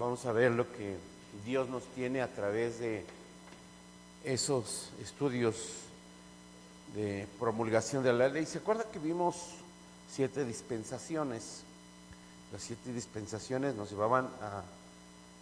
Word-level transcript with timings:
Vamos 0.00 0.24
a 0.24 0.32
ver 0.32 0.52
lo 0.52 0.72
que 0.72 0.96
Dios 1.44 1.68
nos 1.68 1.84
tiene 1.94 2.22
a 2.22 2.32
través 2.32 2.78
de 2.78 3.04
esos 4.24 4.88
estudios 4.98 5.56
de 6.94 7.28
promulgación 7.38 8.02
de 8.02 8.14
la 8.14 8.26
ley. 8.28 8.46
¿Se 8.46 8.58
acuerda 8.58 8.84
que 8.90 8.98
vimos 8.98 9.36
siete 10.10 10.46
dispensaciones? 10.46 11.64
Las 12.50 12.62
siete 12.62 12.94
dispensaciones 12.94 13.74
nos 13.74 13.90
llevaban 13.90 14.24
a 14.40 14.62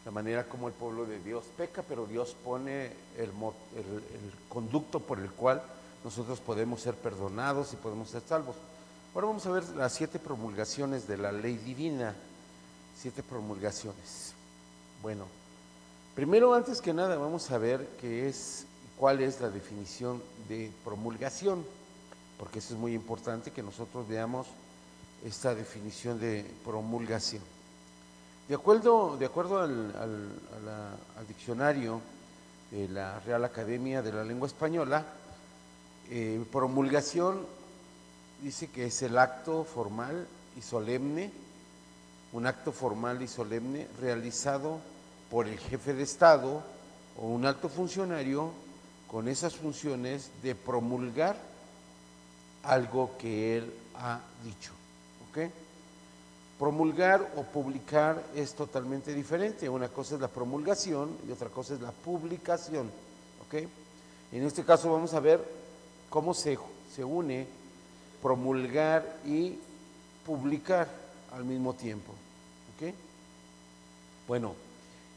la 0.05 0.11
manera 0.11 0.48
como 0.48 0.66
el 0.66 0.75
pueblo 0.75 1.06
de 1.06 1.20
Dios 1.20 1.45
peca, 1.56 1.84
pero 1.84 2.06
Dios 2.06 2.34
pone 2.43 2.86
el, 3.16 3.30
el 3.77 4.32
conducto 4.48 4.98
por 4.98 5.20
el 5.20 5.30
cual 5.30 5.62
nosotros 6.02 6.40
podemos 6.40 6.80
ser 6.80 6.96
perdonados 6.96 7.72
y 7.75 7.77
podemos 7.77 8.11
ser 8.11 8.22
salvos. 8.29 8.56
Ahora 9.14 9.29
vamos 9.29 9.46
a 9.46 9.52
ver 9.52 9.68
las 9.77 9.93
siete 9.93 10.18
promulgaciones 10.18 11.06
de 11.06 11.16
la 11.16 11.30
ley 11.30 11.59
divina, 11.59 12.12
siete 12.96 13.22
promulgaciones. 13.22 14.34
Bueno, 15.01 15.27
primero 16.16 16.55
antes 16.55 16.80
que 16.80 16.93
nada 16.93 17.16
vamos 17.16 17.51
a 17.52 17.59
ver 17.59 17.89
qué 18.01 18.29
es 18.29 18.66
cuál 18.98 19.20
es 19.20 19.41
la 19.41 19.48
definición 19.48 20.20
de 20.48 20.73
promulgación, 20.84 21.65
porque 22.37 22.59
eso 22.59 22.75
es 22.75 22.80
muy 22.80 22.95
importante 22.95 23.53
que 23.53 23.62
nosotros 23.62 24.09
veamos 24.09 24.48
esta 25.25 25.55
definición 25.55 26.19
de 26.19 26.45
promulgación. 26.65 27.42
De 28.48 28.56
acuerdo, 28.56 29.16
de 29.16 29.27
acuerdo 29.27 29.61
al, 29.61 29.92
diccionario 31.28 32.01
de 32.73 32.89
la 32.89 33.20
Real 33.20 33.45
Academia 33.45 34.03
de 34.03 34.12
la 34.12 34.25
Lengua 34.25 34.48
Española, 34.48 35.05
eh, 36.11 36.45
promulgación 36.51 37.47
dice 38.42 38.69
que 38.69 38.87
es 38.87 39.03
el 39.03 39.17
acto 39.17 39.62
formal 39.65 40.27
y 40.56 40.62
solemne, 40.62 41.30
un 42.32 42.46
acto 42.46 42.73
formal 42.73 43.23
y 43.23 43.28
solemne 43.28 43.88
realizado 44.00 44.78
por 45.30 45.46
el 45.46 45.59
jefe 45.59 45.95
de 45.95 46.02
Estado 46.02 46.62
o 47.20 47.27
un 47.27 47.46
alto 47.46 47.69
funcionario 47.69 48.53
con 49.11 49.28
esas 49.28 49.56
funciones 49.56 50.30
de 50.42 50.55
promulgar 50.55 51.36
algo 52.62 53.16
que 53.19 53.56
él 53.56 53.72
ha 53.97 54.20
dicho. 54.44 54.72
¿ok? 55.30 55.50
Promulgar 56.58 57.33
o 57.36 57.42
publicar 57.42 58.22
es 58.34 58.55
totalmente 58.55 59.14
diferente. 59.14 59.69
Una 59.69 59.88
cosa 59.88 60.16
es 60.16 60.20
la 60.20 60.28
promulgación 60.28 61.16
y 61.27 61.33
otra 61.33 61.48
cosa 61.48 61.75
es 61.75 61.81
la 61.81 61.92
publicación. 61.92 62.91
¿ok? 63.47 63.55
En 64.33 64.42
este 64.42 64.64
caso 64.64 64.92
vamos 64.92 65.14
a 65.14 65.20
ver 65.20 65.42
cómo 66.10 66.34
se, 66.34 66.58
se 66.94 67.03
une 67.03 67.47
promulgar 68.20 69.20
y 69.25 69.58
publicar 70.27 71.08
al 71.33 71.45
mismo 71.45 71.75
tiempo. 71.75 72.12
¿Ok? 72.77 72.95
Bueno, 74.27 74.55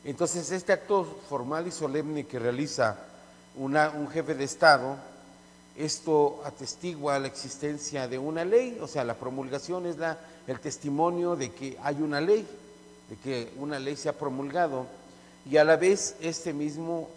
entonces 0.04 0.52
este 0.52 0.73
acto 0.73 1.06
formal 1.30 1.67
y 1.67 1.72
solemne 1.72 2.26
que 2.26 2.40
realiza 2.40 2.98
un 3.56 4.08
jefe 4.09 4.34
de 4.34 4.45
Estado, 4.45 4.95
esto 5.76 6.42
atestigua 6.45 7.20
la 7.20 7.28
existencia 7.28 8.08
de 8.08 8.17
una 8.17 8.45
ley, 8.45 8.78
o 8.82 8.88
sea, 8.88 9.04
la 9.04 9.16
promulgación 9.16 9.86
es 9.86 9.98
la, 9.98 10.17
el 10.48 10.59
testimonio 10.59 11.36
de 11.36 11.52
que 11.52 11.78
hay 11.84 12.02
una 12.02 12.22
ley, 12.22 12.48
de 13.09 13.16
que 13.17 13.52
una 13.58 13.80
ley 13.80 13.95
se 13.95 14.09
ha 14.09 14.14
promulgado, 14.14 14.88
y 15.50 15.58
a 15.58 15.64
la 15.64 15.76
vez 15.76 16.16
este 16.22 16.54
mismo 16.54 17.09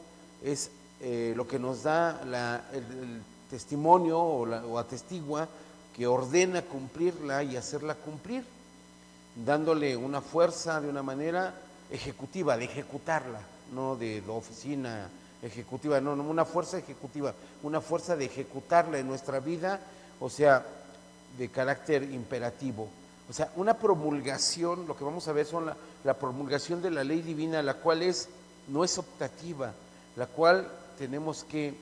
es 0.42 0.70
eh, 1.00 1.33
lo 1.37 1.47
que 1.47 1.59
nos 1.59 1.83
da 1.83 2.20
el, 2.72 3.22
testimonio 3.50 4.19
o, 4.19 4.48
o 4.48 4.78
atestigua 4.78 5.47
que 5.95 6.06
ordena 6.09 6.62
cumplirla 6.62 7.45
y 7.45 7.56
hacerla 7.56 7.95
cumplir, 7.95 8.45
dándole 9.34 9.96
una 9.96 10.20
fuerza 10.20 10.80
de 10.80 10.88
una 10.88 11.02
manera 11.02 11.54
ejecutiva, 11.90 12.56
de 12.56 12.64
ejecutarla, 12.64 13.41
no 13.72 13.96
de 13.96 14.22
la 14.26 14.32
oficina 14.32 15.08
ejecutiva, 15.42 16.00
no, 16.00 16.16
no, 16.16 16.22
una 16.24 16.44
fuerza 16.44 16.78
ejecutiva, 16.78 17.34
una 17.62 17.80
fuerza 17.80 18.16
de 18.16 18.26
ejecutarla 18.26 18.98
en 18.98 19.06
nuestra 19.06 19.41
vida, 19.41 19.81
o 20.20 20.31
sea, 20.31 20.64
de 21.36 21.48
carácter 21.48 22.03
imperativo. 22.03 22.88
O 23.28 23.32
sea, 23.32 23.50
una 23.56 23.75
promulgación, 23.75 24.86
lo 24.86 24.97
que 24.97 25.04
vamos 25.04 25.26
a 25.28 25.32
ver 25.32 25.47
son 25.47 25.66
la, 25.66 25.76
la 26.04 26.14
promulgación 26.14 26.82
de 26.82 26.91
la 26.91 27.04
ley 27.04 27.22
divina, 27.22 27.62
la 27.62 27.75
cual 27.75 28.03
es, 28.03 28.28
no 28.69 28.84
es 28.84 28.98
optativa, 28.98 29.72
la 30.16 30.26
cual 30.26 30.70
tenemos 30.98 31.44
que, 31.44 31.75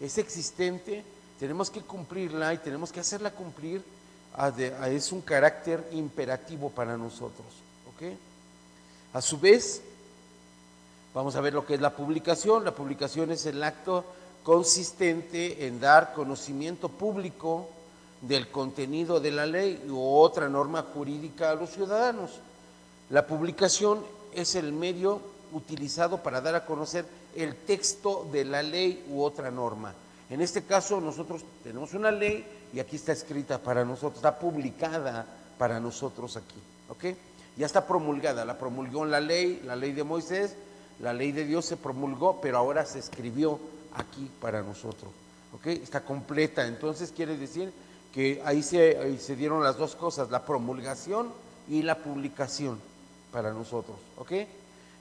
es 0.00 0.18
existente, 0.18 1.04
tenemos 1.38 1.70
que 1.70 1.82
cumplirla 1.82 2.54
y 2.54 2.58
tenemos 2.58 2.92
que 2.92 3.00
hacerla 3.00 3.32
cumplir, 3.32 3.82
es 4.88 5.12
un 5.12 5.20
carácter 5.20 5.88
imperativo 5.92 6.70
para 6.70 6.96
nosotros. 6.96 7.46
¿ok? 7.94 8.12
A 9.14 9.20
su 9.20 9.38
vez, 9.38 9.82
vamos 11.14 11.36
a 11.36 11.40
ver 11.40 11.54
lo 11.54 11.66
que 11.66 11.74
es 11.74 11.80
la 11.80 11.94
publicación. 11.94 12.64
La 12.64 12.74
publicación 12.74 13.30
es 13.32 13.46
el 13.46 13.62
acto 13.62 14.04
consistente 14.42 15.66
en 15.66 15.80
dar 15.80 16.12
conocimiento 16.14 16.88
público 16.88 17.68
del 18.22 18.50
contenido 18.50 19.20
de 19.20 19.30
la 19.30 19.46
ley 19.46 19.82
u 19.88 19.98
otra 19.98 20.48
norma 20.48 20.84
jurídica 20.94 21.50
a 21.50 21.54
los 21.54 21.70
ciudadanos. 21.70 22.32
La 23.08 23.26
publicación 23.26 24.04
es 24.32 24.54
el 24.54 24.72
medio 24.72 25.20
utilizado 25.52 26.22
para 26.22 26.40
dar 26.40 26.54
a 26.54 26.64
conocer 26.64 27.04
el 27.34 27.56
texto 27.56 28.28
de 28.30 28.44
la 28.44 28.62
ley 28.62 29.04
u 29.08 29.22
otra 29.22 29.50
norma. 29.50 29.94
En 30.30 30.40
este 30.40 30.62
caso 30.62 31.00
nosotros 31.00 31.44
tenemos 31.64 31.92
una 31.92 32.12
ley 32.12 32.46
y 32.72 32.78
aquí 32.78 32.96
está 32.96 33.10
escrita 33.12 33.58
para 33.58 33.84
nosotros, 33.84 34.16
está 34.16 34.38
publicada 34.38 35.26
para 35.58 35.80
nosotros 35.80 36.36
aquí, 36.36 36.60
¿ok? 36.88 37.16
Ya 37.56 37.66
está 37.66 37.84
promulgada, 37.84 38.44
la 38.44 38.56
promulgó 38.56 39.04
la 39.04 39.20
ley, 39.20 39.60
la 39.64 39.74
ley 39.74 39.92
de 39.92 40.04
Moisés, 40.04 40.54
la 41.00 41.12
ley 41.12 41.32
de 41.32 41.44
Dios 41.44 41.64
se 41.66 41.76
promulgó, 41.76 42.40
pero 42.40 42.58
ahora 42.58 42.86
se 42.86 43.00
escribió 43.00 43.58
aquí 43.92 44.30
para 44.40 44.62
nosotros, 44.62 45.10
¿ok? 45.52 45.66
Está 45.66 46.04
completa, 46.04 46.64
entonces 46.64 47.12
quiere 47.14 47.36
decir 47.36 47.72
que 48.14 48.40
ahí 48.44 48.62
se, 48.62 48.98
ahí 48.98 49.18
se 49.18 49.34
dieron 49.34 49.64
las 49.64 49.78
dos 49.78 49.96
cosas, 49.96 50.30
la 50.30 50.44
promulgación 50.44 51.32
y 51.68 51.82
la 51.82 51.98
publicación 51.98 52.78
para 53.32 53.52
nosotros, 53.52 53.96
¿ok? 54.16 54.32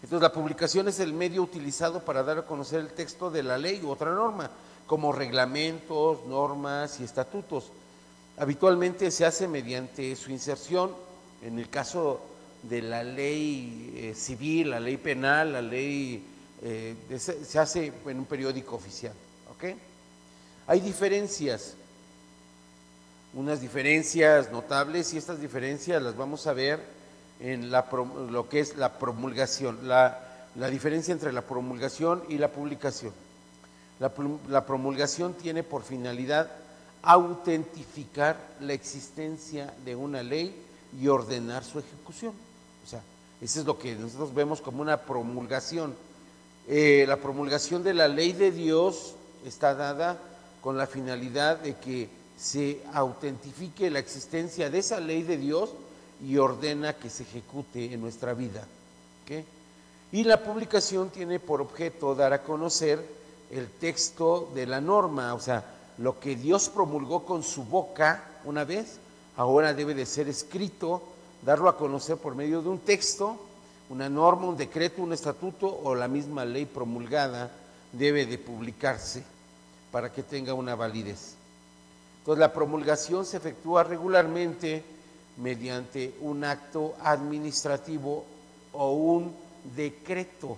Entonces 0.02 0.22
la 0.22 0.34
publicación 0.34 0.88
es 0.88 1.00
el 1.00 1.14
medio 1.14 1.44
utilizado 1.44 2.00
para 2.04 2.24
dar 2.24 2.40
a 2.40 2.46
conocer 2.46 2.80
el 2.80 2.90
texto 2.90 3.30
de 3.30 3.44
la 3.44 3.60
ley 3.60 3.80
u 3.84 3.90
otra 3.90 4.12
norma 4.12 4.50
como 4.90 5.12
reglamentos, 5.12 6.26
normas 6.26 7.00
y 7.00 7.04
estatutos. 7.04 7.72
Habitualmente 8.40 9.12
se 9.12 9.24
hace 9.24 9.48
mediante 9.48 10.16
su 10.16 10.32
inserción, 10.32 10.92
en 11.44 11.60
el 11.60 11.70
caso 11.70 12.20
de 12.64 12.82
la 12.82 13.04
ley 13.04 13.94
eh, 13.96 14.16
civil, 14.16 14.72
la 14.72 14.80
ley 14.80 14.98
penal, 14.98 15.54
la 15.54 15.62
ley, 15.62 16.26
eh, 16.64 16.96
se 17.20 17.60
hace 17.60 17.94
en 18.08 18.18
un 18.18 18.26
periódico 18.26 18.78
oficial. 18.78 19.14
¿ok? 19.52 19.76
Hay 20.66 20.80
diferencias, 20.80 21.76
unas 23.36 23.62
diferencias 23.62 24.52
notables 24.52 25.14
y 25.14 25.18
estas 25.20 25.40
diferencias 25.40 26.02
las 26.02 26.18
vamos 26.18 26.48
a 26.48 26.54
ver 26.54 26.80
en 27.40 27.70
la, 27.70 27.86
lo 28.32 28.50
que 28.50 28.60
es 28.60 28.76
la 28.76 28.98
promulgación, 28.98 29.88
la, 29.88 30.50
la 30.56 30.68
diferencia 30.68 31.12
entre 31.12 31.32
la 31.32 31.44
promulgación 31.44 32.24
y 32.28 32.40
la 32.40 32.52
publicación. 32.52 33.14
La, 34.00 34.66
promulgación 34.66 35.34
tiene 35.34 35.64
por 35.64 35.84
finalidad 35.84 36.50
autentificar 37.02 38.38
la 38.62 38.74
existencia 38.74 39.74
de 39.84 39.96
una 39.96 40.24
ley 40.24 40.56
y 41.00 41.08
ordenar 41.08 41.64
su 41.64 41.80
ejecución. 41.80 42.34
O 42.86 42.88
sea, 42.88 43.02
eso 43.42 43.60
es 43.60 43.66
lo 43.66 43.78
que 43.78 43.96
nosotros 43.96 44.34
vemos 44.34 44.62
como 44.62 44.82
una 44.82 45.02
promulgación. 45.02 45.94
Eh, 46.68 47.06
la 47.08 47.18
promulgación 47.18 47.84
de 47.84 47.94
la 47.94 48.08
ley 48.08 48.32
de 48.32 48.52
Dios 48.52 49.16
está 49.46 49.76
dada 49.76 50.18
con 50.62 50.78
la 50.78 50.88
finalidad 50.88 51.60
de 51.60 51.76
que 51.76 52.10
se 52.38 52.82
autentifique 52.94 53.90
la 53.90 54.00
existencia 54.00 54.70
de 54.70 54.80
esa 54.80 55.00
ley 55.00 55.24
de 55.24 55.38
Dios 55.38 55.72
y 56.26 56.38
ordena 56.38 56.94
que 56.94 57.10
se 57.10 57.24
ejecute 57.24 57.94
en 57.94 58.02
nuestra 58.02 58.34
vida. 58.34 58.66
Y 60.12 60.24
la 60.24 60.44
publicación 60.44 61.10
tiene 61.10 61.40
por 61.40 61.62
objeto 61.62 62.16
dar 62.16 62.34
a 62.34 62.42
conocer 62.42 63.06
el 63.52 63.70
texto 63.70 64.52
de 64.54 64.66
la 64.66 64.82
norma, 64.82 65.34
o 65.34 65.40
sea, 65.40 65.66
lo 65.98 66.20
que 66.20 66.36
Dios 66.36 66.70
promulgó 66.70 67.26
con 67.26 67.44
su 67.44 67.64
boca 67.64 68.24
una 68.46 68.64
vez, 68.64 69.00
ahora 69.36 69.74
debe 69.74 69.94
de 69.94 70.06
ser 70.06 70.28
escrito, 70.30 71.02
darlo 71.42 71.70
a 71.70 71.78
conocer 71.78 72.18
por 72.18 72.36
medio 72.36 72.62
de 72.62 72.70
un 72.70 72.80
texto, 72.80 73.38
una 73.90 74.10
norma, 74.10 74.48
un 74.48 74.58
decreto, 74.58 75.02
un 75.02 75.14
estatuto 75.14 75.80
o 75.84 75.96
la 75.96 76.08
misma 76.08 76.46
ley 76.46 76.66
promulgada 76.66 77.52
debe 77.92 78.26
de 78.26 78.38
publicarse 78.38 79.24
para 79.92 80.12
que 80.12 80.24
tenga 80.24 80.54
una 80.54 80.76
validez. 80.76 81.36
Entonces 82.20 82.40
la 82.40 82.54
promulgación 82.54 83.26
se 83.26 83.38
efectúa 83.38 83.84
regularmente 83.84 84.84
mediante 85.38 86.14
un 86.22 86.44
acto 86.44 86.96
administrativo 87.02 88.26
o 88.74 88.92
un 88.92 89.34
decreto. 89.76 90.58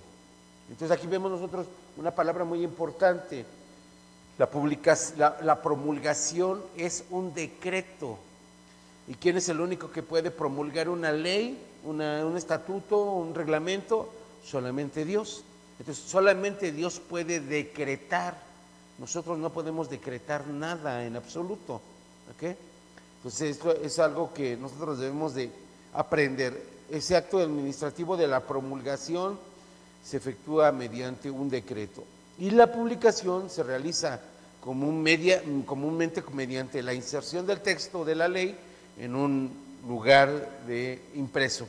Entonces 0.68 0.96
aquí 0.96 1.06
vemos 1.06 1.30
nosotros 1.30 1.66
una 1.96 2.10
palabra 2.14 2.44
muy 2.44 2.62
importante. 2.62 3.44
La, 4.38 4.48
la, 5.42 5.62
promulgación 5.62 6.62
es 6.76 7.04
un 7.10 7.34
decreto. 7.34 8.18
¿Y 9.06 9.14
quién 9.14 9.36
es 9.36 9.48
el 9.48 9.60
único 9.60 9.90
que 9.90 10.02
puede 10.02 10.30
promulgar 10.30 10.88
una 10.88 11.12
ley? 11.12 11.58
un 11.84 12.36
estatuto, 12.36 12.96
un 13.02 13.34
reglamento, 13.34 14.08
solamente 14.44 15.04
Dios. 15.04 15.42
Entonces, 15.78 16.04
solamente 16.04 16.72
Dios 16.72 17.00
puede 17.00 17.40
decretar. 17.40 18.36
Nosotros 18.98 19.38
no 19.38 19.50
podemos 19.52 19.90
decretar 19.90 20.46
nada 20.46 21.04
en 21.04 21.16
absoluto. 21.16 21.80
Entonces, 22.40 23.50
esto 23.50 23.72
es 23.72 23.98
algo 23.98 24.32
que 24.32 24.56
nosotros 24.56 24.98
debemos 24.98 25.34
de 25.34 25.50
aprender. 25.92 26.70
Ese 26.90 27.16
acto 27.16 27.38
administrativo 27.38 28.16
de 28.16 28.28
la 28.28 28.40
promulgación 28.40 29.38
se 30.02 30.16
efectúa 30.16 30.72
mediante 30.72 31.30
un 31.30 31.48
decreto. 31.48 32.04
Y 32.38 32.50
la 32.50 32.72
publicación 32.72 33.48
se 33.50 33.62
realiza 33.62 34.20
comúnmente 34.60 36.22
mediante 36.32 36.82
la 36.82 36.94
inserción 36.94 37.46
del 37.46 37.60
texto 37.60 38.04
de 38.04 38.14
la 38.14 38.28
ley 38.28 38.56
en 38.98 39.14
un 39.14 39.50
lugar 39.86 40.60
de 40.66 41.02
impreso. 41.14 41.66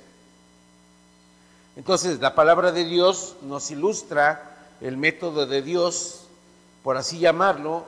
Entonces, 1.76 2.20
la 2.20 2.36
palabra 2.36 2.72
de 2.72 2.86
Dios 2.86 3.36
nos 3.42 3.72
ilustra 3.72 4.68
el 4.80 4.98
método 4.98 5.48
de 5.48 5.62
Dios, 5.62 6.28
por 6.84 6.98
así 6.98 7.18
llamarlo, 7.18 7.86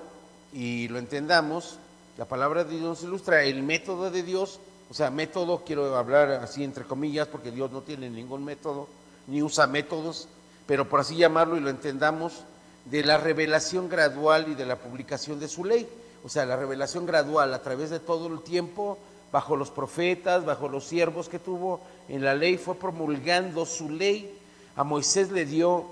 y 0.53 0.87
lo 0.87 0.97
entendamos. 0.97 1.77
La 2.17 2.25
palabra 2.25 2.63
de 2.63 2.71
Dios 2.71 2.83
nos 2.83 3.03
ilustra 3.03 3.43
el 3.43 3.61
método 3.61 4.09
de 4.09 4.23
Dios, 4.23 4.59
o 4.89 4.93
sea, 4.93 5.11
método, 5.11 5.63
quiero 5.65 5.95
hablar 5.97 6.31
así 6.31 6.63
entre 6.63 6.85
comillas, 6.85 7.27
porque 7.27 7.51
Dios 7.51 7.71
no 7.71 7.81
tiene 7.81 8.09
ningún 8.09 8.43
método, 8.43 8.87
ni 9.27 9.43
usa 9.43 9.67
métodos, 9.67 10.27
pero 10.65 10.89
por 10.89 10.99
así 10.99 11.15
llamarlo 11.15 11.57
y 11.57 11.61
lo 11.61 11.69
entendamos, 11.69 12.43
de 12.85 13.03
la 13.03 13.17
revelación 13.17 13.89
gradual 13.89 14.47
y 14.49 14.55
de 14.55 14.65
la 14.65 14.77
publicación 14.77 15.39
de 15.39 15.47
su 15.47 15.65
ley. 15.65 15.87
O 16.23 16.29
sea, 16.29 16.45
la 16.45 16.55
revelación 16.55 17.05
gradual 17.05 17.53
a 17.53 17.61
través 17.61 17.89
de 17.89 17.99
todo 17.99 18.27
el 18.27 18.41
tiempo, 18.41 18.97
bajo 19.31 19.55
los 19.55 19.71
profetas, 19.71 20.45
bajo 20.45 20.69
los 20.69 20.85
siervos 20.85 21.29
que 21.29 21.39
tuvo 21.39 21.81
en 22.07 22.23
la 22.23 22.35
ley, 22.35 22.57
fue 22.57 22.75
promulgando 22.75 23.65
su 23.65 23.89
ley. 23.89 24.37
A 24.75 24.83
Moisés 24.83 25.31
le 25.31 25.45
dio 25.45 25.85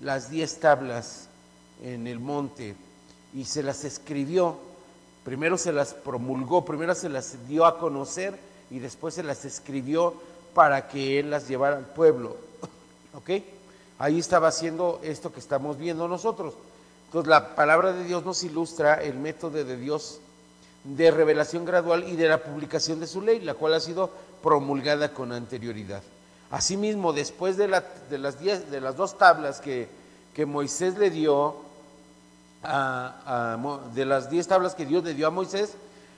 las 0.00 0.30
diez 0.30 0.60
tablas 0.60 1.28
en 1.82 2.06
el 2.06 2.18
monte 2.18 2.76
y 3.34 3.44
se 3.44 3.62
las 3.62 3.84
escribió. 3.84 4.56
Primero 5.24 5.58
se 5.58 5.72
las 5.72 5.94
promulgó, 5.94 6.64
primero 6.64 6.94
se 6.94 7.08
las 7.08 7.48
dio 7.48 7.66
a 7.66 7.78
conocer 7.78 8.38
y 8.70 8.78
después 8.78 9.14
se 9.14 9.22
las 9.22 9.44
escribió 9.44 10.14
para 10.54 10.88
que 10.88 11.18
él 11.18 11.30
las 11.30 11.48
llevara 11.48 11.76
al 11.76 11.86
pueblo. 11.86 12.36
¿Ok? 13.14 13.30
Ahí 13.98 14.18
estaba 14.18 14.48
haciendo 14.48 15.00
esto 15.02 15.32
que 15.32 15.40
estamos 15.40 15.76
viendo 15.76 16.06
nosotros. 16.06 16.54
Entonces 17.06 17.28
la 17.28 17.54
palabra 17.54 17.92
de 17.92 18.04
Dios 18.04 18.24
nos 18.24 18.42
ilustra 18.44 18.94
el 19.02 19.14
método 19.14 19.64
de 19.64 19.76
Dios 19.76 20.20
de 20.84 21.10
revelación 21.10 21.64
gradual 21.64 22.04
y 22.08 22.16
de 22.16 22.28
la 22.28 22.42
publicación 22.42 23.00
de 23.00 23.06
su 23.06 23.20
ley, 23.20 23.40
la 23.40 23.54
cual 23.54 23.74
ha 23.74 23.80
sido 23.80 24.10
promulgada 24.42 25.12
con 25.12 25.32
anterioridad. 25.32 26.02
Asimismo, 26.50 27.12
después 27.12 27.56
de, 27.56 27.64
de, 28.08 28.18
las, 28.18 28.40
de 28.40 28.80
las, 28.80 28.96
dos 28.96 29.18
tablas 29.18 29.60
que, 29.60 29.88
que 30.34 30.46
Moisés 30.46 30.96
le 30.96 31.10
dio, 31.10 31.56
de 32.62 34.04
las 34.04 34.30
diez 34.30 34.46
tablas 34.46 34.74
que 34.74 34.86
Dios 34.86 35.04
le 35.04 35.14
dio 35.14 35.26
a 35.26 35.30
Moisés, 35.30 35.74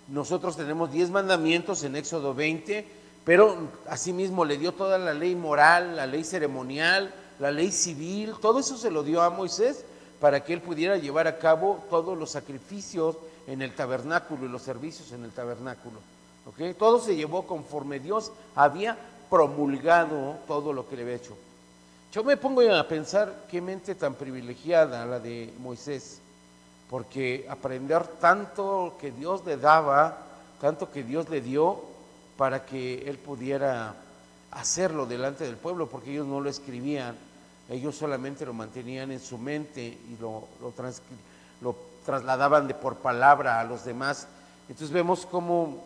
nosotros 0.09 0.56
tenemos 0.56 0.93
diez 0.93 1.11
mandamientos 1.11 1.82
en 1.82 1.97
Éxodo 1.97 2.35
20, 2.35 2.87
pero 3.25 3.56
asimismo 3.88 4.44
le 4.44 4.59
dio 4.59 4.73
toda 4.73 4.99
la 4.99 5.15
ley 5.15 5.35
moral, 5.35 5.97
la 5.97 6.06
ley 6.06 6.23
ceremonial, 6.23 7.12
la 7.40 7.50
ley 7.50 7.72
civil, 7.72 8.34
todo 8.40 8.60
eso 8.60 8.76
se 8.76 8.90
lo 8.90 9.02
dio 9.02 9.22
a 9.22 9.31
Moisés 9.31 9.84
para 10.20 10.44
que 10.44 10.52
él 10.52 10.60
pudiera 10.60 10.96
llevar 10.96 11.26
a 11.26 11.38
cabo 11.38 11.82
todos 11.88 12.16
los 12.16 12.31
sacrificios 12.31 13.16
en 13.46 13.62
el 13.62 13.75
tabernáculo 13.75 14.44
y 14.44 14.48
los 14.48 14.62
servicios 14.62 15.10
en 15.12 15.25
el 15.25 15.32
tabernáculo. 15.32 15.98
Todo 16.78 17.00
se 17.00 17.16
llevó 17.16 17.46
conforme 17.46 17.98
Dios 17.98 18.31
había 18.54 18.96
promulgado 19.31 20.37
todo 20.46 20.72
lo 20.72 20.88
que 20.88 20.96
le 20.96 21.02
había 21.02 21.14
hecho. 21.14 21.37
Yo 22.12 22.25
me 22.25 22.37
pongo 22.37 22.60
a 22.60 22.88
pensar 22.88 23.46
qué 23.50 23.60
mente 23.60 23.94
tan 23.94 24.14
privilegiada 24.14 25.06
la 25.06 25.20
de 25.20 25.54
Moisés, 25.60 26.20
porque 26.90 27.46
aprender 27.48 28.04
tanto 28.20 28.96
que 29.00 29.12
Dios 29.12 29.46
le 29.46 29.56
daba, 29.56 30.19
tanto 30.60 30.90
que 30.90 31.04
Dios 31.04 31.31
le 31.31 31.40
dio, 31.40 31.81
para 32.36 32.66
que 32.66 33.08
él 33.08 33.16
pudiera 33.16 33.94
hacerlo 34.50 35.06
delante 35.06 35.44
del 35.44 35.56
pueblo, 35.56 35.88
porque 35.88 36.10
ellos 36.10 36.26
no 36.26 36.40
lo 36.40 36.50
escribían, 36.50 37.16
ellos 37.70 37.96
solamente 37.96 38.44
lo 38.44 38.52
mantenían 38.52 39.12
en 39.12 39.20
su 39.20 39.38
mente 39.38 39.81
y 39.82 40.17
lo, 40.20 40.49
lo, 40.61 41.76
trasladaban 42.05 42.67
de 42.67 42.75
por 42.75 42.96
palabra 42.96 43.61
a 43.61 43.64
los 43.64 43.84
demás. 43.84 44.26
Entonces 44.69 44.93
vemos 44.93 45.25
cómo 45.25 45.84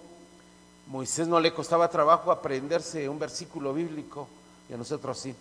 Moisés 0.87 1.29
no 1.29 1.39
le 1.39 1.53
costaba 1.53 1.91
trabajo 1.91 2.33
aprenderse 2.33 3.09
un 3.09 3.19
versículo 3.19 3.75
bíblico 3.75 4.27
y 4.71 4.73
a 4.73 4.79
nosotros 4.79 5.19
sí. 5.19 5.35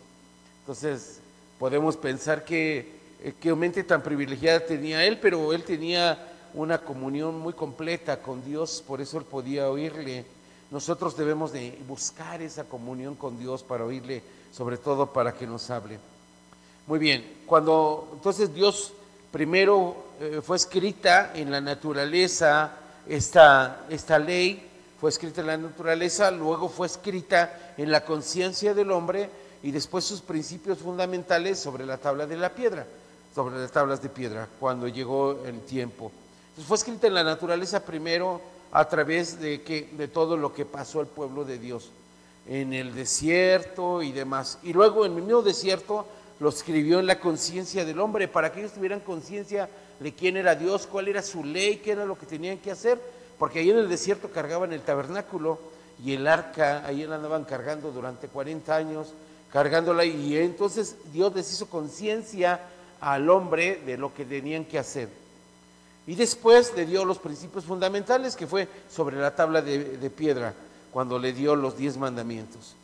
Entonces 0.61 1.19
podemos 1.57 1.95
pensar 1.95 2.43
que 2.43 2.91
qué 3.39 3.55
mente 3.55 3.83
tan 3.85 4.01
privilegiada 4.01 4.65
tenía 4.65 5.05
él, 5.05 5.19
pero 5.21 5.53
él 5.53 5.63
tenía 5.63 6.29
una 6.53 6.79
comunión 6.79 7.39
muy 7.39 7.53
completa 7.53 8.21
con 8.21 8.43
Dios, 8.43 8.83
por 8.85 8.99
eso 8.99 9.17
él 9.17 9.23
podía 9.23 9.69
oírle. 9.69 10.25
Nosotros 10.71 11.15
debemos 11.15 11.53
de 11.53 11.79
buscar 11.87 12.41
esa 12.41 12.65
comunión 12.65 13.15
con 13.15 13.39
Dios 13.39 13.63
para 13.63 13.85
oírle, 13.85 14.21
sobre 14.51 14.77
todo 14.77 15.13
para 15.13 15.33
que 15.33 15.47
nos 15.47 15.69
hable. 15.69 15.99
Muy 16.85 16.99
bien, 16.99 17.37
cuando 17.45 18.09
entonces 18.11 18.53
Dios 18.53 18.91
primero 19.31 19.95
eh, 20.19 20.41
fue 20.43 20.57
escrita 20.57 21.31
en 21.33 21.49
la 21.49 21.61
naturaleza 21.61 22.73
esta, 23.07 23.85
esta 23.89 24.19
ley, 24.19 24.69
fue 24.99 25.09
escrita 25.09 25.39
en 25.39 25.47
la 25.47 25.57
naturaleza, 25.57 26.29
luego 26.29 26.67
fue 26.67 26.87
escrita 26.87 27.73
en 27.77 27.89
la 27.89 28.03
conciencia 28.03 28.73
del 28.73 28.91
hombre 28.91 29.29
y 29.63 29.71
después 29.71 30.03
sus 30.03 30.19
principios 30.19 30.79
fundamentales 30.79 31.57
sobre 31.57 31.85
la 31.85 31.97
tabla 31.97 32.27
de 32.27 32.35
la 32.35 32.49
piedra, 32.49 32.85
sobre 33.33 33.57
las 33.57 33.71
tablas 33.71 34.01
de 34.01 34.09
piedra, 34.09 34.49
cuando 34.59 34.89
llegó 34.89 35.41
el 35.45 35.61
tiempo. 35.61 36.11
Entonces 36.49 36.67
fue 36.67 36.75
escrita 36.75 37.07
en 37.07 37.13
la 37.13 37.23
naturaleza 37.23 37.85
primero 37.85 38.41
a 38.73 38.89
través 38.89 39.39
de, 39.39 39.61
que, 39.61 39.89
de 39.93 40.09
todo 40.09 40.35
lo 40.35 40.53
que 40.53 40.65
pasó 40.65 40.99
al 40.99 41.07
pueblo 41.07 41.45
de 41.45 41.59
Dios 41.59 41.91
en 42.45 42.73
el 42.73 42.93
desierto 42.93 44.01
y 44.01 44.11
demás. 44.11 44.59
Y 44.63 44.73
luego 44.73 45.05
en 45.05 45.13
el 45.15 45.21
mismo 45.23 45.41
desierto 45.41 46.05
lo 46.39 46.49
escribió 46.49 46.99
en 46.99 47.07
la 47.07 47.19
conciencia 47.19 47.85
del 47.85 47.99
hombre, 47.99 48.27
para 48.27 48.51
que 48.51 48.59
ellos 48.59 48.73
tuvieran 48.73 48.99
conciencia 48.99 49.69
de 49.99 50.13
quién 50.13 50.37
era 50.37 50.55
Dios, 50.55 50.87
cuál 50.87 51.07
era 51.07 51.21
su 51.21 51.43
ley, 51.43 51.77
qué 51.77 51.91
era 51.91 52.05
lo 52.05 52.17
que 52.17 52.25
tenían 52.25 52.57
que 52.57 52.71
hacer, 52.71 52.99
porque 53.39 53.59
ahí 53.59 53.69
en 53.69 53.77
el 53.77 53.89
desierto 53.89 54.29
cargaban 54.29 54.73
el 54.73 54.81
tabernáculo 54.81 55.59
y 56.03 56.13
el 56.13 56.27
arca, 56.27 56.85
ahí 56.85 57.05
la 57.05 57.15
andaban 57.15 57.45
cargando 57.45 57.91
durante 57.91 58.27
40 58.27 58.75
años, 58.75 59.13
cargándola, 59.51 60.03
y 60.03 60.37
entonces 60.37 60.95
Dios 61.11 61.33
les 61.35 61.51
hizo 61.51 61.67
conciencia 61.67 62.59
al 62.99 63.29
hombre 63.29 63.81
de 63.85 63.97
lo 63.97 64.13
que 64.13 64.25
tenían 64.25 64.65
que 64.65 64.79
hacer. 64.79 65.09
Y 66.05 66.15
después 66.15 66.73
le 66.75 66.85
dio 66.85 67.05
los 67.05 67.17
principios 67.17 67.63
fundamentales, 67.63 68.35
que 68.35 68.47
fue 68.47 68.67
sobre 68.89 69.17
la 69.17 69.35
tabla 69.35 69.61
de, 69.61 70.09
piedra, 70.09 70.53
cuando 70.91 71.17
le 71.17 71.31
dio 71.31 71.55
los 71.55 71.77
diez 71.77 71.97
mandamientos. 71.97 72.75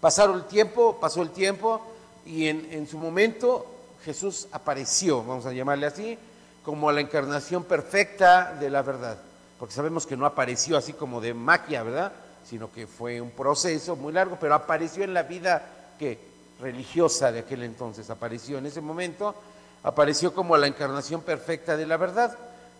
Pasaron 0.00 0.36
el 0.36 0.44
tiempo, 0.44 0.98
pasó 1.00 1.22
el 1.22 1.30
tiempo, 1.30 1.80
y 2.26 2.48
en, 2.48 2.86
su 2.88 2.98
momento 2.98 3.66
Jesús 4.04 4.48
apareció, 4.50 5.22
vamos 5.22 5.46
a 5.46 5.52
llamarle 5.52 5.86
así, 5.86 6.18
como 6.64 6.90
la 6.90 7.00
encarnación 7.00 7.64
perfecta 7.64 8.54
de 8.58 8.68
la 8.68 8.82
verdad. 8.82 9.18
Porque 9.58 9.74
sabemos 9.74 10.06
que 10.06 10.16
no 10.16 10.26
apareció 10.26 10.76
así 10.76 10.92
como 10.92 11.20
de 11.20 11.32
magia, 11.32 11.82
¿verdad? 11.82 12.12
Sino 12.44 12.70
que 12.72 12.86
fue 12.86 13.20
un 13.20 13.30
proceso 13.30 13.94
muy 13.96 14.12
largo, 14.12 14.36
pero 14.40 14.54
apareció 14.54 15.04
en 15.04 15.14
la 15.14 15.22
vida 15.22 15.94
que 15.98 16.18
religiosa 16.60 17.30
de 17.30 17.40
aquel 17.40 17.62
entonces, 17.62 18.10
apareció 18.10 18.58
en 18.58 18.66
ese 18.66 18.80
momento, 18.80 19.34
apareció 19.82 20.34
como 20.34 20.56
la 20.56 20.66
encarnación 20.66 21.20
perfecta 21.22 21.76
de 21.76 21.86
la 21.86 21.96
verdad, 21.96 22.36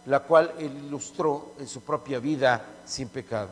la 0.06 0.20
cual 0.20 0.52
ilustró 0.58 1.52
en 1.58 1.68
su 1.68 1.82
propia 1.82 2.18
vida 2.18 2.64
sin 2.84 3.08
pecado. 3.08 3.50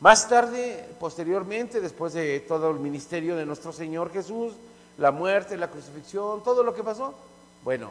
Más 0.00 0.28
tarde, 0.28 0.88
posteriormente, 0.98 1.80
después 1.80 2.12
de 2.12 2.40
todo 2.40 2.70
el 2.70 2.78
ministerio 2.78 3.36
de 3.36 3.44
nuestro 3.44 3.72
Señor 3.72 4.12
Jesús, 4.12 4.54
la 4.98 5.10
muerte, 5.12 5.56
la 5.56 5.70
crucifixión, 5.70 6.42
todo 6.42 6.62
lo 6.62 6.74
que 6.74 6.84
pasó. 6.84 7.14
Bueno, 7.64 7.90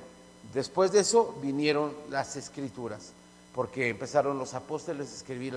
después 0.54 0.92
de 0.92 1.00
eso 1.00 1.36
vinieron 1.42 1.94
las 2.10 2.36
escrituras, 2.36 3.14
porque 3.56 3.90
empezaron 3.90 4.38
los 4.38 4.54
apóstoles 4.54 5.12
a 5.12 5.16
escribir 5.16 5.56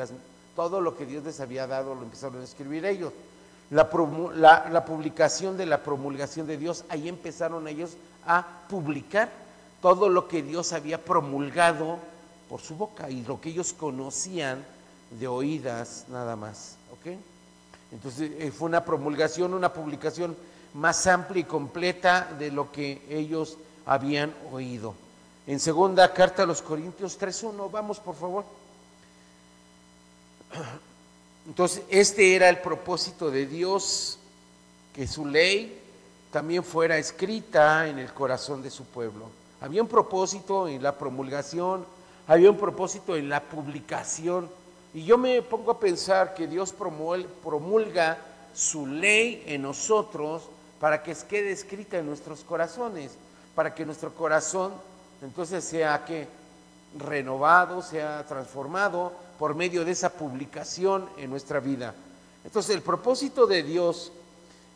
todo 0.57 0.80
lo 0.80 0.97
que 0.97 1.07
Dios 1.07 1.25
les 1.25 1.40
había 1.40 1.66
dado, 1.66 1.95
lo 1.95 2.02
empezaron 2.02 2.40
a 2.40 2.45
escribir 2.45 2.85
ellos. 2.85 3.12
La, 3.71 3.88
la, 4.69 4.85
publicación 4.85 5.57
de 5.57 5.66
la 5.66 5.83
promulgación 5.83 6.47
de 6.47 6.57
Dios, 6.57 6.85
ahí 6.88 7.09
empezaron 7.09 7.69
ellos 7.69 7.92
a 8.26 8.64
publicar 8.69 9.30
todo 9.80 10.09
lo 10.09 10.26
que 10.26 10.42
Dios 10.42 10.73
había 10.73 11.04
promulgado 11.04 11.99
por 12.49 12.61
su 12.61 12.75
boca 12.75 13.09
y 13.11 13.23
lo 13.23 13.40
que 13.40 13.50
ellos 13.50 13.73
conocían 13.73 14.64
de 15.19 15.28
oídas 15.28 16.07
nada 16.09 16.35
más. 16.35 16.76
Entonces 17.92 18.33
eh, 18.38 18.50
fue 18.50 18.69
una 18.69 18.85
promulgación, 18.85 19.54
una 19.54 19.73
publicación 19.73 20.37
más 20.75 21.07
amplia 21.07 21.41
y 21.41 21.45
completa 21.45 22.29
de 22.39 22.50
lo 22.50 22.71
que 22.71 23.03
ellos 23.09 23.57
habían 23.87 24.35
oído. 24.53 24.95
En 25.47 25.59
segunda 25.59 26.12
carta 26.12 26.45
a 26.45 26.47
los 26.47 26.62
Corintios 26.62 27.19
3.1, 27.19 27.71
vamos 27.71 27.99
por 27.99 28.15
favor. 28.15 28.45
Entonces, 31.47 31.83
este 31.89 32.37
era 32.37 32.49
el 32.49 32.59
propósito 32.59 33.31
de 33.31 33.47
Dios, 33.47 34.19
que 34.95 35.07
su 35.07 35.27
ley 35.27 35.81
también 36.31 36.62
fuera 36.62 36.99
escrita 36.99 37.89
en 37.89 37.99
el 37.99 38.12
corazón 38.12 38.62
de 38.62 38.71
su 38.71 38.85
pueblo. 38.85 39.27
Había 39.61 39.83
un 39.83 39.89
propósito 39.89 40.69
en 40.69 40.83
la 40.83 40.97
promulgación, 40.97 41.85
había 42.27 42.50
un 42.50 42.57
propósito 42.57 43.17
en 43.17 43.29
la 43.29 43.43
publicación. 43.43 44.49
Y 44.95 45.05
yo 45.05 45.19
me 45.19 45.43
pongo 45.43 45.73
a 45.73 45.81
pensar 45.81 46.35
que 46.35 46.47
Dios 46.47 46.73
promulga 46.73 48.19
su 48.55 48.87
ley 48.87 49.43
en 49.47 49.62
nosotros 49.62 50.45
para 50.80 51.02
que 51.02 51.14
quede 51.28 51.52
escrita 51.52 51.99
en 51.99 52.06
nuestros 52.06 52.40
corazones, 52.40 53.12
para 53.54 53.75
que 53.75 53.84
nuestro 53.84 54.14
corazón 54.14 54.72
entonces 55.22 55.62
sea 55.62 56.04
que 56.04 56.26
renovado, 56.99 57.82
sea 57.82 58.25
transformado 58.26 59.12
por 59.38 59.54
medio 59.54 59.84
de 59.84 59.92
esa 59.92 60.10
publicación 60.10 61.08
en 61.18 61.30
nuestra 61.30 61.60
vida. 61.60 61.94
Entonces 62.44 62.75
el 62.75 62.82
propósito 62.82 63.46
de 63.46 63.62
Dios 63.62 64.10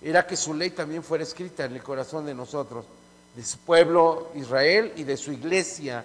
era 0.03 0.27
que 0.27 0.37
su 0.37 0.53
ley 0.53 0.71
también 0.71 1.03
fuera 1.03 1.25
escrita 1.25 1.65
en 1.65 1.73
el 1.73 1.83
corazón 1.83 2.27
de 2.27 2.35
nosotros, 2.35 2.85
de 3.35 3.43
su 3.43 3.59
pueblo 3.59 4.29
Israel 4.35 4.93
y 4.97 5.05
de 5.05 5.17
su 5.17 5.33
iglesia, 5.33 6.05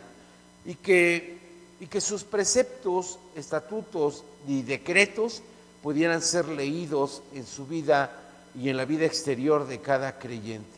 y 0.65 0.75
que, 0.75 1.37
y 1.81 1.87
que 1.87 1.99
sus 1.99 2.23
preceptos, 2.23 3.19
estatutos 3.35 4.23
y 4.47 4.61
decretos 4.61 5.41
pudieran 5.83 6.21
ser 6.21 6.47
leídos 6.47 7.21
en 7.33 7.45
su 7.45 7.67
vida 7.67 8.28
y 8.59 8.67
en 8.67 8.75
la 8.75 8.83
vida 8.83 9.05
exterior 9.05 9.65
de 9.65 9.79
cada 9.79 10.19
creyente. 10.19 10.77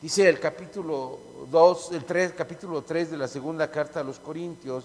Dice 0.00 0.28
el 0.28 0.40
capítulo 0.40 1.20
2, 1.48 1.92
el 1.92 2.04
3, 2.04 2.32
capítulo 2.36 2.82
3 2.82 3.12
de 3.12 3.16
la 3.16 3.28
segunda 3.28 3.70
carta 3.70 4.00
a 4.00 4.04
los 4.04 4.18
Corintios, 4.18 4.84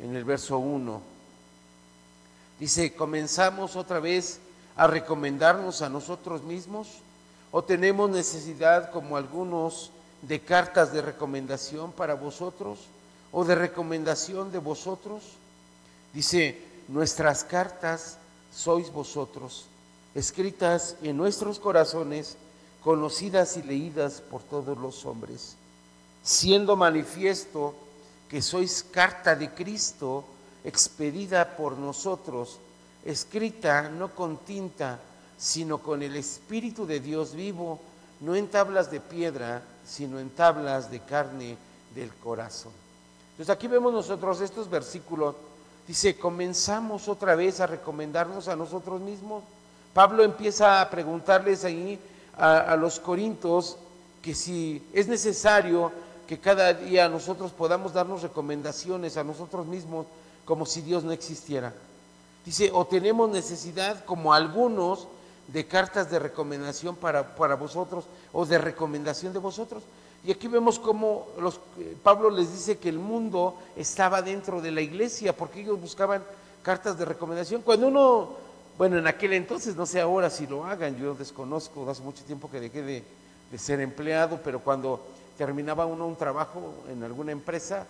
en 0.00 0.16
el 0.16 0.24
verso 0.24 0.58
1. 0.58 1.00
Dice, 2.58 2.92
¿comenzamos 2.92 3.76
otra 3.76 4.00
vez 4.00 4.40
a 4.74 4.88
recomendarnos 4.88 5.80
a 5.80 5.88
nosotros 5.88 6.42
mismos? 6.42 6.88
¿O 7.52 7.62
tenemos 7.62 8.10
necesidad, 8.10 8.90
como 8.90 9.16
algunos, 9.16 9.92
de 10.22 10.40
cartas 10.40 10.92
de 10.92 11.02
recomendación 11.02 11.92
para 11.92 12.14
vosotros? 12.14 12.80
¿O 13.30 13.44
de 13.44 13.54
recomendación 13.54 14.50
de 14.50 14.58
vosotros? 14.58 15.22
Dice, 16.12 16.60
nuestras 16.88 17.44
cartas 17.44 18.18
sois 18.52 18.90
vosotros, 18.90 19.66
escritas 20.18 20.96
en 21.02 21.16
nuestros 21.16 21.60
corazones, 21.60 22.36
conocidas 22.82 23.56
y 23.56 23.62
leídas 23.62 24.20
por 24.20 24.42
todos 24.42 24.76
los 24.76 25.06
hombres, 25.06 25.54
siendo 26.22 26.74
manifiesto 26.74 27.74
que 28.28 28.42
sois 28.42 28.82
carta 28.82 29.36
de 29.36 29.54
Cristo, 29.54 30.24
expedida 30.64 31.56
por 31.56 31.78
nosotros, 31.78 32.58
escrita 33.04 33.88
no 33.88 34.14
con 34.14 34.38
tinta, 34.38 34.98
sino 35.38 35.78
con 35.78 36.02
el 36.02 36.16
Espíritu 36.16 36.84
de 36.84 36.98
Dios 36.98 37.34
vivo, 37.34 37.78
no 38.20 38.34
en 38.34 38.48
tablas 38.48 38.90
de 38.90 39.00
piedra, 39.00 39.62
sino 39.86 40.18
en 40.18 40.30
tablas 40.30 40.90
de 40.90 40.98
carne 41.00 41.56
del 41.94 42.12
corazón. 42.14 42.72
Entonces 43.32 43.54
aquí 43.54 43.68
vemos 43.68 43.92
nosotros 43.92 44.40
estos 44.40 44.68
versículos, 44.68 45.36
dice, 45.86 46.18
comenzamos 46.18 47.06
otra 47.06 47.36
vez 47.36 47.60
a 47.60 47.68
recomendarnos 47.68 48.48
a 48.48 48.56
nosotros 48.56 49.00
mismos. 49.00 49.44
Pablo 49.94 50.22
empieza 50.22 50.80
a 50.80 50.90
preguntarles 50.90 51.64
ahí 51.64 51.98
a, 52.36 52.76
los 52.76 53.00
corintios 53.00 53.76
que 54.22 54.34
si 54.34 54.82
es 54.92 55.08
necesario 55.08 55.90
que 56.26 56.38
cada 56.38 56.72
día 56.74 57.08
nosotros 57.08 57.52
podamos 57.52 57.92
darnos 57.92 58.22
recomendaciones 58.22 59.16
a 59.16 59.24
nosotros 59.24 59.66
mismos 59.66 60.06
como 60.44 60.66
si 60.66 60.82
Dios 60.82 61.04
no 61.04 61.12
existiera. 61.12 61.74
Dice, 62.44 62.70
o 62.72 62.86
tenemos 62.86 63.28
necesidad, 63.30 64.04
como 64.04 64.32
algunos, 64.32 65.08
de 65.48 65.66
cartas 65.66 66.10
de 66.10 66.18
recomendación 66.18 66.94
para, 66.94 67.34
para 67.34 67.54
vosotros 67.56 68.04
o 68.32 68.44
de 68.44 68.58
recomendación 68.58 69.32
de 69.32 69.38
vosotros. 69.38 69.82
Y 70.24 70.32
aquí 70.32 70.48
vemos 70.48 70.78
cómo 70.78 71.26
eh, 71.78 71.96
Pablo 72.02 72.30
les 72.30 72.52
dice 72.52 72.78
que 72.78 72.88
el 72.88 72.98
mundo 72.98 73.56
estaba 73.76 74.20
dentro 74.20 74.60
de 74.60 74.70
la 74.70 74.80
iglesia 74.80 75.34
porque 75.34 75.60
ellos 75.60 75.80
buscaban 75.80 76.22
cartas 76.62 76.98
de 76.98 77.04
recomendación. 77.04 77.62
Cuando 77.62 77.88
uno, 77.88 78.30
bueno, 78.78 78.96
en 78.96 79.06
aquel 79.06 79.34
entonces, 79.34 79.76
no 79.76 79.84
sé 79.84 80.00
ahora 80.00 80.30
si 80.30 80.46
lo 80.46 80.64
hagan, 80.64 80.96
yo 80.96 81.14
desconozco, 81.14 81.90
hace 81.90 82.02
mucho 82.02 82.24
tiempo 82.24 82.50
que 82.50 82.60
dejé 82.60 82.82
de, 82.82 83.04
de 83.50 83.58
ser 83.58 83.80
empleado, 83.80 84.40
pero 84.42 84.60
cuando 84.60 85.04
terminaba 85.36 85.84
uno 85.84 86.06
un 86.06 86.16
trabajo 86.16 86.74
en 86.88 87.02
alguna 87.02 87.32
empresa, 87.32 87.86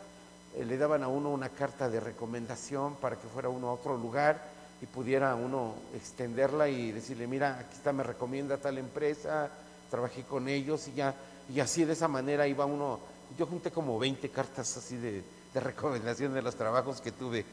eh, 0.56 0.64
le 0.64 0.76
daban 0.76 1.02
a 1.02 1.08
uno 1.08 1.30
una 1.30 1.50
carta 1.50 1.88
de 1.88 2.00
recomendación 2.00 2.96
para 2.96 3.16
que 3.16 3.28
fuera 3.28 3.48
uno 3.48 3.68
a 3.68 3.72
otro 3.72 3.96
lugar 3.96 4.42
y 4.80 4.86
pudiera 4.86 5.34
uno 5.34 5.74
extenderla 5.94 6.68
y 6.68 6.92
decirle, 6.92 7.26
mira, 7.26 7.58
aquí 7.58 7.74
está, 7.74 7.92
me 7.92 8.02
recomienda 8.02 8.56
tal 8.56 8.78
empresa, 8.78 9.50
trabajé 9.90 10.22
con 10.22 10.48
ellos 10.48 10.88
y 10.88 10.94
ya, 10.94 11.14
y 11.52 11.60
así 11.60 11.84
de 11.84 11.92
esa 11.94 12.08
manera 12.08 12.46
iba 12.46 12.64
uno, 12.64 13.00
yo 13.38 13.46
junté 13.46 13.70
como 13.70 13.98
20 13.98 14.28
cartas 14.30 14.76
así 14.76 14.96
de, 14.96 15.22
recomendación 15.54 16.32
de 16.34 16.40
los 16.40 16.54
trabajos 16.54 17.00
que 17.00 17.10
tuve. 17.10 17.44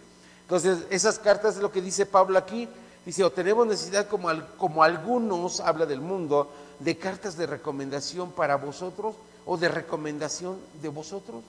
Entonces, 0.41 0.85
esas 0.91 1.17
cartas 1.17 1.55
es 1.55 1.61
lo 1.61 1.71
que 1.71 1.81
dice 1.81 2.05
Pablo 2.05 2.37
aquí, 2.37 2.69
dice, 3.05 3.23
o 3.23 3.31
tenemos 3.31 3.67
necesidad 3.67 4.07
como, 4.07 4.29
como 4.57 4.83
algunos, 4.83 5.59
habla 5.59 5.85
del 5.85 6.01
mundo, 6.01 6.51
de 6.79 6.97
cartas 6.97 7.37
de 7.37 7.45
recomendación 7.47 8.31
para 8.31 8.55
vosotros 8.57 9.15
o 9.45 9.57
de 9.57 9.69
recomendación 9.69 10.57
de 10.81 10.89
vosotros. 10.89 11.43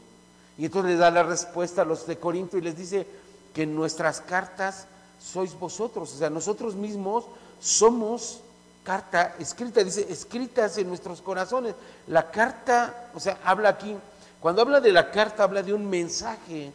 Y 0.59 0.67
entonces 0.67 0.93
le 0.93 0.97
da 0.97 1.11
la 1.11 1.23
respuesta 1.23 1.83
a 1.83 1.85
los 1.85 2.07
de 2.07 2.19
Corinto 2.19 2.57
y 2.57 2.63
les 2.63 2.77
dice 2.77 3.07
que 3.53 3.67
nuestras 3.67 4.21
cartas 4.21 4.87
sois 5.19 5.59
vosotros, 5.59 6.13
o 6.15 6.19
sea, 6.19 6.31
nosotros 6.31 6.75
mismos 6.75 7.25
somos 7.59 8.41
carta 8.85 9.35
escrita, 9.39 9.83
dice, 9.83 10.07
escritas 10.09 10.79
en 10.79 10.89
nuestros 10.89 11.21
corazones. 11.21 11.75
La 12.07 12.31
carta, 12.31 13.11
o 13.15 13.21
sea, 13.21 13.39
habla 13.45 13.71
aquí, 13.71 13.97
cuando 14.41 14.63
habla 14.63 14.81
de 14.81 14.93
la 14.93 15.11
carta, 15.11 15.43
habla 15.43 15.63
de 15.63 15.75
un 15.75 15.89
mensaje, 15.89 16.73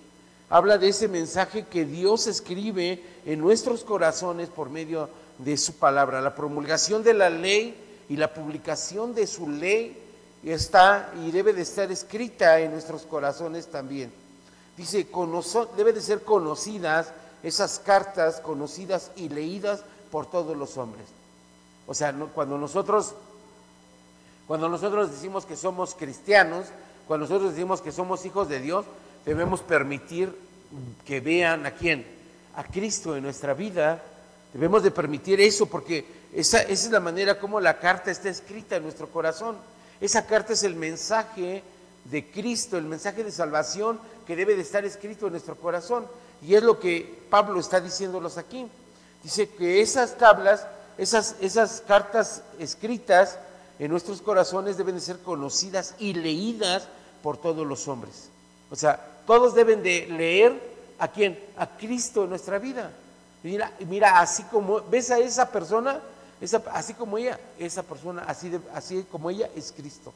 habla 0.52 0.78
de 0.78 0.90
ese 0.90 1.08
mensaje 1.08 1.66
que 1.66 1.86
Dios 1.86 2.28
escribe 2.28 3.02
en 3.26 3.40
nuestros 3.40 3.84
corazones 3.84 4.50
por 4.50 4.70
medio 4.70 5.10
de 5.38 5.56
su 5.56 5.74
palabra. 5.76 6.22
La 6.22 6.36
promulgación 6.36 7.04
de 7.04 7.14
la 7.14 7.30
ley 7.30 7.74
y 8.10 8.18
la 8.18 8.34
publicación 8.34 9.16
de 9.16 9.26
su 9.26 9.50
ley 9.50 9.98
está 10.44 11.12
y 11.26 11.32
debe 11.32 11.54
de 11.54 11.62
estar 11.62 11.90
escrita 11.90 12.60
en 12.60 12.72
nuestros 12.72 13.04
corazones 13.04 13.68
también. 13.68 14.12
Dice, 14.76 15.08
debe 15.78 15.94
de 15.94 16.02
ser 16.02 16.24
conocidas 16.24 17.14
esas 17.42 17.80
cartas, 17.80 18.42
conocidas 18.42 19.12
y 19.16 19.30
leídas 19.30 19.84
por 20.12 20.26
todos 20.26 20.58
los 20.58 20.78
hombres. 20.78 21.06
O 21.88 21.94
sea, 21.94 22.14
cuando 22.36 22.58
nosotros 22.58 23.16
cuando 24.48 24.68
nosotros 24.68 25.12
decimos 25.12 25.46
que 25.46 25.56
somos 25.56 25.96
cristianos, 25.96 26.66
cuando 27.08 27.26
nosotros 27.26 27.54
decimos 27.54 27.80
que 27.80 27.94
somos 27.94 28.26
hijos 28.26 28.50
de 28.50 28.60
Dios, 28.60 28.86
debemos 29.26 29.62
permitir 29.62 30.36
que 31.06 31.20
vean 31.20 31.66
a 31.66 31.72
quién, 31.72 32.06
a 32.56 32.64
Cristo 32.64 33.16
en 33.16 33.24
nuestra 33.24 33.54
vida. 33.54 34.02
Debemos 34.54 34.84
de 34.84 34.92
permitir 34.92 35.40
eso 35.42 35.66
porque 35.66 36.06
esa, 36.34 36.62
esa 36.62 36.86
es 36.88 36.92
la 36.92 37.00
manera 37.00 37.40
como 37.40 37.60
la 37.60 37.80
carta 37.80 38.12
está 38.12 38.30
escrita 38.30 38.78
en 38.78 38.84
nuestro 38.84 39.08
corazón. 39.10 39.58
Esa 40.00 40.26
carta 40.26 40.54
es 40.54 40.64
el 40.64 40.76
mensaje 40.76 41.64
de 42.06 42.32
Cristo, 42.32 42.78
el 42.78 42.86
mensaje 42.86 43.24
de 43.24 43.32
salvación 43.32 44.00
que 44.26 44.36
debe 44.36 44.56
de 44.56 44.62
estar 44.62 44.84
escrito 44.86 45.28
en 45.28 45.34
nuestro 45.34 45.56
corazón. 45.56 46.06
Y 46.42 46.56
es 46.56 46.64
lo 46.64 46.80
que 46.80 47.24
Pablo 47.30 47.60
está 47.60 47.80
diciéndolos 47.80 48.38
aquí. 48.38 48.68
Dice 49.24 49.50
que 49.50 49.82
esas 49.82 50.18
tablas, 50.18 50.66
esas, 50.98 51.36
esas 51.42 51.84
cartas 51.86 52.42
escritas 52.58 53.38
en 53.78 53.92
nuestros 53.92 54.22
corazones 54.22 54.78
deben 54.78 54.96
de 54.96 55.02
ser 55.02 55.20
conocidas 55.20 55.96
y 56.00 56.14
leídas 56.14 56.88
por 57.22 57.38
todos 57.38 57.68
los 57.68 57.88
hombres. 57.88 58.30
O 58.72 58.76
sea, 58.76 59.11
todos 59.32 59.56
deben 59.56 59.82
de 59.82 60.08
leer 60.08 60.52
a 61.00 61.08
quién? 61.08 61.40
A 61.56 61.66
Cristo 61.66 62.26
en 62.26 62.32
nuestra 62.32 62.60
vida. 62.60 62.92
Mira, 63.44 63.72
mira, 63.88 64.20
así 64.20 64.44
como 64.44 64.82
ves 64.82 65.10
a 65.10 65.20
esa 65.20 65.50
persona, 65.50 66.02
así 66.74 66.94
como 66.96 67.18
ella, 67.18 67.40
esa 67.58 67.82
persona, 67.82 68.24
así, 68.28 68.52
así 68.74 69.06
como 69.10 69.30
ella 69.30 69.50
es 69.56 69.72
Cristo. 69.72 70.12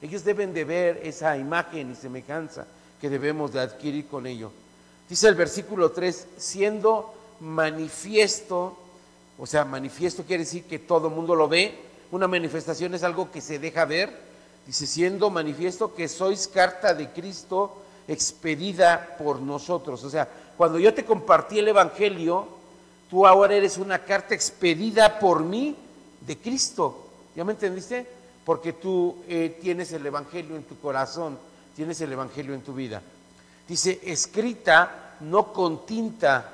Ellos 0.00 0.22
deben 0.22 0.54
de 0.54 0.62
ver 0.62 1.00
esa 1.02 1.36
imagen 1.36 1.90
y 1.90 1.96
semejanza 1.96 2.68
que 3.00 3.10
debemos 3.10 3.52
de 3.52 3.62
adquirir 3.62 4.06
con 4.06 4.28
ello. 4.28 4.52
Dice 5.08 5.26
el 5.26 5.34
versículo 5.34 5.90
3, 5.90 6.28
siendo 6.36 7.14
manifiesto, 7.40 8.78
o 9.40 9.44
sea, 9.44 9.64
manifiesto 9.64 10.22
quiere 10.22 10.44
decir 10.44 10.62
que 10.66 10.78
todo 10.78 11.08
el 11.08 11.14
mundo 11.14 11.34
lo 11.34 11.48
ve, 11.48 11.76
una 12.12 12.28
manifestación 12.28 12.94
es 12.94 13.02
algo 13.02 13.28
que 13.28 13.40
se 13.40 13.58
deja 13.58 13.84
ver, 13.86 14.16
dice, 14.68 14.86
siendo 14.86 15.30
manifiesto 15.30 15.96
que 15.96 16.06
sois 16.06 16.46
carta 16.46 16.94
de 16.94 17.10
Cristo 17.10 17.82
expedida 18.08 19.16
por 19.18 19.40
nosotros. 19.40 20.02
O 20.04 20.10
sea, 20.10 20.28
cuando 20.56 20.78
yo 20.78 20.94
te 20.94 21.04
compartí 21.04 21.58
el 21.58 21.68
Evangelio, 21.68 22.56
Tú 23.08 23.26
ahora 23.26 23.54
eres 23.54 23.78
una 23.78 24.00
carta 24.00 24.34
expedida 24.34 25.18
por 25.18 25.42
mí 25.44 25.76
de 26.20 26.38
Cristo. 26.38 27.04
¿Ya 27.36 27.44
me 27.44 27.52
entendiste? 27.52 28.06
Porque 28.44 28.72
tú 28.72 29.16
eh, 29.28 29.58
tienes 29.60 29.92
el 29.92 30.04
Evangelio 30.04 30.56
en 30.56 30.64
tu 30.64 30.78
corazón, 30.80 31.38
tienes 31.76 32.00
el 32.00 32.12
Evangelio 32.12 32.54
en 32.54 32.62
tu 32.62 32.74
vida. 32.74 33.00
Dice, 33.68 34.00
escrita 34.04 35.16
no 35.20 35.52
con 35.52 35.86
tinta, 35.86 36.52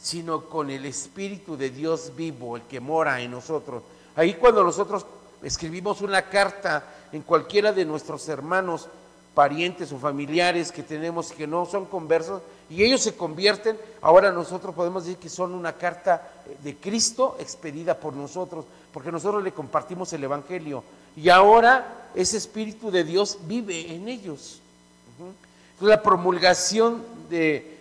sino 0.00 0.44
con 0.44 0.70
el 0.70 0.84
Espíritu 0.84 1.56
de 1.56 1.70
Dios 1.70 2.12
vivo, 2.14 2.56
el 2.56 2.62
que 2.62 2.80
mora 2.80 3.20
en 3.20 3.30
nosotros. 3.30 3.82
Ahí 4.16 4.34
cuando 4.34 4.62
nosotros 4.62 5.06
escribimos 5.42 6.02
una 6.02 6.22
carta 6.22 6.84
en 7.12 7.22
cualquiera 7.22 7.72
de 7.72 7.86
nuestros 7.86 8.28
hermanos, 8.28 8.88
parientes 9.36 9.92
o 9.92 9.98
familiares 9.98 10.72
que 10.72 10.82
tenemos 10.82 11.30
que 11.30 11.46
no 11.46 11.66
son 11.66 11.84
conversos 11.84 12.40
y 12.70 12.82
ellos 12.82 13.02
se 13.02 13.14
convierten, 13.14 13.76
ahora 14.00 14.32
nosotros 14.32 14.74
podemos 14.74 15.04
decir 15.04 15.18
que 15.18 15.28
son 15.28 15.52
una 15.52 15.74
carta 15.74 16.26
de 16.64 16.74
Cristo 16.76 17.36
expedida 17.38 18.00
por 18.00 18.14
nosotros, 18.14 18.64
porque 18.90 19.12
nosotros 19.12 19.44
le 19.44 19.52
compartimos 19.52 20.10
el 20.14 20.24
Evangelio 20.24 20.82
y 21.14 21.28
ahora 21.28 22.08
ese 22.14 22.38
Espíritu 22.38 22.90
de 22.90 23.04
Dios 23.04 23.40
vive 23.42 23.94
en 23.94 24.08
ellos. 24.08 24.62
Entonces, 25.18 25.36
la 25.80 26.02
promulgación 26.02 27.04
de, 27.28 27.78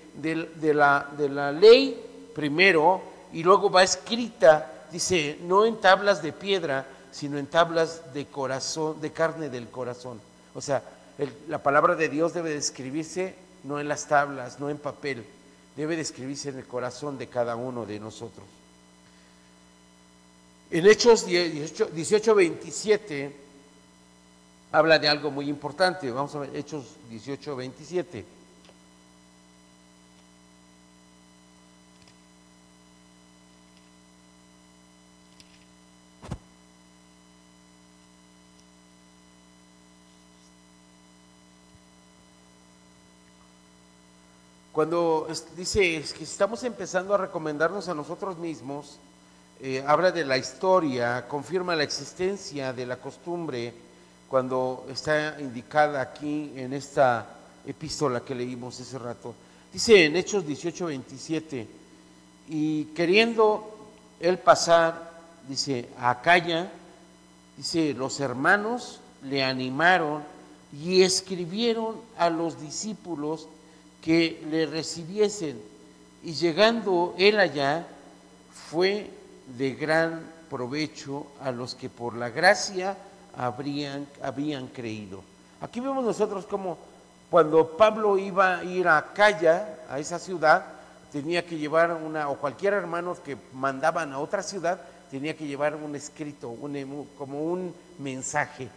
la, 0.61 1.07
de 1.17 1.29
la 1.29 1.53
ley 1.53 2.31
primero 2.35 3.01
y 3.31 3.43
luego 3.43 3.69
va 3.69 3.81
escrita, 3.81 4.73
dice, 4.91 5.39
no 5.43 5.65
en 5.65 5.77
tablas 5.77 6.21
de 6.21 6.33
piedra, 6.33 6.85
sino 7.13 7.37
en 7.37 7.47
tablas 7.47 8.13
de 8.13 8.25
corazón, 8.25 8.99
de 8.99 9.13
carne 9.13 9.47
del 9.47 9.69
corazón. 9.69 10.19
O 10.53 10.59
sea, 10.59 10.83
la 11.47 11.63
palabra 11.63 11.95
de 11.95 12.09
Dios 12.09 12.33
debe 12.33 12.49
de 12.49 12.57
escribirse 12.57 13.35
no 13.63 13.79
en 13.79 13.87
las 13.87 14.07
tablas, 14.07 14.59
no 14.59 14.69
en 14.69 14.77
papel, 14.77 15.25
debe 15.75 15.95
de 15.95 16.01
escribirse 16.01 16.49
en 16.49 16.57
el 16.57 16.65
corazón 16.65 17.17
de 17.17 17.27
cada 17.27 17.55
uno 17.55 17.85
de 17.85 17.99
nosotros. 17.99 18.45
En 20.71 20.85
Hechos 20.85 21.25
18, 21.25 22.35
27 22.35 23.35
habla 24.71 24.99
de 24.99 25.07
algo 25.07 25.31
muy 25.31 25.47
importante. 25.47 26.11
Vamos 26.11 26.35
a 26.35 26.39
ver 26.39 26.55
Hechos 26.55 26.95
18, 27.09 27.55
27. 27.55 28.25
Cuando 44.75 45.25
dice 45.55 46.03
que 46.17 46.25
estamos 46.25 46.61
empezando 46.65 47.15
a 47.15 47.17
recomendarnos 47.17 47.87
a 47.87 47.93
nosotros 47.93 48.37
mismos, 48.37 48.97
eh, 49.61 49.81
habla 49.87 50.11
de 50.11 50.25
la 50.25 50.37
historia, 50.37 51.29
confirma 51.29 51.77
la 51.77 51.85
existencia 51.85 52.73
de 52.73 52.85
la 52.85 52.97
costumbre, 52.97 53.73
cuando 54.27 54.85
está 54.91 55.39
indicada 55.39 56.01
aquí 56.01 56.51
en 56.57 56.73
esta 56.73 57.25
epístola 57.65 58.19
que 58.19 58.35
leímos 58.35 58.77
ese 58.81 58.99
rato. 58.99 59.33
Dice 59.71 60.07
en 60.07 60.17
Hechos 60.17 60.45
18, 60.45 60.87
27, 60.87 61.67
y 62.49 62.83
queriendo 62.87 63.77
él 64.19 64.39
pasar, 64.39 65.09
dice, 65.47 65.87
a 65.97 66.09
Acaya, 66.09 66.69
dice, 67.55 67.93
los 67.93 68.19
hermanos 68.19 68.99
le 69.23 69.41
animaron 69.41 70.21
y 70.73 71.01
escribieron 71.01 71.95
a 72.17 72.29
los 72.29 72.59
discípulos 72.59 73.47
que 74.05 74.39
le 74.51 74.67
recibiesen. 74.67 75.59
Y 76.23 76.33
llegando 76.33 77.15
él 77.17 77.39
allá, 77.39 77.87
fue 78.69 79.09
de 79.57 79.73
gran 79.73 80.21
provecho 80.49 81.25
a 81.41 81.51
los 81.51 81.73
que 81.73 81.89
por 81.89 82.15
la 82.15 82.29
gracia 82.29 82.95
habrían, 83.35 84.07
habían 84.21 84.67
creído. 84.67 85.23
Aquí 85.59 85.79
vemos 85.79 86.05
nosotros 86.05 86.45
como 86.45 86.77
cuando 87.31 87.75
Pablo 87.75 88.17
iba 88.19 88.59
a 88.59 88.63
ir 88.63 88.87
a 88.87 89.11
Calla, 89.13 89.79
a 89.89 89.99
esa 89.99 90.19
ciudad, 90.19 90.65
tenía 91.11 91.43
que 91.43 91.57
llevar 91.57 91.91
una, 91.91 92.29
o 92.29 92.37
cualquier 92.37 92.73
hermano 92.73 93.17
que 93.23 93.35
mandaban 93.53 94.13
a 94.13 94.19
otra 94.19 94.43
ciudad, 94.43 94.79
tenía 95.09 95.35
que 95.35 95.47
llevar 95.47 95.75
un 95.75 95.95
escrito, 95.95 96.49
un, 96.49 97.07
como 97.17 97.41
un 97.43 97.73
mensaje, 97.99 98.69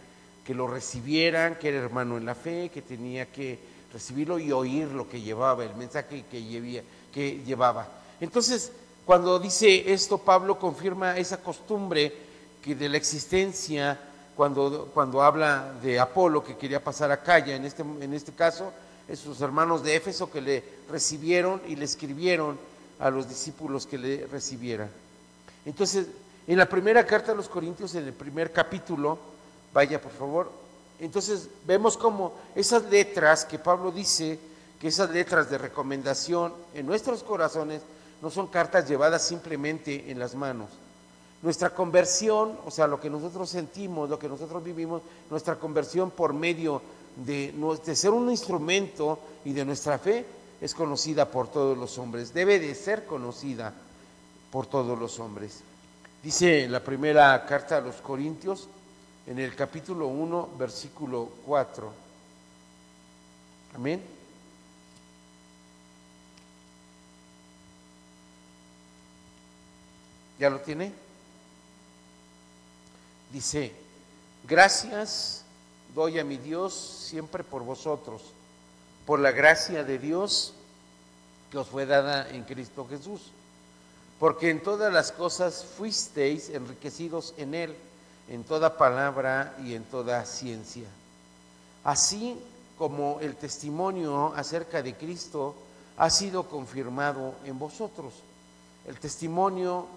que 0.43 0.55
lo 0.55 0.65
recibieran, 0.65 1.55
que 1.55 1.69
era 1.69 1.77
hermano 1.77 2.17
en 2.17 2.25
la 2.25 2.33
fe, 2.33 2.71
que 2.73 2.81
tenía 2.81 3.27
que 3.27 3.59
recibirlo 3.91 4.39
y 4.39 4.51
oír 4.51 4.87
lo 4.87 5.09
que 5.09 5.21
llevaba, 5.21 5.63
el 5.63 5.75
mensaje 5.75 6.25
que, 6.29 6.83
que 7.13 7.43
llevaba. 7.45 7.87
Entonces, 8.19 8.71
cuando 9.05 9.39
dice 9.39 9.91
esto, 9.91 10.17
Pablo 10.17 10.59
confirma 10.59 11.17
esa 11.17 11.41
costumbre 11.41 12.13
que 12.61 12.75
de 12.75 12.89
la 12.89 12.97
existencia, 12.97 13.99
cuando, 14.35 14.91
cuando 14.93 15.21
habla 15.21 15.73
de 15.81 15.99
Apolo, 15.99 16.43
que 16.43 16.57
quería 16.57 16.83
pasar 16.83 17.11
a 17.11 17.21
Calla, 17.23 17.55
en 17.55 17.65
este, 17.65 17.81
en 17.81 18.13
este 18.13 18.31
caso, 18.33 18.71
esos 19.07 19.41
hermanos 19.41 19.83
de 19.83 19.95
Éfeso 19.95 20.31
que 20.31 20.41
le 20.41 20.63
recibieron 20.89 21.61
y 21.67 21.75
le 21.75 21.85
escribieron 21.85 22.59
a 22.99 23.09
los 23.09 23.27
discípulos 23.27 23.87
que 23.87 23.97
le 23.97 24.27
recibieran. 24.27 24.89
Entonces, 25.65 26.07
en 26.47 26.57
la 26.57 26.67
primera 26.67 27.05
carta 27.05 27.31
a 27.31 27.35
los 27.35 27.49
Corintios, 27.49 27.95
en 27.95 28.05
el 28.05 28.13
primer 28.13 28.51
capítulo, 28.51 29.17
vaya 29.73 30.01
por 30.01 30.11
favor, 30.11 30.51
entonces 30.99 31.47
vemos 31.65 31.97
como 31.97 32.33
esas 32.55 32.83
letras 32.85 33.45
que 33.45 33.59
Pablo 33.59 33.91
dice, 33.91 34.39
que 34.79 34.87
esas 34.87 35.09
letras 35.09 35.49
de 35.49 35.57
recomendación 35.57 36.53
en 36.73 36.85
nuestros 36.85 37.23
corazones 37.23 37.81
no 38.21 38.29
son 38.29 38.47
cartas 38.47 38.87
llevadas 38.87 39.23
simplemente 39.25 40.09
en 40.11 40.19
las 40.19 40.35
manos. 40.35 40.69
Nuestra 41.41 41.69
conversión, 41.69 42.57
o 42.65 42.71
sea, 42.71 42.87
lo 42.87 42.99
que 42.99 43.09
nosotros 43.09 43.49
sentimos, 43.49 44.09
lo 44.09 44.19
que 44.19 44.27
nosotros 44.27 44.63
vivimos, 44.63 45.01
nuestra 45.29 45.55
conversión 45.55 46.11
por 46.11 46.33
medio 46.33 46.81
de, 47.15 47.53
de 47.85 47.95
ser 47.95 48.11
un 48.11 48.29
instrumento 48.29 49.19
y 49.45 49.53
de 49.53 49.65
nuestra 49.65 49.97
fe 49.97 50.25
es 50.59 50.73
conocida 50.73 51.29
por 51.29 51.47
todos 51.47 51.77
los 51.77 51.97
hombres, 51.97 52.33
debe 52.33 52.59
de 52.59 52.75
ser 52.75 53.05
conocida 53.05 53.73
por 54.51 54.65
todos 54.65 54.99
los 54.99 55.19
hombres. 55.19 55.61
Dice 56.21 56.67
la 56.67 56.83
primera 56.83 57.45
carta 57.45 57.77
a 57.77 57.81
los 57.81 57.95
Corintios, 57.95 58.67
en 59.29 59.37
el 59.37 59.55
capítulo 59.55 60.07
1, 60.07 60.49
versículo 60.57 61.29
4. 61.45 61.93
Amén. 63.75 64.03
¿Ya 70.39 70.49
lo 70.49 70.59
tiene? 70.61 70.91
Dice, 73.31 73.71
gracias 74.47 75.43
doy 75.93 76.17
a 76.17 76.23
mi 76.23 76.37
Dios 76.37 76.73
siempre 76.73 77.43
por 77.43 77.63
vosotros, 77.63 78.23
por 79.05 79.19
la 79.19 79.31
gracia 79.31 79.83
de 79.83 79.99
Dios 79.99 80.55
que 81.51 81.59
os 81.59 81.67
fue 81.67 81.85
dada 81.85 82.27
en 82.31 82.45
Cristo 82.45 82.87
Jesús, 82.89 83.29
porque 84.19 84.49
en 84.49 84.63
todas 84.63 84.91
las 84.91 85.11
cosas 85.11 85.63
fuisteis 85.77 86.49
enriquecidos 86.49 87.35
en 87.37 87.53
Él 87.53 87.75
en 88.29 88.43
toda 88.43 88.77
palabra 88.77 89.55
y 89.63 89.73
en 89.73 89.83
toda 89.83 90.23
ciencia. 90.25 90.87
Así 91.83 92.37
como 92.77 93.19
el 93.21 93.35
testimonio 93.35 94.33
acerca 94.35 94.81
de 94.81 94.95
Cristo 94.95 95.55
ha 95.97 96.09
sido 96.09 96.43
confirmado 96.43 97.33
en 97.43 97.57
vosotros. 97.57 98.13
El 98.87 98.99
testimonio 98.99 99.87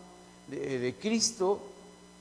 de, 0.48 0.96
Cristo, 1.00 1.60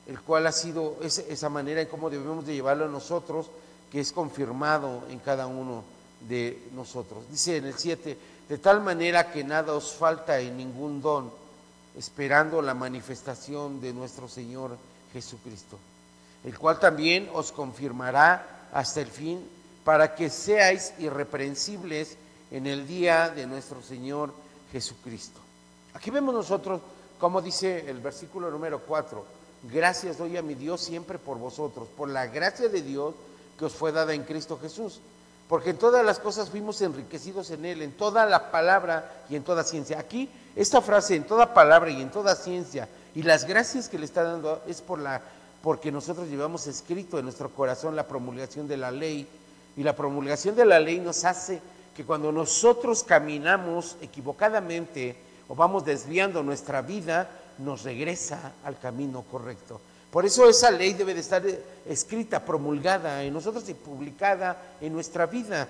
el 0.05 0.19
cual 0.21 0.47
ha 0.47 0.51
sido 0.51 0.97
esa 1.01 1.49
manera 1.49 1.81
en 1.81 1.87
cómo 1.87 2.09
debemos 2.09 2.45
de 2.45 2.53
llevarlo 2.53 2.85
a 2.85 2.89
nosotros, 2.89 3.47
que 3.89 4.01
es 4.01 4.11
confirmado 4.11 5.03
en 5.09 5.19
cada 5.19 5.47
uno 5.47 5.83
de 6.27 6.69
nosotros. 6.73 7.23
Dice 7.31 7.57
en 7.57 7.65
el 7.65 7.73
7, 7.73 8.17
de 8.47 8.57
tal 8.57 8.81
manera 8.81 9.31
que 9.31 9.43
nada 9.43 9.73
os 9.73 9.93
falta 9.93 10.39
en 10.39 10.57
ningún 10.57 11.01
don, 11.01 11.31
esperando 11.97 12.61
la 12.61 12.73
manifestación 12.73 13.81
de 13.81 13.93
nuestro 13.93 14.27
Señor 14.27 14.77
Jesucristo 15.11 15.77
el 16.43 16.57
cual 16.57 16.79
también 16.79 17.29
os 17.33 17.51
confirmará 17.51 18.67
hasta 18.73 19.01
el 19.01 19.07
fin, 19.07 19.47
para 19.83 20.15
que 20.15 20.29
seáis 20.29 20.93
irreprensibles 20.99 22.17
en 22.51 22.67
el 22.67 22.87
día 22.87 23.29
de 23.29 23.47
nuestro 23.47 23.81
Señor 23.81 24.33
Jesucristo. 24.71 25.39
Aquí 25.93 26.09
vemos 26.09 26.33
nosotros, 26.33 26.81
como 27.19 27.41
dice 27.41 27.89
el 27.89 27.99
versículo 27.99 28.49
número 28.51 28.81
4, 28.81 29.25
gracias 29.71 30.17
doy 30.17 30.37
a 30.37 30.41
mi 30.41 30.55
Dios 30.55 30.81
siempre 30.81 31.17
por 31.17 31.37
vosotros, 31.37 31.87
por 31.97 32.09
la 32.09 32.27
gracia 32.27 32.69
de 32.69 32.81
Dios 32.81 33.13
que 33.57 33.65
os 33.65 33.73
fue 33.73 33.91
dada 33.91 34.13
en 34.13 34.23
Cristo 34.23 34.57
Jesús. 34.61 34.99
Porque 35.47 35.71
en 35.71 35.77
todas 35.77 36.05
las 36.05 36.19
cosas 36.19 36.49
fuimos 36.49 36.81
enriquecidos 36.81 37.51
en 37.51 37.65
Él, 37.65 37.81
en 37.81 37.91
toda 37.91 38.25
la 38.25 38.51
palabra 38.51 39.25
y 39.29 39.35
en 39.35 39.43
toda 39.43 39.65
ciencia. 39.65 39.99
Aquí, 39.99 40.29
esta 40.55 40.81
frase, 40.81 41.15
en 41.15 41.25
toda 41.25 41.53
palabra 41.53 41.89
y 41.89 42.01
en 42.01 42.09
toda 42.09 42.35
ciencia, 42.35 42.87
y 43.13 43.23
las 43.23 43.45
gracias 43.45 43.89
que 43.89 43.99
le 43.99 44.05
está 44.05 44.23
dando 44.23 44.63
es 44.65 44.81
por 44.81 44.99
la 44.99 45.21
porque 45.61 45.91
nosotros 45.91 46.27
llevamos 46.27 46.67
escrito 46.67 47.19
en 47.19 47.25
nuestro 47.25 47.49
corazón 47.49 47.95
la 47.95 48.07
promulgación 48.07 48.67
de 48.67 48.77
la 48.77 48.91
ley 48.91 49.27
y 49.77 49.83
la 49.83 49.95
promulgación 49.95 50.55
de 50.55 50.65
la 50.65 50.79
ley 50.79 50.99
nos 50.99 51.23
hace 51.23 51.61
que 51.95 52.05
cuando 52.05 52.31
nosotros 52.31 53.03
caminamos 53.03 53.97
equivocadamente 54.01 55.15
o 55.47 55.55
vamos 55.55 55.85
desviando 55.85 56.41
nuestra 56.43 56.81
vida, 56.81 57.29
nos 57.57 57.83
regresa 57.83 58.53
al 58.63 58.79
camino 58.79 59.23
correcto. 59.29 59.79
Por 60.09 60.25
eso 60.25 60.49
esa 60.49 60.71
ley 60.71 60.93
debe 60.93 61.13
de 61.13 61.21
estar 61.21 61.43
escrita, 61.85 62.43
promulgada 62.43 63.23
en 63.23 63.33
nosotros 63.33 63.67
y 63.69 63.73
publicada 63.73 64.75
en 64.81 64.93
nuestra 64.93 65.25
vida. 65.25 65.67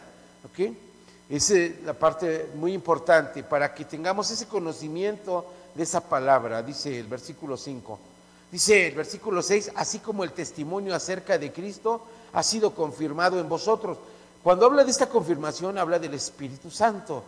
Esa 1.29 1.57
es 1.57 1.83
la 1.83 1.93
parte 1.93 2.49
muy 2.55 2.73
importante 2.73 3.43
para 3.43 3.73
que 3.73 3.85
tengamos 3.85 4.31
ese 4.31 4.47
conocimiento 4.47 5.45
de 5.75 5.83
esa 5.83 6.01
palabra, 6.01 6.61
dice 6.63 6.99
el 6.99 7.07
versículo 7.07 7.55
5. 7.55 7.99
Dice 8.51 8.87
el 8.87 8.95
versículo 8.95 9.41
6, 9.41 9.71
así 9.75 9.99
como 9.99 10.23
el 10.23 10.33
testimonio 10.33 10.93
acerca 10.93 11.37
de 11.37 11.53
Cristo 11.53 12.01
ha 12.33 12.43
sido 12.43 12.75
confirmado 12.75 13.39
en 13.39 13.47
vosotros. 13.47 13.97
Cuando 14.43 14.65
habla 14.65 14.83
de 14.83 14.91
esta 14.91 15.07
confirmación, 15.07 15.77
habla 15.77 15.99
del 15.99 16.13
Espíritu 16.15 16.69
Santo. 16.69 17.23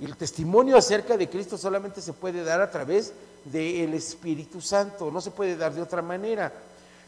Y 0.00 0.04
el 0.04 0.16
testimonio 0.16 0.76
acerca 0.76 1.16
de 1.16 1.28
Cristo 1.28 1.56
solamente 1.56 2.00
se 2.00 2.12
puede 2.12 2.42
dar 2.42 2.60
a 2.60 2.70
través 2.70 3.12
del 3.44 3.94
Espíritu 3.94 4.60
Santo, 4.60 5.10
no 5.10 5.20
se 5.20 5.30
puede 5.30 5.56
dar 5.56 5.72
de 5.72 5.82
otra 5.82 6.02
manera. 6.02 6.52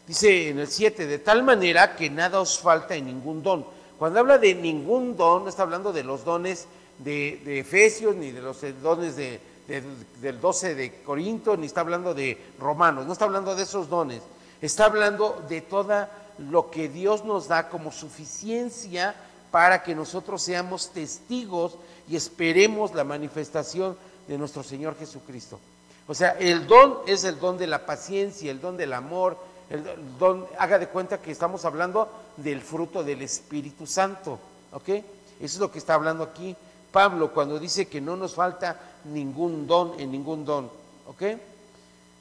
Dice 0.07 0.49
en 0.49 0.59
el 0.59 0.67
7, 0.67 1.05
de 1.05 1.19
tal 1.19 1.43
manera 1.43 1.95
que 1.95 2.09
nada 2.09 2.39
os 2.39 2.59
falta 2.59 2.95
en 2.95 3.07
ningún 3.07 3.43
don. 3.43 3.65
Cuando 3.99 4.19
habla 4.19 4.37
de 4.37 4.55
ningún 4.55 5.17
don, 5.17 5.43
no 5.43 5.49
está 5.49 5.63
hablando 5.63 5.91
de 5.91 6.03
los 6.03 6.23
dones 6.23 6.67
de, 6.99 7.59
Efesios, 7.59 8.15
ni 8.15 8.31
de 8.31 8.41
los 8.41 8.61
dones 8.81 9.17
de, 9.17 9.41
del 9.67 10.39
12 10.39 10.75
de 10.75 11.01
Corinto, 11.03 11.57
ni 11.57 11.65
está 11.65 11.81
hablando 11.81 12.13
de 12.13 12.37
Romanos, 12.59 13.05
no 13.05 13.13
está 13.13 13.25
hablando 13.25 13.55
de 13.55 13.63
esos 13.63 13.89
dones. 13.89 14.21
Está 14.61 14.85
hablando 14.85 15.43
de 15.49 15.61
todo 15.61 16.07
lo 16.37 16.71
que 16.71 16.87
Dios 16.87 17.25
nos 17.25 17.47
da 17.47 17.69
como 17.69 17.91
suficiencia 17.91 19.15
para 19.51 19.83
que 19.83 19.93
nosotros 19.93 20.41
seamos 20.41 20.91
testigos 20.91 21.75
y 22.07 22.15
esperemos 22.15 22.93
la 22.93 23.03
manifestación 23.03 23.97
de 24.27 24.37
nuestro 24.37 24.63
Señor 24.63 24.97
Jesucristo. 24.97 25.59
O 26.07 26.13
sea, 26.13 26.31
el 26.39 26.65
don 26.67 26.99
es 27.05 27.23
el 27.25 27.39
don 27.39 27.57
de 27.57 27.67
la 27.67 27.85
paciencia, 27.85 28.49
el 28.49 28.61
don 28.61 28.77
del 28.77 28.93
amor, 28.93 29.37
el 29.69 29.83
don, 30.17 30.47
haga 30.57 30.79
de 30.79 30.87
cuenta 30.87 31.21
que 31.21 31.31
estamos 31.31 31.65
hablando 31.65 32.09
del 32.37 32.61
fruto 32.61 33.03
del 33.03 33.21
Espíritu 33.21 33.85
Santo, 33.85 34.39
¿ok? 34.71 34.87
Eso 34.89 35.03
es 35.39 35.59
lo 35.59 35.71
que 35.71 35.79
está 35.79 35.95
hablando 35.95 36.23
aquí 36.23 36.55
Pablo 36.91 37.31
cuando 37.31 37.59
dice 37.59 37.87
que 37.87 38.01
no 38.01 38.15
nos 38.15 38.33
falta 38.33 38.79
ningún 39.13 39.67
don 39.67 39.99
en 39.99 40.11
ningún 40.11 40.45
don, 40.45 40.69
¿ok? 41.07 41.23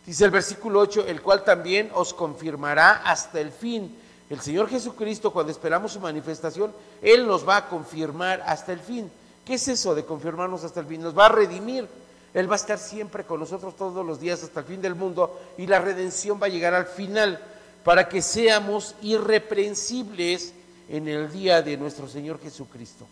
Dice 0.06 0.24
el 0.24 0.30
versículo 0.30 0.80
8, 0.80 1.06
el 1.06 1.20
cual 1.20 1.42
también 1.42 1.90
os 1.94 2.14
confirmará 2.14 3.02
hasta 3.04 3.40
el 3.40 3.50
fin. 3.50 3.96
El 4.30 4.40
Señor 4.40 4.68
Jesucristo, 4.68 5.32
cuando 5.32 5.50
esperamos 5.50 5.92
su 5.92 6.00
manifestación, 6.00 6.72
Él 7.02 7.26
nos 7.26 7.46
va 7.46 7.56
a 7.56 7.68
confirmar 7.68 8.42
hasta 8.46 8.72
el 8.72 8.80
fin. 8.80 9.10
¿Qué 9.44 9.54
es 9.54 9.68
eso 9.68 9.94
de 9.94 10.04
confirmarnos 10.04 10.64
hasta 10.64 10.80
el 10.80 10.86
fin? 10.86 11.02
Nos 11.02 11.16
va 11.16 11.26
a 11.26 11.30
redimir. 11.30 11.88
Él 12.34 12.50
va 12.50 12.54
a 12.54 12.56
estar 12.56 12.78
siempre 12.78 13.24
con 13.24 13.40
nosotros 13.40 13.76
todos 13.76 14.04
los 14.04 14.20
días 14.20 14.42
hasta 14.42 14.60
el 14.60 14.66
fin 14.66 14.82
del 14.82 14.94
mundo 14.94 15.40
y 15.56 15.66
la 15.66 15.78
redención 15.78 16.38
va 16.40 16.46
a 16.46 16.50
llegar 16.50 16.74
al 16.74 16.86
final 16.86 17.40
para 17.82 18.08
que 18.08 18.20
seamos 18.20 18.94
irreprensibles 19.00 20.52
en 20.88 21.08
el 21.08 21.32
día 21.32 21.62
de 21.62 21.76
nuestro 21.76 22.08
Señor 22.08 22.40
Jesucristo. 22.40 23.06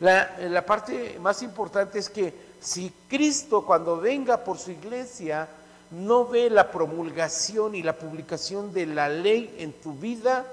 La, 0.00 0.36
la 0.50 0.66
parte 0.66 1.18
más 1.20 1.42
importante 1.42 1.98
es 1.98 2.10
que 2.10 2.34
si 2.66 2.92
Cristo 3.08 3.64
cuando 3.64 3.98
venga 3.98 4.42
por 4.42 4.58
su 4.58 4.72
iglesia 4.72 5.48
no 5.92 6.26
ve 6.26 6.50
la 6.50 6.72
promulgación 6.72 7.76
y 7.76 7.82
la 7.84 7.96
publicación 7.96 8.72
de 8.72 8.86
la 8.86 9.08
ley 9.08 9.54
en 9.58 9.72
tu 9.74 9.92
vida, 9.92 10.44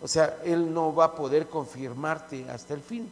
o 0.00 0.08
sea, 0.08 0.38
Él 0.42 0.72
no 0.72 0.94
va 0.94 1.04
a 1.04 1.14
poder 1.14 1.48
confirmarte 1.48 2.48
hasta 2.48 2.72
el 2.72 2.80
fin. 2.80 3.10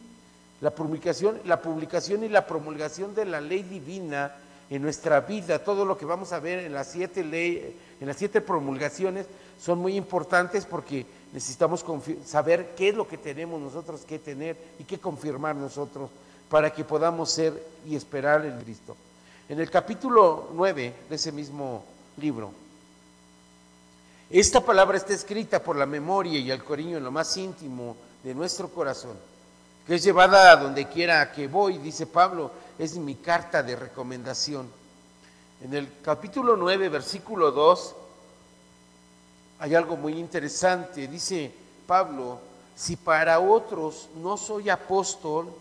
La 0.61 0.71
publicación, 0.71 1.41
la 1.45 1.61
publicación 1.61 2.23
y 2.23 2.29
la 2.29 2.47
promulgación 2.47 3.13
de 3.13 3.25
la 3.25 3.39
ley 3.39 3.61
divina 3.61 4.35
en 4.67 4.81
nuestra 4.81 5.19
vida, 5.19 5.63
todo 5.63 5.85
lo 5.85 5.95
que 5.95 6.05
vamos 6.05 6.33
a 6.33 6.39
ver 6.39 6.57
en 6.65 6.73
las 6.73 6.87
siete 6.87 7.23
leyes, 7.23 7.75
en 8.01 8.07
las 8.07 8.17
siete 8.17 8.41
promulgaciones, 8.41 9.27
son 9.61 9.77
muy 9.77 9.95
importantes 9.95 10.65
porque 10.65 11.05
necesitamos 11.33 11.85
saber 12.25 12.73
qué 12.75 12.89
es 12.89 12.95
lo 12.95 13.07
que 13.07 13.19
tenemos 13.19 13.61
nosotros 13.61 14.01
que 14.07 14.17
tener 14.17 14.57
y 14.79 14.85
qué 14.85 14.97
confirmar 14.97 15.55
nosotros 15.55 16.09
para 16.49 16.71
que 16.71 16.83
podamos 16.83 17.31
ser 17.31 17.65
y 17.85 17.95
esperar 17.95 18.45
en 18.45 18.59
Cristo. 18.61 18.95
En 19.49 19.59
el 19.59 19.69
capítulo 19.69 20.49
9 20.53 20.95
de 21.09 21.15
ese 21.15 21.31
mismo 21.31 21.83
libro, 22.17 22.51
esta 24.29 24.61
palabra 24.61 24.97
está 24.97 25.13
escrita 25.13 25.61
por 25.61 25.75
la 25.75 25.85
memoria 25.85 26.39
y 26.39 26.49
el 26.49 26.63
cariño 26.63 26.97
en 26.97 27.03
lo 27.03 27.11
más 27.11 27.35
íntimo 27.37 27.95
de 28.23 28.33
nuestro 28.33 28.69
corazón 28.69 29.17
que 29.85 29.95
es 29.95 30.03
llevada 30.03 30.51
a 30.51 30.55
donde 30.55 30.87
quiera 30.87 31.31
que 31.31 31.47
voy, 31.47 31.77
dice 31.77 32.07
Pablo, 32.07 32.51
es 32.79 32.95
mi 32.95 33.15
carta 33.15 33.61
de 33.61 33.75
recomendación. 33.75 34.69
En 35.61 35.73
el 35.73 35.89
capítulo 36.01 36.55
9, 36.55 36.89
versículo 36.89 37.51
2, 37.51 37.95
hay 39.59 39.75
algo 39.75 39.97
muy 39.97 40.13
interesante. 40.13 41.07
Dice 41.07 41.51
Pablo, 41.85 42.39
si 42.75 42.95
para 42.95 43.39
otros 43.39 44.09
no 44.15 44.37
soy 44.37 44.69
apóstol, 44.69 45.53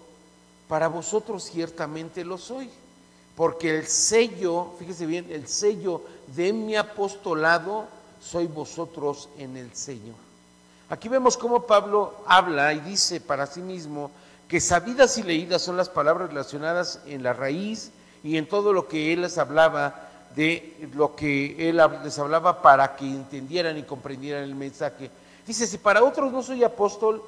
para 0.72 0.88
vosotros 0.88 1.44
ciertamente 1.44 2.24
lo 2.24 2.38
soy. 2.38 2.70
Porque 3.36 3.78
el 3.78 3.86
sello, 3.86 4.68
fíjese 4.78 5.04
bien, 5.04 5.26
el 5.28 5.46
sello 5.46 6.00
de 6.34 6.50
mi 6.54 6.76
apostolado 6.76 7.84
soy 8.22 8.46
vosotros 8.46 9.28
en 9.36 9.58
el 9.58 9.74
Señor. 9.74 10.14
Aquí 10.88 11.10
vemos 11.10 11.36
cómo 11.36 11.66
Pablo 11.66 12.14
habla 12.26 12.72
y 12.72 12.80
dice 12.80 13.20
para 13.20 13.46
sí 13.46 13.60
mismo 13.60 14.10
que 14.48 14.62
sabidas 14.62 15.18
y 15.18 15.24
leídas 15.24 15.60
son 15.60 15.76
las 15.76 15.90
palabras 15.90 16.30
relacionadas 16.30 17.00
en 17.04 17.22
la 17.22 17.34
raíz 17.34 17.90
y 18.24 18.38
en 18.38 18.48
todo 18.48 18.72
lo 18.72 18.88
que 18.88 19.12
él 19.12 19.20
les 19.20 19.36
hablaba, 19.36 20.08
de 20.34 20.88
lo 20.94 21.14
que 21.14 21.68
él 21.68 21.82
les 22.02 22.18
hablaba 22.18 22.62
para 22.62 22.96
que 22.96 23.04
entendieran 23.04 23.76
y 23.76 23.82
comprendieran 23.82 24.44
el 24.44 24.54
mensaje. 24.54 25.10
Dice, 25.46 25.66
si 25.66 25.76
para 25.76 26.02
otros 26.02 26.32
no 26.32 26.42
soy 26.42 26.64
apóstol, 26.64 27.22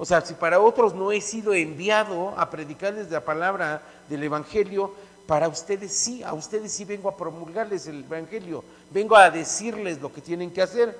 o 0.00 0.06
sea, 0.06 0.22
si 0.22 0.32
para 0.32 0.58
otros 0.60 0.94
no 0.94 1.12
he 1.12 1.20
sido 1.20 1.52
enviado 1.52 2.30
a 2.38 2.48
predicarles 2.48 3.10
la 3.10 3.22
palabra 3.22 3.82
del 4.08 4.22
Evangelio, 4.22 4.94
para 5.26 5.46
ustedes 5.46 5.92
sí, 5.92 6.22
a 6.22 6.32
ustedes 6.32 6.72
sí 6.72 6.86
vengo 6.86 7.10
a 7.10 7.16
promulgarles 7.18 7.86
el 7.86 8.04
Evangelio, 8.04 8.64
vengo 8.90 9.14
a 9.14 9.30
decirles 9.30 10.00
lo 10.00 10.10
que 10.10 10.22
tienen 10.22 10.52
que 10.52 10.62
hacer. 10.62 10.96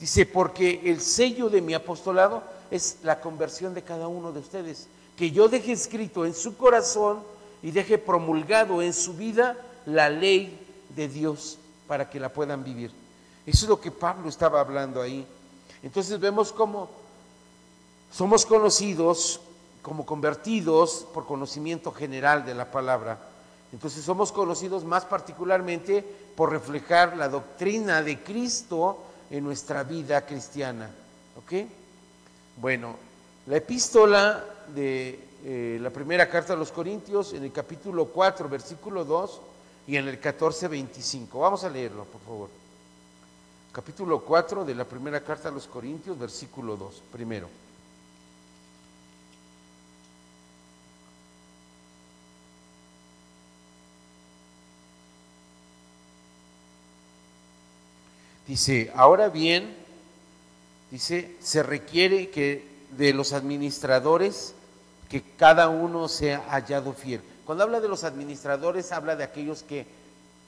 Dice, 0.00 0.26
porque 0.26 0.80
el 0.84 1.00
sello 1.00 1.48
de 1.48 1.62
mi 1.62 1.74
apostolado 1.74 2.42
es 2.72 2.98
la 3.04 3.20
conversión 3.20 3.72
de 3.72 3.82
cada 3.82 4.08
uno 4.08 4.32
de 4.32 4.40
ustedes. 4.40 4.88
Que 5.16 5.30
yo 5.30 5.48
deje 5.48 5.70
escrito 5.70 6.26
en 6.26 6.34
su 6.34 6.56
corazón 6.56 7.20
y 7.62 7.70
deje 7.70 7.98
promulgado 7.98 8.82
en 8.82 8.92
su 8.92 9.14
vida 9.14 9.56
la 9.86 10.10
ley 10.10 10.58
de 10.96 11.06
Dios 11.06 11.56
para 11.86 12.10
que 12.10 12.18
la 12.18 12.32
puedan 12.32 12.64
vivir. 12.64 12.90
Eso 13.46 13.66
es 13.66 13.68
lo 13.68 13.80
que 13.80 13.92
Pablo 13.92 14.28
estaba 14.28 14.58
hablando 14.58 15.00
ahí. 15.00 15.24
Entonces 15.84 16.18
vemos 16.18 16.50
cómo 16.50 16.99
somos 18.10 18.44
conocidos 18.44 19.40
como 19.82 20.04
convertidos 20.04 21.06
por 21.14 21.26
conocimiento 21.26 21.92
general 21.92 22.44
de 22.44 22.54
la 22.54 22.70
palabra. 22.70 23.18
Entonces 23.72 24.04
somos 24.04 24.32
conocidos 24.32 24.84
más 24.84 25.04
particularmente 25.04 26.04
por 26.36 26.50
reflejar 26.50 27.16
la 27.16 27.28
doctrina 27.28 28.02
de 28.02 28.22
Cristo 28.22 28.98
en 29.30 29.44
nuestra 29.44 29.84
vida 29.84 30.26
cristiana. 30.26 30.90
¿Ok? 31.38 31.66
Bueno, 32.56 32.96
la 33.46 33.56
epístola 33.56 34.44
de 34.74 35.28
eh, 35.44 35.78
la 35.80 35.90
primera 35.90 36.28
carta 36.28 36.52
a 36.52 36.56
los 36.56 36.72
Corintios 36.72 37.32
en 37.32 37.44
el 37.44 37.52
capítulo 37.52 38.06
4, 38.06 38.48
versículo 38.48 39.04
2 39.04 39.40
y 39.86 39.96
en 39.96 40.08
el 40.08 40.18
14, 40.20 40.68
25. 40.68 41.38
Vamos 41.38 41.64
a 41.64 41.70
leerlo, 41.70 42.04
por 42.04 42.20
favor. 42.20 42.48
Capítulo 43.72 44.20
4 44.20 44.64
de 44.64 44.74
la 44.74 44.84
primera 44.84 45.22
carta 45.22 45.48
a 45.48 45.52
los 45.52 45.66
Corintios, 45.66 46.18
versículo 46.18 46.76
2, 46.76 47.02
primero. 47.12 47.48
Dice, 58.50 58.90
ahora 58.96 59.28
bien, 59.28 59.72
dice, 60.90 61.36
se 61.38 61.62
requiere 61.62 62.30
que 62.30 62.66
de 62.98 63.14
los 63.14 63.32
administradores 63.32 64.56
que 65.08 65.22
cada 65.36 65.68
uno 65.68 66.08
sea 66.08 66.44
hallado 66.48 66.92
fiel. 66.92 67.20
Cuando 67.44 67.62
habla 67.62 67.78
de 67.78 67.86
los 67.86 68.02
administradores, 68.02 68.90
habla 68.90 69.14
de 69.14 69.22
aquellos 69.22 69.62
que 69.62 69.86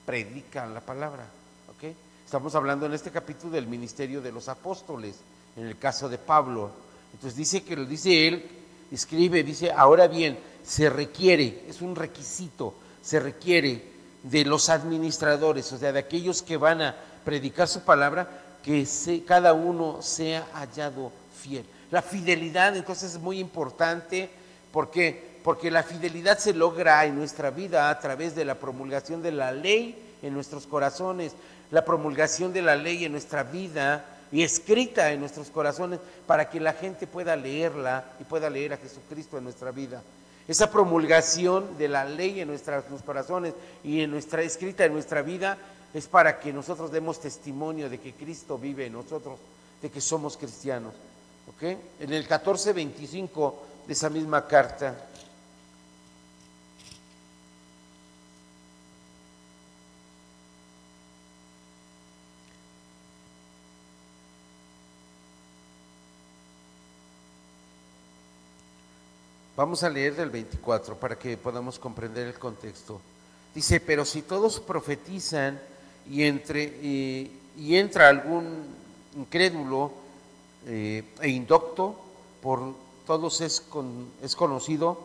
predican 0.05 0.75
la 0.75 0.81
palabra. 0.81 1.29
¿ok? 1.69 1.95
Estamos 2.25 2.57
hablando 2.57 2.87
en 2.87 2.95
este 2.95 3.13
capítulo 3.13 3.53
del 3.53 3.69
ministerio 3.69 4.21
de 4.21 4.33
los 4.33 4.49
apóstoles, 4.49 5.15
en 5.57 5.69
el 5.69 5.79
caso 5.79 6.09
de 6.09 6.19
Pablo. 6.19 6.73
Entonces 7.13 7.37
dice 7.37 7.63
que 7.63 7.77
lo 7.77 7.85
dice 7.85 8.27
él, 8.27 8.45
escribe, 8.91 9.45
dice, 9.45 9.71
ahora 9.71 10.09
bien, 10.09 10.41
se 10.65 10.91
requiere, 10.91 11.67
es 11.69 11.81
un 11.81 11.95
requisito, 11.95 12.75
se 13.01 13.21
requiere 13.21 13.93
de 14.25 14.45
los 14.45 14.71
administradores, 14.71 15.73
o 15.73 15.79
sea, 15.79 15.93
de 15.93 16.01
aquellos 16.01 16.43
que 16.43 16.57
van 16.57 16.83
a 16.83 16.97
predicar 17.25 17.69
su 17.69 17.81
palabra, 17.83 18.29
que 18.63 18.87
cada 19.27 19.53
uno 19.53 20.03
sea 20.03 20.47
hallado 20.55 21.13
fiel. 21.41 21.65
La 21.91 22.03
fidelidad 22.03 22.77
entonces 22.77 23.13
es 23.13 23.19
muy 23.19 23.39
importante 23.39 24.31
porque 24.73 25.33
porque 25.43 25.71
la 25.71 25.83
fidelidad 25.83 26.39
se 26.39 26.55
logra 26.55 27.05
en 27.05 27.17
nuestra 27.17 27.51
vida 27.51 27.91
a 27.91 27.99
través 27.99 28.35
de 28.35 28.45
la 28.45 28.55
promulgación 28.55 29.23
de 29.23 29.33
la 29.33 29.53
ley 29.53 30.17
en 30.23 30.35
nuestros 30.35 30.67
corazones, 30.67 31.33
la 31.71 31.85
promulgación 31.85 32.53
de 32.53 32.63
la 32.63 32.77
ley 32.77 33.05
en 33.05 33.13
nuestra 33.13 33.43
vida 33.43 34.05
y 34.31 34.43
escrita 34.43 35.13
en 35.13 35.21
nuestros 35.21 35.51
corazones 35.51 36.01
para 36.27 36.49
que 36.49 36.61
la 36.61 36.73
gente 36.73 37.07
pueda 37.07 37.37
leerla 37.37 38.05
y 38.21 38.25
pueda 38.25 38.49
leer 38.49 38.73
a 38.73 38.77
Jesucristo 38.79 39.37
en 39.37 39.45
nuestra 39.45 39.73
vida. 39.73 40.03
Esa 40.49 40.71
promulgación 40.71 41.77
de 41.79 41.89
la 41.89 42.05
ley 42.05 42.41
en 42.41 42.49
nuestros 42.49 42.85
corazones 43.05 43.55
y 43.85 44.01
en 44.01 44.11
nuestra 44.11 44.43
escrita, 44.43 44.85
en 44.85 44.93
nuestra 44.93 45.23
vida, 45.23 45.57
es 45.95 46.07
para 46.07 46.41
que 46.41 46.53
nosotros 46.53 46.91
demos 46.91 47.21
testimonio 47.21 47.91
de 47.91 48.01
que 48.01 48.15
Cristo 48.15 48.59
vive 48.59 48.87
en 48.87 48.95
nosotros, 48.95 49.39
de 49.81 49.91
que 49.91 50.01
somos 50.01 50.37
cristianos. 50.37 50.95
En 51.61 52.13
el 52.13 52.27
14:25 52.27 53.55
de 53.87 53.93
esa 53.93 54.09
misma 54.09 54.47
carta. 54.47 55.09
Vamos 69.55 69.83
a 69.83 69.91
leer 69.91 70.17
del 70.17 70.31
24 70.31 70.97
para 70.97 71.17
que 71.17 71.37
podamos 71.37 71.79
comprender 71.79 72.27
el 72.27 72.39
contexto. 72.39 73.01
Dice, 73.55 73.79
pero 73.81 74.05
si 74.05 74.23
todos 74.23 74.59
profetizan 74.59 75.61
y, 76.11 76.25
entre, 76.25 76.63
y, 76.65 77.77
entra 77.77 78.09
algún 78.09 78.67
incrédulo 79.17 79.93
eh, 80.67 81.05
e 81.21 81.29
indocto, 81.29 81.97
por 82.41 82.75
todos 83.07 83.41
es, 83.41 83.63
es 84.23 84.37
conocido, 84.37 84.99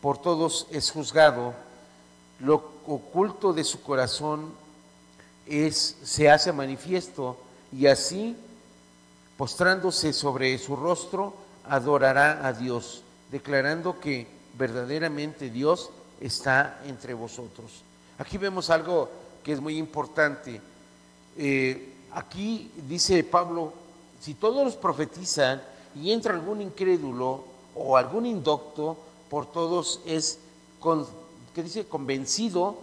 por 0.00 0.18
todos 0.18 0.66
es 0.70 0.90
juzgado, 0.90 1.54
lo 2.40 2.70
oculto 2.86 3.52
de 3.52 3.64
su 3.64 3.82
corazón 3.82 4.52
es, 5.46 5.96
se 6.02 6.30
hace 6.30 6.52
manifiesto 6.52 7.36
y 7.72 7.86
así, 7.86 8.36
postrándose 9.36 10.12
sobre 10.12 10.56
su 10.58 10.76
rostro, 10.76 11.34
adorará 11.64 12.46
a 12.46 12.52
Dios, 12.52 13.02
declarando 13.30 13.98
que 14.00 14.26
verdaderamente 14.58 15.50
Dios 15.50 15.90
está 16.20 16.80
entre 16.86 17.14
vosotros. 17.14 17.82
Aquí 18.18 18.38
vemos 18.38 18.70
algo 18.70 19.10
que 19.46 19.52
es 19.52 19.60
muy 19.60 19.78
importante. 19.78 20.60
Eh, 21.38 21.92
aquí 22.10 22.68
dice 22.88 23.22
Pablo, 23.22 23.72
si 24.20 24.34
todos 24.34 24.74
profetizan 24.74 25.62
y 25.94 26.10
entra 26.10 26.34
algún 26.34 26.62
incrédulo 26.62 27.44
o 27.76 27.96
algún 27.96 28.26
indocto, 28.26 28.96
por 29.30 29.46
todos 29.46 30.00
es, 30.04 30.40
¿qué 31.54 31.62
dice? 31.62 31.86
Convencido, 31.86 32.76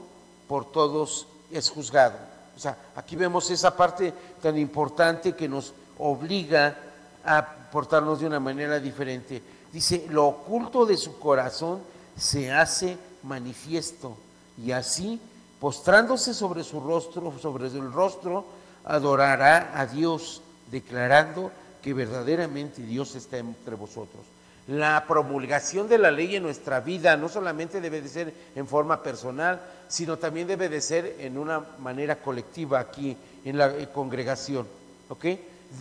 por 0.47 0.63
todos 0.71 1.27
es 1.51 1.69
juzgado. 1.69 2.15
O 2.55 2.59
sea, 2.61 2.77
aquí 2.95 3.17
vemos 3.17 3.51
esa 3.51 3.75
parte 3.75 4.13
tan 4.41 4.57
importante 4.57 5.35
que 5.35 5.49
nos 5.49 5.73
obliga 5.97 6.77
a 7.25 7.45
portarnos 7.73 8.21
de 8.21 8.27
una 8.27 8.39
manera 8.39 8.79
diferente. 8.79 9.43
Dice, 9.73 10.05
lo 10.09 10.27
oculto 10.27 10.85
de 10.85 10.95
su 10.95 11.19
corazón 11.19 11.81
se 12.17 12.53
hace 12.53 12.97
manifiesto 13.21 14.15
y 14.57 14.71
así, 14.71 15.19
postrándose 15.63 16.33
sobre 16.33 16.61
su 16.61 16.81
rostro, 16.81 17.33
sobre 17.41 17.67
el 17.67 17.93
rostro, 17.93 18.43
adorará 18.83 19.71
a 19.73 19.85
Dios, 19.85 20.41
declarando 20.69 21.53
que 21.81 21.93
verdaderamente 21.93 22.81
Dios 22.81 23.15
está 23.15 23.37
entre 23.37 23.75
vosotros. 23.75 24.23
La 24.67 25.05
promulgación 25.07 25.87
de 25.87 25.99
la 25.99 26.11
ley 26.11 26.35
en 26.35 26.43
nuestra 26.43 26.81
vida 26.81 27.15
no 27.15 27.29
solamente 27.29 27.79
debe 27.79 28.01
de 28.01 28.09
ser 28.09 28.33
en 28.57 28.67
forma 28.67 29.01
personal, 29.01 29.61
sino 29.87 30.17
también 30.17 30.47
debe 30.47 30.67
de 30.67 30.81
ser 30.81 31.15
en 31.19 31.37
una 31.37 31.61
manera 31.79 32.17
colectiva 32.17 32.81
aquí 32.81 33.15
en 33.45 33.57
la 33.57 33.67
eh, 33.67 33.87
congregación. 33.87 34.67
¿Ok? 35.07 35.25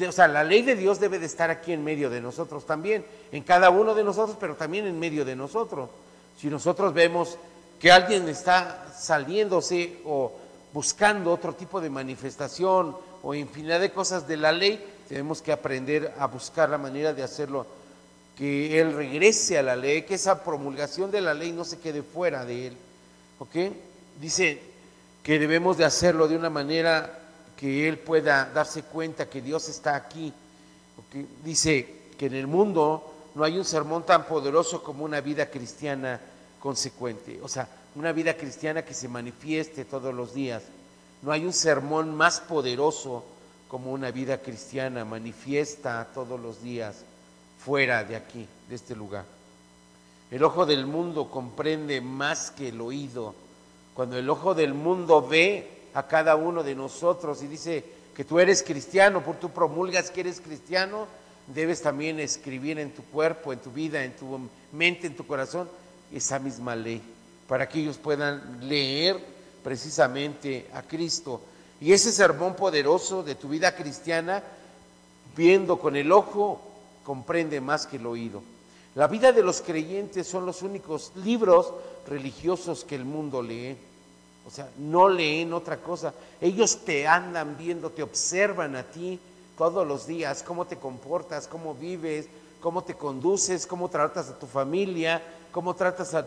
O 0.08 0.12
sea, 0.12 0.28
la 0.28 0.44
ley 0.44 0.62
de 0.62 0.76
Dios 0.76 1.00
debe 1.00 1.18
de 1.18 1.26
estar 1.26 1.50
aquí 1.50 1.72
en 1.72 1.82
medio 1.82 2.08
de 2.08 2.20
nosotros 2.20 2.64
también, 2.66 3.04
en 3.32 3.42
cada 3.42 3.70
uno 3.70 3.96
de 3.96 4.04
nosotros, 4.04 4.36
pero 4.38 4.54
también 4.54 4.86
en 4.86 5.00
medio 5.00 5.24
de 5.24 5.34
nosotros. 5.34 5.90
Si 6.38 6.46
nosotros 6.46 6.94
vemos 6.94 7.36
que 7.82 7.90
alguien 7.90 8.28
está 8.28 8.86
saliéndose 8.96 9.98
o 10.04 10.30
buscando 10.72 11.32
otro 11.32 11.52
tipo 11.52 11.80
de 11.80 11.90
manifestación 11.90 12.96
o 13.24 13.34
infinidad 13.34 13.80
de 13.80 13.90
cosas 13.90 14.28
de 14.28 14.36
la 14.36 14.52
ley, 14.52 14.80
tenemos 15.08 15.42
que 15.42 15.50
aprender 15.50 16.14
a 16.16 16.28
buscar 16.28 16.70
la 16.70 16.78
manera 16.78 17.12
de 17.12 17.24
hacerlo, 17.24 17.66
que 18.38 18.80
Él 18.80 18.94
regrese 18.94 19.58
a 19.58 19.64
la 19.64 19.74
ley, 19.74 20.02
que 20.02 20.14
esa 20.14 20.44
promulgación 20.44 21.10
de 21.10 21.22
la 21.22 21.34
ley 21.34 21.50
no 21.50 21.64
se 21.64 21.80
quede 21.80 22.04
fuera 22.04 22.44
de 22.44 22.68
Él. 22.68 22.76
¿Ok? 23.40 23.56
Dice 24.20 24.62
que 25.24 25.40
debemos 25.40 25.76
de 25.76 25.84
hacerlo 25.84 26.28
de 26.28 26.36
una 26.36 26.50
manera 26.50 27.18
que 27.56 27.88
Él 27.88 27.98
pueda 27.98 28.48
darse 28.54 28.84
cuenta 28.84 29.28
que 29.28 29.42
Dios 29.42 29.68
está 29.68 29.96
aquí. 29.96 30.32
Dice 31.42 31.96
que 32.16 32.26
en 32.26 32.34
el 32.34 32.46
mundo 32.46 33.12
no 33.34 33.42
hay 33.42 33.58
un 33.58 33.64
sermón 33.64 34.06
tan 34.06 34.24
poderoso 34.24 34.84
como 34.84 35.04
una 35.04 35.20
vida 35.20 35.46
cristiana 35.46 36.20
consecuente. 36.62 37.40
O 37.42 37.48
sea, 37.48 37.68
una 37.96 38.12
vida 38.12 38.36
cristiana 38.36 38.84
que 38.84 38.94
se 38.94 39.08
manifieste 39.08 39.84
todos 39.84 40.14
los 40.14 40.32
días. 40.32 40.62
No 41.22 41.32
hay 41.32 41.44
un 41.44 41.52
sermón 41.52 42.14
más 42.14 42.40
poderoso 42.40 43.24
como 43.66 43.90
una 43.90 44.10
vida 44.10 44.38
cristiana 44.38 45.04
manifiesta 45.04 46.06
todos 46.14 46.38
los 46.38 46.62
días 46.62 47.04
fuera 47.58 48.04
de 48.04 48.16
aquí, 48.16 48.46
de 48.68 48.74
este 48.74 48.94
lugar. 48.94 49.24
El 50.30 50.44
ojo 50.44 50.64
del 50.64 50.86
mundo 50.86 51.30
comprende 51.30 52.00
más 52.00 52.50
que 52.50 52.68
el 52.68 52.80
oído. 52.80 53.34
Cuando 53.94 54.16
el 54.16 54.30
ojo 54.30 54.54
del 54.54 54.72
mundo 54.72 55.26
ve 55.26 55.68
a 55.94 56.06
cada 56.06 56.36
uno 56.36 56.62
de 56.62 56.74
nosotros 56.74 57.42
y 57.42 57.48
dice 57.48 57.84
que 58.14 58.24
tú 58.24 58.38
eres 58.38 58.62
cristiano, 58.62 59.22
por 59.22 59.36
tú 59.36 59.50
promulgas 59.50 60.10
que 60.10 60.20
eres 60.20 60.40
cristiano, 60.40 61.06
debes 61.46 61.82
también 61.82 62.20
escribir 62.20 62.78
en 62.78 62.92
tu 62.92 63.02
cuerpo, 63.04 63.52
en 63.52 63.58
tu 63.58 63.70
vida, 63.70 64.04
en 64.04 64.14
tu 64.14 64.38
mente, 64.70 65.06
en 65.06 65.16
tu 65.16 65.26
corazón, 65.26 65.68
esa 66.12 66.38
misma 66.38 66.76
ley, 66.76 67.02
para 67.48 67.68
que 67.68 67.80
ellos 67.80 67.98
puedan 67.98 68.68
leer 68.68 69.18
precisamente 69.62 70.68
a 70.74 70.82
Cristo 70.82 71.40
y 71.82 71.92
ese 71.92 72.12
sermón 72.12 72.54
poderoso 72.54 73.24
de 73.24 73.34
tu 73.34 73.48
vida 73.48 73.74
cristiana, 73.74 74.40
viendo 75.36 75.80
con 75.80 75.96
el 75.96 76.12
ojo, 76.12 76.60
comprende 77.02 77.60
más 77.60 77.88
que 77.88 77.96
el 77.96 78.06
oído. 78.06 78.40
La 78.94 79.08
vida 79.08 79.32
de 79.32 79.42
los 79.42 79.60
creyentes 79.62 80.28
son 80.28 80.46
los 80.46 80.62
únicos 80.62 81.10
libros 81.16 81.72
religiosos 82.06 82.84
que 82.84 82.94
el 82.94 83.04
mundo 83.04 83.42
lee. 83.42 83.76
O 84.46 84.50
sea, 84.50 84.68
no 84.78 85.08
leen 85.08 85.52
otra 85.52 85.78
cosa. 85.78 86.14
Ellos 86.40 86.84
te 86.84 87.08
andan 87.08 87.56
viendo, 87.58 87.90
te 87.90 88.04
observan 88.04 88.76
a 88.76 88.84
ti 88.84 89.18
todos 89.58 89.84
los 89.84 90.06
días, 90.06 90.44
cómo 90.44 90.66
te 90.66 90.76
comportas, 90.76 91.48
cómo 91.48 91.74
vives, 91.74 92.28
cómo 92.60 92.84
te 92.84 92.94
conduces, 92.94 93.66
cómo 93.66 93.88
tratas 93.88 94.28
a 94.28 94.38
tu 94.38 94.46
familia, 94.46 95.20
cómo 95.52 95.74
tratas 95.74 96.14
a 96.14 96.26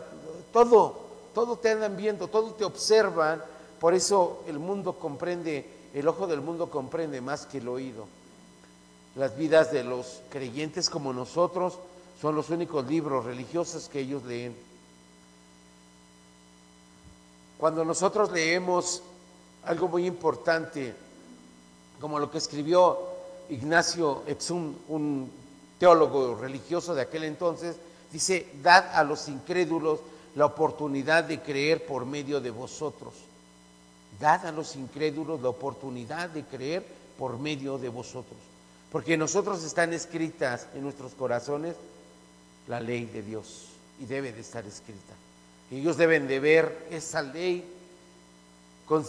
todo. 0.52 1.04
Todo 1.34 1.56
te 1.58 1.70
andan 1.70 1.96
viendo, 1.96 2.28
todo 2.28 2.52
te 2.52 2.64
observan 2.64 3.42
por 3.80 3.94
eso 3.94 4.42
el 4.46 4.58
mundo 4.58 4.94
comprende, 4.94 5.66
el 5.92 6.08
ojo 6.08 6.26
del 6.26 6.40
mundo 6.40 6.70
comprende 6.70 7.20
más 7.20 7.46
que 7.46 7.58
el 7.58 7.68
oído. 7.68 8.06
Las 9.16 9.36
vidas 9.36 9.72
de 9.72 9.84
los 9.84 10.20
creyentes 10.30 10.90
como 10.90 11.12
nosotros 11.12 11.78
son 12.20 12.34
los 12.34 12.50
únicos 12.50 12.86
libros 12.86 13.24
religiosos 13.24 13.88
que 13.88 14.00
ellos 14.00 14.24
leen. 14.24 14.56
Cuando 17.58 17.84
nosotros 17.84 18.30
leemos 18.32 19.02
algo 19.64 19.88
muy 19.88 20.06
importante, 20.06 20.94
como 22.00 22.18
lo 22.18 22.30
que 22.30 22.38
escribió 22.38 22.98
Ignacio 23.48 24.22
Epsum, 24.26 24.74
un 24.88 25.30
teólogo 25.78 26.34
religioso 26.34 26.94
de 26.94 27.02
aquel 27.02 27.24
entonces, 27.24 27.76
dice, 28.16 28.46
dad 28.62 28.94
a 28.94 29.04
los 29.04 29.28
incrédulos 29.28 30.00
la 30.36 30.46
oportunidad 30.46 31.24
de 31.24 31.40
creer 31.40 31.84
por 31.84 32.06
medio 32.06 32.40
de 32.40 32.50
vosotros. 32.50 33.12
Dad 34.18 34.46
a 34.46 34.52
los 34.52 34.74
incrédulos 34.74 35.42
la 35.42 35.50
oportunidad 35.50 36.30
de 36.30 36.42
creer 36.44 36.86
por 37.18 37.38
medio 37.38 37.76
de 37.76 37.90
vosotros. 37.90 38.38
Porque 38.90 39.18
nosotros 39.18 39.62
están 39.62 39.92
escritas 39.92 40.66
en 40.74 40.82
nuestros 40.82 41.12
corazones 41.12 41.76
la 42.68 42.80
ley 42.80 43.04
de 43.04 43.20
Dios 43.20 43.66
y 44.00 44.06
debe 44.06 44.32
de 44.32 44.40
estar 44.40 44.64
escrita. 44.64 45.12
Ellos 45.70 45.98
deben 45.98 46.26
de 46.26 46.40
ver 46.40 46.86
esa 46.90 47.20
ley. 47.20 47.64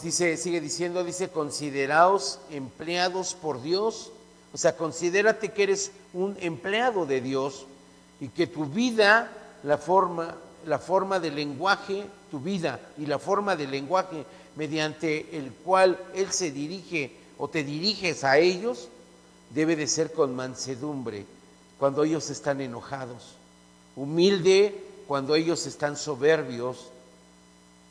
sigue 0.03 0.59
diciendo, 0.59 1.01
dice, 1.05 1.29
consideraos 1.29 2.39
empleados 2.51 3.35
por 3.35 3.61
Dios. 3.61 4.11
O 4.53 4.57
sea, 4.57 4.75
considérate 4.75 5.53
que 5.53 5.63
eres 5.63 5.91
un 6.13 6.35
empleado 6.41 7.05
de 7.05 7.21
Dios 7.21 7.67
y 8.19 8.29
que 8.29 8.47
tu 8.47 8.65
vida, 8.65 9.31
la 9.63 9.77
forma, 9.77 10.35
la 10.65 10.79
forma 10.79 11.19
de 11.19 11.31
lenguaje, 11.31 12.05
tu 12.31 12.39
vida 12.39 12.79
y 12.97 13.05
la 13.05 13.19
forma 13.19 13.55
de 13.55 13.67
lenguaje 13.67 14.25
mediante 14.55 15.37
el 15.37 15.51
cual 15.51 15.97
Él 16.13 16.31
se 16.31 16.51
dirige 16.51 17.11
o 17.37 17.47
te 17.47 17.63
diriges 17.63 18.23
a 18.23 18.37
ellos, 18.37 18.89
debe 19.53 19.75
de 19.75 19.87
ser 19.87 20.11
con 20.11 20.35
mansedumbre 20.35 21.25
cuando 21.79 22.03
ellos 22.03 22.29
están 22.29 22.59
enojados, 22.59 23.35
humilde 23.95 24.83
cuando 25.07 25.35
ellos 25.35 25.65
están 25.67 25.95
soberbios, 25.95 26.89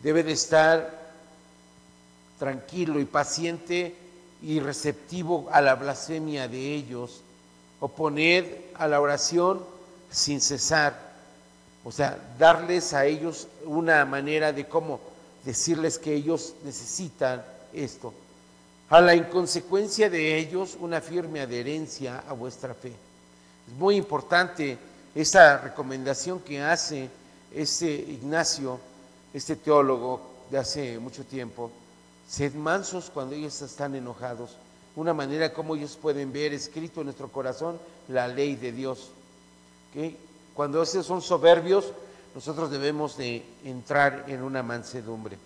debe 0.03 0.23
de 0.23 0.33
estar 0.33 1.07
tranquilo 2.39 3.01
y 3.01 3.05
paciente 3.05 3.97
y 4.43 4.61
receptivo 4.61 5.49
a 5.51 5.61
la 5.61 5.77
blasfemia 5.77 6.49
de 6.49 6.75
ellos, 6.75 7.23
oponer 7.81 8.71
a 8.75 8.87
la 8.89 9.01
oración 9.01 9.76
sin 10.17 10.41
cesar. 10.41 10.99
O 11.85 11.93
sea, 11.93 12.19
darles 12.39 12.95
a 12.95 13.05
ellos 13.05 13.49
una 13.65 14.05
manera 14.07 14.53
de 14.53 14.67
cómo 14.67 14.99
decirles 15.45 15.99
que 15.99 16.15
ellos 16.15 16.55
necesitan 16.65 17.45
esto. 17.73 18.13
A 18.89 19.01
la 19.01 19.15
inconsecuencia 19.15 20.09
de 20.09 20.39
ellos, 20.39 20.77
una 20.81 21.01
firme 21.01 21.41
adherencia 21.41 22.25
a 22.29 22.33
vuestra 22.33 22.73
fe. 22.73 22.89
Es 23.69 23.75
muy 23.79 23.97
importante 23.97 24.79
esa 25.15 25.59
recomendación 25.59 26.41
que 26.41 26.63
hace 26.63 27.11
este 27.55 27.93
Ignacio, 27.93 28.81
este 29.35 29.55
teólogo 29.57 30.21
de 30.51 30.59
hace 30.59 30.99
mucho 30.99 31.25
tiempo. 31.25 31.71
Sed 32.27 32.55
mansos 32.55 33.11
cuando 33.11 33.35
ellos 33.35 33.61
están 33.61 33.95
enojados. 33.95 34.57
Una 34.97 35.13
manera 35.13 35.53
como 35.53 35.77
ellos 35.77 35.99
pueden 36.01 36.33
ver 36.33 36.55
escrito 36.55 37.01
en 37.01 37.07
nuestro 37.07 37.29
corazón 37.29 37.79
la 38.09 38.29
ley 38.29 38.57
de 38.57 38.73
Dios. 38.73 39.11
Cuando 40.55 40.83
esos 40.83 41.07
son 41.07 41.23
soberbios, 41.23 41.93
nosotros 42.35 42.71
debemos 42.71 43.17
de 43.17 43.43
entrar 43.65 44.25
en 44.29 44.43
una 44.43 44.63
mansedumbre. 44.63 45.39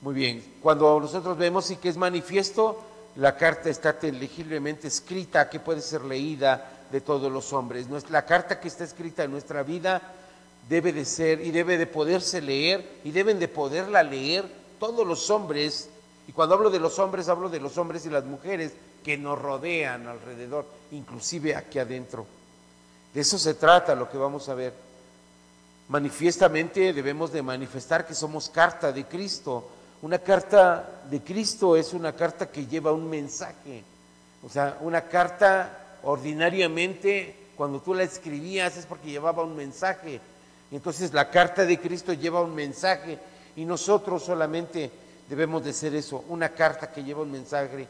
Muy 0.00 0.14
bien, 0.14 0.54
cuando 0.62 1.00
nosotros 1.00 1.36
vemos 1.36 1.70
y 1.70 1.76
que 1.76 1.88
es 1.88 1.96
manifiesto, 1.96 2.80
la 3.16 3.36
carta 3.36 3.68
está 3.68 3.96
legiblemente 4.00 4.88
escrita, 4.88 5.50
que 5.50 5.60
puede 5.60 5.80
ser 5.80 6.04
leída 6.04 6.70
de 6.90 7.00
todos 7.00 7.30
los 7.30 7.52
hombres. 7.52 7.86
La 8.10 8.24
carta 8.24 8.60
que 8.60 8.68
está 8.68 8.84
escrita 8.84 9.24
en 9.24 9.32
nuestra 9.32 9.62
vida 9.62 10.00
debe 10.68 10.92
de 10.92 11.04
ser 11.04 11.40
y 11.44 11.50
debe 11.50 11.78
de 11.78 11.86
poderse 11.86 12.40
leer 12.40 13.00
y 13.04 13.10
deben 13.10 13.38
de 13.38 13.48
poderla 13.48 14.02
leer 14.02 14.44
todos 14.78 15.06
los 15.06 15.30
hombres. 15.30 15.90
Y 16.28 16.32
cuando 16.32 16.54
hablo 16.54 16.70
de 16.70 16.78
los 16.78 16.98
hombres, 16.98 17.28
hablo 17.28 17.48
de 17.48 17.60
los 17.60 17.76
hombres 17.76 18.06
y 18.06 18.10
las 18.10 18.24
mujeres 18.24 18.72
que 19.04 19.16
nos 19.16 19.38
rodean 19.38 20.06
alrededor, 20.06 20.66
inclusive 20.92 21.54
aquí 21.54 21.78
adentro. 21.78 22.26
De 23.14 23.20
eso 23.20 23.38
se 23.38 23.54
trata 23.54 23.94
lo 23.94 24.10
que 24.10 24.18
vamos 24.18 24.48
a 24.48 24.54
ver. 24.54 24.74
Manifiestamente 25.88 26.92
debemos 26.92 27.32
de 27.32 27.42
manifestar 27.42 28.06
que 28.06 28.14
somos 28.14 28.48
carta 28.48 28.92
de 28.92 29.04
Cristo 29.04 29.70
una 30.00 30.18
carta 30.18 31.02
de 31.10 31.20
Cristo 31.20 31.76
es 31.76 31.92
una 31.92 32.14
carta 32.14 32.48
que 32.50 32.66
lleva 32.66 32.92
un 32.92 33.10
mensaje. 33.10 33.82
O 34.44 34.48
sea, 34.48 34.78
una 34.80 35.02
carta 35.02 35.98
ordinariamente, 36.04 37.34
cuando 37.56 37.80
tú 37.80 37.94
la 37.94 38.04
escribías 38.04 38.76
es 38.76 38.86
porque 38.86 39.10
llevaba 39.10 39.42
un 39.42 39.56
mensaje. 39.56 40.20
Entonces 40.70 41.12
la 41.12 41.30
carta 41.30 41.64
de 41.64 41.80
Cristo 41.80 42.12
lleva 42.12 42.42
un 42.42 42.54
mensaje 42.54 43.18
y 43.56 43.64
nosotros 43.64 44.22
solamente 44.22 44.90
debemos 45.28 45.64
de 45.64 45.72
ser 45.72 45.94
eso, 45.96 46.24
una 46.28 46.50
carta 46.50 46.92
que 46.92 47.02
lleva 47.02 47.22
un 47.22 47.32
mensaje. 47.32 47.88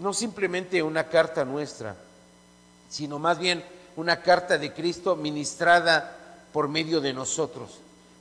No 0.00 0.12
simplemente 0.12 0.82
una 0.82 1.08
carta 1.08 1.44
nuestra, 1.44 1.96
sino 2.88 3.18
más 3.18 3.38
bien 3.38 3.64
una 3.96 4.20
carta 4.22 4.58
de 4.58 4.72
Cristo 4.72 5.16
ministrada 5.16 6.16
por 6.52 6.68
medio 6.68 7.00
de 7.00 7.12
nosotros, 7.12 7.78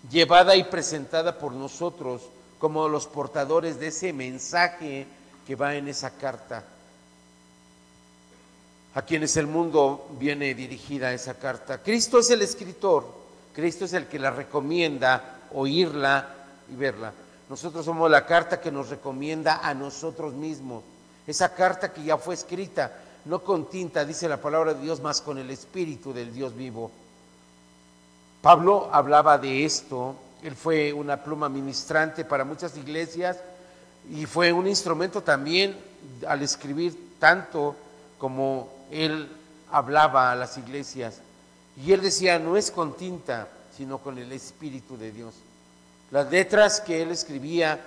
llevada 0.09 0.55
y 0.55 0.63
presentada 0.63 1.37
por 1.37 1.51
nosotros 1.53 2.23
como 2.59 2.87
los 2.89 3.07
portadores 3.07 3.79
de 3.79 3.87
ese 3.87 4.13
mensaje 4.13 5.05
que 5.45 5.55
va 5.55 5.75
en 5.75 5.87
esa 5.87 6.11
carta. 6.11 6.63
A 8.95 9.01
quienes 9.03 9.37
el 9.37 9.45
mundo 9.45 10.09
viene 10.19 10.55
dirigida 10.55 11.13
esa 11.13 11.35
carta. 11.35 11.83
Cristo 11.83 12.19
es 12.19 12.31
el 12.31 12.41
escritor, 12.41 13.05
Cristo 13.53 13.85
es 13.85 13.93
el 13.93 14.07
que 14.07 14.17
la 14.17 14.31
recomienda 14.31 15.37
oírla 15.53 16.27
y 16.71 16.75
verla. 16.75 17.13
Nosotros 17.49 17.85
somos 17.85 18.09
la 18.09 18.25
carta 18.25 18.59
que 18.59 18.71
nos 18.71 18.89
recomienda 18.89 19.59
a 19.63 19.73
nosotros 19.73 20.33
mismos. 20.33 20.83
Esa 21.27 21.53
carta 21.53 21.93
que 21.93 22.03
ya 22.03 22.17
fue 22.17 22.33
escrita, 22.33 22.91
no 23.25 23.43
con 23.43 23.69
tinta, 23.69 24.05
dice 24.05 24.27
la 24.27 24.41
palabra 24.41 24.73
de 24.73 24.81
Dios, 24.81 25.01
más 25.01 25.21
con 25.21 25.37
el 25.37 25.51
Espíritu 25.51 26.13
del 26.13 26.33
Dios 26.33 26.55
vivo. 26.55 26.89
Pablo 28.41 28.89
hablaba 28.91 29.37
de 29.37 29.65
esto 29.65 30.15
él 30.43 30.55
fue 30.55 30.93
una 30.93 31.23
pluma 31.23 31.49
ministrante 31.49 32.23
para 32.23 32.45
muchas 32.45 32.77
iglesias 32.77 33.37
y 34.09 34.25
fue 34.25 34.53
un 34.53 34.67
instrumento 34.67 35.21
también 35.21 35.75
al 36.27 36.41
escribir 36.41 37.17
tanto 37.19 37.75
como 38.17 38.69
él 38.91 39.27
hablaba 39.71 40.31
a 40.31 40.35
las 40.35 40.57
iglesias. 40.57 41.19
Y 41.83 41.91
él 41.91 42.01
decía, 42.01 42.39
no 42.39 42.55
es 42.55 42.71
con 42.71 42.95
tinta, 42.95 43.47
sino 43.75 43.97
con 43.97 44.17
el 44.17 44.31
Espíritu 44.31 44.97
de 44.97 45.11
Dios. 45.11 45.33
Las 46.11 46.29
letras 46.31 46.79
que 46.81 47.01
él 47.01 47.11
escribía 47.11 47.79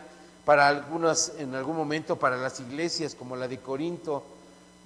para 0.45 0.69
algunas, 0.69 1.33
en 1.39 1.55
algún 1.55 1.77
momento 1.77 2.17
para 2.17 2.37
las 2.37 2.61
iglesias, 2.61 3.15
como 3.15 3.37
la 3.37 3.49
de 3.49 3.59
Corinto, 3.59 4.23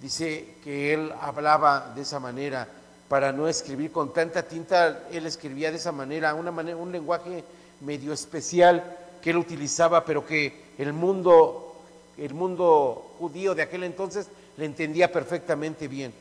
dice 0.00 0.56
que 0.62 0.92
él 0.92 1.12
hablaba 1.20 1.92
de 1.94 2.02
esa 2.02 2.20
manera 2.20 2.68
para 3.08 3.32
no 3.32 3.48
escribir 3.48 3.92
con 3.92 4.12
tanta 4.12 4.42
tinta, 4.42 5.04
él 5.10 5.26
escribía 5.26 5.70
de 5.70 5.76
esa 5.76 5.92
manera, 5.92 6.34
una 6.34 6.50
manera 6.50 6.76
un 6.76 6.92
lenguaje 6.92 7.44
medio 7.80 8.12
especial 8.12 8.82
que 9.22 9.30
él 9.30 9.36
utilizaba, 9.36 10.04
pero 10.04 10.26
que 10.26 10.64
el 10.78 10.92
mundo, 10.92 11.76
el 12.18 12.34
mundo 12.34 13.14
judío 13.18 13.54
de 13.54 13.62
aquel 13.62 13.84
entonces 13.84 14.28
le 14.56 14.64
entendía 14.64 15.12
perfectamente 15.12 15.88
bien. 15.88 16.12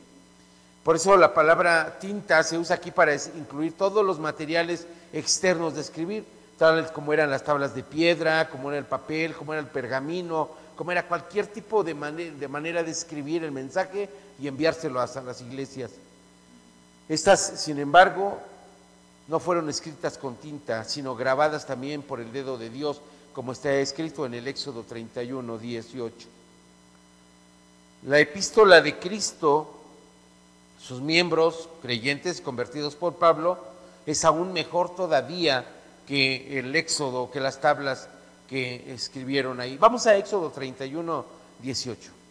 Por 0.82 0.96
eso 0.96 1.16
la 1.16 1.32
palabra 1.32 1.98
tinta 1.98 2.42
se 2.42 2.58
usa 2.58 2.76
aquí 2.76 2.90
para 2.90 3.14
incluir 3.14 3.72
todos 3.72 4.04
los 4.04 4.18
materiales 4.18 4.86
externos 5.12 5.74
de 5.74 5.80
escribir, 5.80 6.24
tales 6.58 6.90
como 6.90 7.12
eran 7.12 7.30
las 7.30 7.44
tablas 7.44 7.74
de 7.74 7.82
piedra, 7.82 8.48
como 8.48 8.70
era 8.70 8.78
el 8.78 8.86
papel, 8.86 9.34
como 9.34 9.52
era 9.52 9.60
el 9.60 9.68
pergamino, 9.68 10.50
como 10.76 10.92
era 10.92 11.06
cualquier 11.06 11.46
tipo 11.46 11.84
de, 11.84 11.94
manera 11.94 12.82
de 12.82 12.90
escribir 12.90 13.44
el 13.44 13.52
mensaje 13.52 14.08
y 14.40 14.48
enviárselo 14.48 15.00
a 15.00 15.06
las 15.06 15.40
iglesias. 15.40 15.92
Estas, 17.08 17.60
sin 17.60 17.78
embargo, 17.78 18.38
no 19.28 19.40
fueron 19.40 19.68
escritas 19.68 20.18
con 20.18 20.36
tinta, 20.36 20.84
sino 20.84 21.14
grabadas 21.14 21.66
también 21.66 22.02
por 22.02 22.20
el 22.20 22.32
dedo 22.32 22.58
de 22.58 22.70
Dios, 22.70 23.00
como 23.32 23.52
está 23.52 23.72
escrito 23.74 24.26
en 24.26 24.34
el 24.34 24.46
Éxodo 24.48 24.82
31, 24.82 25.58
18. 25.58 26.28
La 28.06 28.18
epístola 28.18 28.80
de 28.80 28.98
Cristo, 28.98 29.74
sus 30.78 31.00
miembros 31.00 31.68
creyentes 31.82 32.40
convertidos 32.40 32.94
por 32.94 33.14
Pablo, 33.14 33.58
es 34.06 34.24
aún 34.24 34.52
mejor 34.52 34.94
todavía 34.94 35.64
que 36.06 36.58
el 36.58 36.74
Éxodo, 36.74 37.30
que 37.30 37.40
las 37.40 37.60
tablas 37.60 38.08
que 38.48 38.92
escribieron 38.92 39.60
ahí. 39.60 39.76
Vamos 39.78 40.06
a 40.06 40.16
Éxodo 40.16 40.50
31, 40.50 41.24
18. 41.62 42.23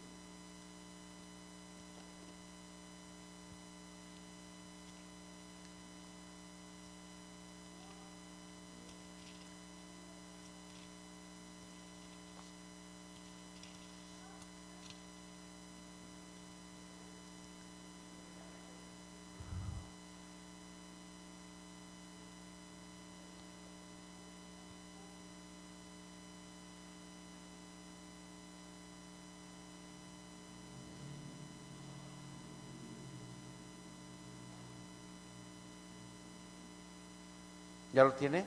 ¿Ya 37.94 38.02
lo 38.02 38.12
tiene? 38.12 38.44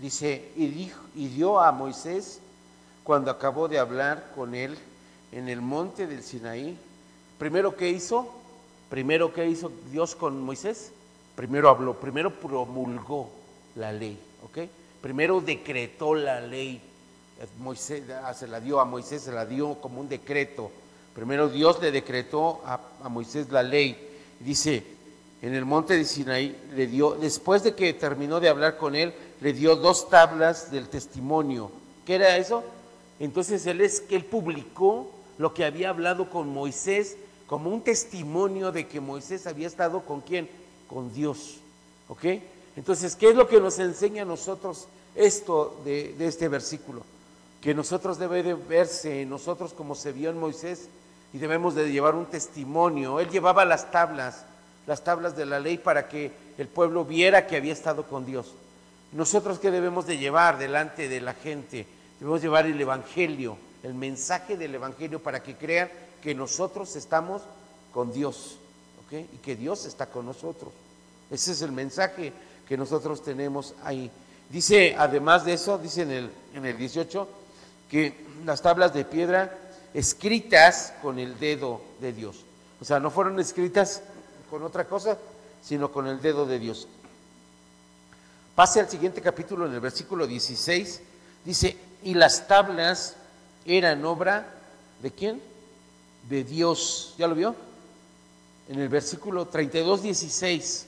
Dice, 0.00 0.50
y, 0.56 0.66
dijo, 0.66 1.00
y 1.14 1.28
dio 1.28 1.60
a 1.60 1.70
Moisés 1.70 2.40
cuando 3.04 3.30
acabó 3.30 3.68
de 3.68 3.78
hablar 3.78 4.32
con 4.34 4.56
él 4.56 4.76
en 5.30 5.48
el 5.48 5.60
monte 5.60 6.08
del 6.08 6.24
Sinaí. 6.24 6.76
Primero, 7.38 7.76
¿qué 7.76 7.90
hizo? 7.90 8.28
Primero, 8.88 9.32
¿qué 9.32 9.46
hizo 9.46 9.70
Dios 9.92 10.16
con 10.16 10.42
Moisés? 10.42 10.90
Primero 11.36 11.68
habló, 11.68 11.94
primero 11.94 12.34
promulgó 12.34 13.30
la 13.76 13.92
ley, 13.92 14.18
¿ok? 14.44 14.68
Primero 15.00 15.40
decretó 15.40 16.16
la 16.16 16.40
ley. 16.40 16.80
Moisés 17.58 18.02
ah, 18.22 18.34
se 18.34 18.48
la 18.48 18.60
dio 18.60 18.80
a 18.80 18.84
Moisés, 18.84 19.22
se 19.22 19.32
la 19.32 19.46
dio 19.46 19.80
como 19.80 20.00
un 20.00 20.08
decreto. 20.08 20.72
Primero 21.14 21.48
Dios 21.48 21.80
le 21.80 21.92
decretó 21.92 22.60
a, 22.64 22.80
a 23.02 23.08
Moisés 23.08 23.48
la 23.50 23.62
ley. 23.62 23.96
Dice, 24.40 24.84
en 25.42 25.54
el 25.54 25.64
monte 25.64 25.96
de 25.96 26.04
Sinaí, 26.04 26.56
le 26.74 26.86
dio, 26.86 27.12
después 27.12 27.62
de 27.62 27.74
que 27.74 27.94
terminó 27.94 28.40
de 28.40 28.48
hablar 28.48 28.76
con 28.76 28.94
él, 28.94 29.14
le 29.40 29.52
dio 29.52 29.76
dos 29.76 30.10
tablas 30.10 30.70
del 30.70 30.88
testimonio. 30.88 31.70
¿Qué 32.04 32.16
era 32.16 32.36
eso? 32.36 32.62
Entonces 33.18 33.64
él 33.66 33.80
es 33.80 34.00
que 34.00 34.16
él 34.16 34.24
publicó 34.24 35.10
lo 35.38 35.54
que 35.54 35.64
había 35.64 35.88
hablado 35.88 36.28
con 36.28 36.48
Moisés 36.48 37.16
como 37.46 37.70
un 37.70 37.80
testimonio 37.80 38.70
de 38.70 38.86
que 38.86 39.00
Moisés 39.00 39.46
había 39.46 39.66
estado 39.66 40.02
con 40.02 40.20
quién? 40.20 40.48
Con 40.88 41.12
Dios. 41.12 41.56
¿Ok? 42.08 42.24
Entonces, 42.76 43.16
¿qué 43.16 43.30
es 43.30 43.34
lo 43.34 43.48
que 43.48 43.60
nos 43.60 43.78
enseña 43.78 44.22
a 44.22 44.26
nosotros 44.26 44.86
esto 45.14 45.80
de, 45.84 46.14
de 46.18 46.26
este 46.26 46.48
versículo? 46.48 47.02
Que 47.62 47.74
nosotros 47.74 48.18
debe 48.18 48.42
de 48.42 48.54
verse 48.54 49.24
nosotros 49.24 49.72
como 49.72 49.94
se 49.94 50.12
vio 50.12 50.30
en 50.30 50.38
Moisés 50.38 50.88
y 51.32 51.38
debemos 51.38 51.74
de 51.74 51.90
llevar 51.90 52.14
un 52.14 52.26
testimonio. 52.26 53.20
Él 53.20 53.30
llevaba 53.30 53.64
las 53.64 53.90
tablas 53.90 54.44
las 54.90 55.04
tablas 55.04 55.36
de 55.36 55.46
la 55.46 55.60
ley 55.60 55.78
para 55.78 56.08
que 56.08 56.32
el 56.58 56.66
pueblo 56.66 57.04
viera 57.04 57.46
que 57.46 57.54
había 57.54 57.72
estado 57.72 58.08
con 58.08 58.26
Dios. 58.26 58.54
Nosotros 59.12 59.60
qué 59.60 59.70
debemos 59.70 60.04
de 60.04 60.18
llevar 60.18 60.58
delante 60.58 61.08
de 61.08 61.20
la 61.20 61.32
gente? 61.32 61.86
Debemos 62.18 62.42
llevar 62.42 62.66
el 62.66 62.80
Evangelio, 62.80 63.56
el 63.84 63.94
mensaje 63.94 64.56
del 64.56 64.74
Evangelio 64.74 65.22
para 65.22 65.44
que 65.44 65.54
crean 65.54 65.88
que 66.20 66.34
nosotros 66.34 66.96
estamos 66.96 67.42
con 67.92 68.12
Dios 68.12 68.56
y 69.12 69.36
que 69.36 69.54
Dios 69.54 69.86
está 69.86 70.06
con 70.06 70.26
nosotros. 70.26 70.72
Ese 71.30 71.52
es 71.52 71.62
el 71.62 71.70
mensaje 71.70 72.32
que 72.66 72.76
nosotros 72.76 73.22
tenemos 73.22 73.76
ahí. 73.84 74.10
Dice, 74.48 74.96
además 74.98 75.44
de 75.44 75.52
eso, 75.52 75.78
dice 75.78 76.02
en 76.02 76.10
el, 76.10 76.30
en 76.52 76.66
el 76.66 76.76
18, 76.76 77.28
que 77.88 78.24
las 78.44 78.60
tablas 78.60 78.92
de 78.92 79.04
piedra 79.04 79.56
escritas 79.94 80.94
con 81.00 81.20
el 81.20 81.38
dedo 81.38 81.80
de 82.00 82.12
Dios. 82.12 82.44
O 82.80 82.84
sea, 82.84 82.98
no 82.98 83.10
fueron 83.10 83.38
escritas 83.38 84.02
con 84.50 84.62
otra 84.64 84.84
cosa, 84.84 85.16
sino 85.62 85.92
con 85.92 86.06
el 86.08 86.20
dedo 86.20 86.44
de 86.44 86.58
Dios. 86.58 86.88
Pase 88.54 88.80
al 88.80 88.88
siguiente 88.90 89.22
capítulo, 89.22 89.66
en 89.66 89.72
el 89.72 89.80
versículo 89.80 90.26
16, 90.26 91.00
dice, 91.44 91.76
y 92.02 92.14
las 92.14 92.48
tablas 92.48 93.16
eran 93.64 94.04
obra 94.04 94.52
de 95.02 95.10
quién? 95.12 95.40
De 96.28 96.44
Dios. 96.44 97.14
¿Ya 97.16 97.28
lo 97.28 97.34
vio? 97.34 97.54
En 98.68 98.80
el 98.80 98.88
versículo 98.88 99.46
32, 99.46 100.02
16, 100.02 100.86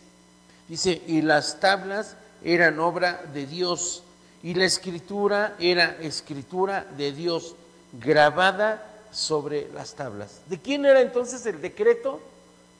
dice, 0.69 1.03
y 1.07 1.23
las 1.23 1.61
tablas 1.61 2.17
eran 2.45 2.79
obra 2.81 3.25
de 3.33 3.47
Dios, 3.47 4.03
y 4.43 4.55
la 4.55 4.65
escritura 4.65 5.55
era 5.59 5.97
escritura 6.01 6.85
de 6.97 7.13
Dios, 7.13 7.55
grabada 7.93 8.89
sobre 9.13 9.71
las 9.73 9.95
tablas. 9.95 10.41
¿De 10.49 10.59
quién 10.59 10.85
era 10.85 11.01
entonces 11.01 11.45
el 11.47 11.61
decreto? 11.61 12.21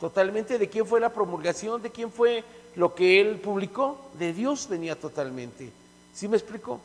Totalmente, 0.03 0.59
¿de 0.59 0.69
quién 0.69 0.85
fue 0.85 0.99
la 0.99 1.13
promulgación? 1.13 1.81
¿De 1.81 1.93
quién 1.93 2.11
fue 2.11 2.43
lo 2.75 2.93
que 2.93 3.21
él 3.21 3.39
publicó? 3.39 3.97
De 4.19 4.33
Dios 4.33 4.67
venía 4.69 4.99
totalmente. 4.99 5.71
¿Sí 6.13 6.27
me 6.27 6.37
explico? 6.37 6.81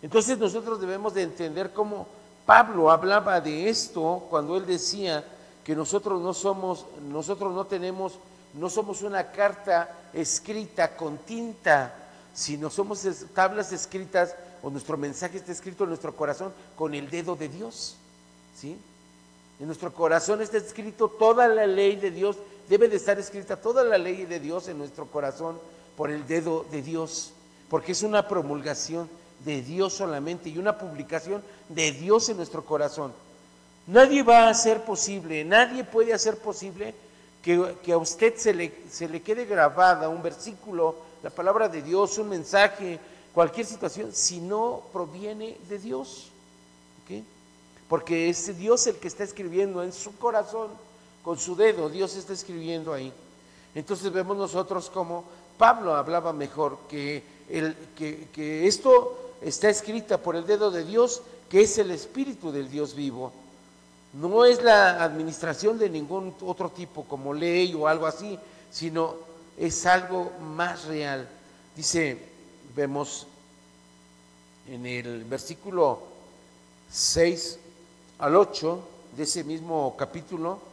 Entonces 0.00 0.38
nosotros 0.38 0.80
debemos 0.80 1.12
de 1.12 1.20
entender 1.20 1.74
cómo 1.74 2.06
Pablo 2.46 2.90
hablaba 2.90 3.42
de 3.42 3.68
esto 3.68 4.26
cuando 4.30 4.56
él 4.56 4.64
decía 4.64 5.22
que 5.62 5.76
nosotros 5.76 6.22
no 6.22 6.32
somos, 6.32 6.86
nosotros 7.10 7.52
no 7.52 7.66
tenemos, 7.66 8.14
no 8.54 8.70
somos 8.70 9.02
una 9.02 9.32
carta 9.32 9.94
escrita 10.14 10.96
con 10.96 11.18
tinta, 11.18 11.94
sino 12.32 12.70
somos 12.70 13.06
tablas 13.34 13.70
escritas 13.72 14.34
o 14.62 14.70
nuestro 14.70 14.96
mensaje 14.96 15.36
está 15.36 15.52
escrito 15.52 15.84
en 15.84 15.90
nuestro 15.90 16.16
corazón 16.16 16.54
con 16.74 16.94
el 16.94 17.10
dedo 17.10 17.36
de 17.36 17.50
Dios. 17.50 17.96
¿Sí? 18.56 18.78
En 19.62 19.66
nuestro 19.66 19.92
corazón 19.92 20.42
está 20.42 20.56
escrito 20.56 21.08
toda 21.08 21.46
la 21.46 21.68
ley 21.68 21.94
de 21.94 22.10
Dios, 22.10 22.36
debe 22.72 22.88
de 22.88 22.96
estar 22.96 23.18
escrita 23.18 23.60
toda 23.60 23.84
la 23.84 23.98
ley 23.98 24.24
de 24.24 24.40
Dios 24.40 24.66
en 24.66 24.78
nuestro 24.78 25.04
corazón 25.04 25.60
por 25.94 26.10
el 26.10 26.26
dedo 26.26 26.64
de 26.70 26.80
Dios, 26.80 27.34
porque 27.68 27.92
es 27.92 28.02
una 28.02 28.26
promulgación 28.26 29.10
de 29.44 29.60
Dios 29.60 29.92
solamente 29.92 30.48
y 30.48 30.56
una 30.56 30.78
publicación 30.78 31.42
de 31.68 31.92
Dios 31.92 32.30
en 32.30 32.38
nuestro 32.38 32.64
corazón. 32.64 33.12
Nadie 33.86 34.22
va 34.22 34.44
a 34.44 34.48
hacer 34.48 34.84
posible, 34.84 35.44
nadie 35.44 35.84
puede 35.84 36.14
hacer 36.14 36.38
posible 36.38 36.94
que, 37.42 37.92
a 37.92 37.98
usted 37.98 38.36
se 38.38 38.54
le, 38.54 38.72
se 38.90 39.06
le 39.06 39.20
quede 39.20 39.44
grabada 39.44 40.08
un 40.08 40.22
versículo, 40.22 40.96
la 41.22 41.28
palabra 41.28 41.68
de 41.68 41.82
Dios, 41.82 42.16
un 42.16 42.30
mensaje, 42.30 42.98
cualquier 43.34 43.66
situación, 43.66 44.14
si 44.14 44.40
no 44.40 44.84
proviene 44.94 45.58
de 45.68 45.78
Dios 45.78 46.32
porque 47.92 48.30
es 48.30 48.56
Dios 48.56 48.86
el 48.86 48.96
que 48.96 49.06
está 49.06 49.22
escribiendo 49.22 49.82
en 49.82 49.92
su 49.92 50.16
corazón, 50.16 50.70
con 51.22 51.38
su 51.38 51.54
dedo, 51.56 51.88
Dios 51.88 52.16
está 52.16 52.32
escribiendo 52.32 52.92
ahí. 52.92 53.12
Entonces 53.74 54.12
vemos 54.12 54.36
nosotros 54.36 54.90
como 54.90 55.24
Pablo 55.56 55.94
hablaba 55.94 56.32
mejor, 56.32 56.78
que, 56.88 57.22
el, 57.48 57.76
que, 57.96 58.66
esto 58.66 59.34
está 59.40 59.68
escrita 59.68 60.18
por 60.18 60.36
el 60.36 60.46
dedo 60.46 60.70
de 60.70 60.84
Dios, 60.84 61.22
que 61.48 61.62
es 61.62 61.78
el 61.78 61.90
Espíritu 61.90 62.50
del 62.50 62.70
Dios 62.70 62.94
vivo. 62.94 63.32
No 64.14 64.44
es 64.44 64.62
la 64.62 65.02
administración 65.02 65.78
de 65.78 65.88
ningún 65.88 66.34
otro 66.42 66.70
tipo, 66.70 67.04
como 67.04 67.32
ley 67.32 67.74
o 67.74 67.86
algo 67.86 68.06
así, 68.06 68.38
sino 68.70 69.14
es 69.56 69.86
algo 69.86 70.32
más 70.40 70.84
real. 70.84 71.28
Dice, 71.76 72.18
vemos 72.74 73.26
en 74.68 74.84
el 74.84 75.24
versículo 75.24 76.02
6, 76.90 77.58
al 78.18 78.36
8 78.36 78.80
de 79.16 79.22
ese 79.22 79.44
mismo 79.44 79.94
capítulo, 79.96 80.71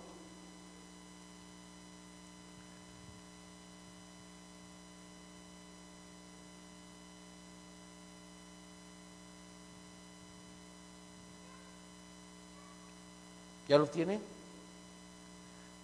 ¿Ya 13.69 13.77
lo 13.77 13.85
tiene? 13.85 14.19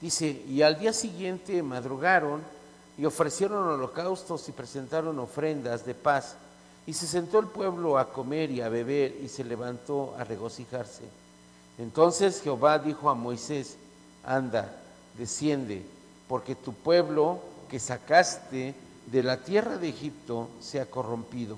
Dice, 0.02 0.44
y 0.50 0.64
al 0.64 0.80
día 0.80 0.92
siguiente 0.92 1.62
madrugaron 1.62 2.42
y 2.98 3.06
ofrecieron 3.06 3.68
holocaustos 3.68 4.50
y 4.50 4.52
presentaron 4.52 5.20
ofrendas 5.20 5.86
de 5.86 5.94
paz. 5.94 6.36
Y 6.88 6.94
se 6.94 7.06
sentó 7.06 7.40
el 7.40 7.48
pueblo 7.48 8.00
a 8.00 8.12
comer 8.12 8.50
y 8.50 8.62
a 8.62 8.70
beber 8.70 9.16
y 9.24 9.30
se 9.30 9.44
levantó 9.44 10.16
a 10.18 10.24
regocijarse. 10.24 11.04
Entonces 11.78 12.42
Jehová 12.42 12.80
dijo 12.80 13.10
a 13.10 13.14
Moisés, 13.14 13.78
anda, 14.24 14.76
desciende, 15.18 15.86
porque 16.28 16.56
tu 16.56 16.74
pueblo 16.74 17.40
que 17.70 17.80
sacaste 17.80 18.74
de 19.06 19.24
la 19.24 19.38
tierra 19.38 19.78
de 19.78 19.90
Egipto 19.90 20.50
se 20.60 20.82
ha 20.82 20.90
corrompido. 20.90 21.58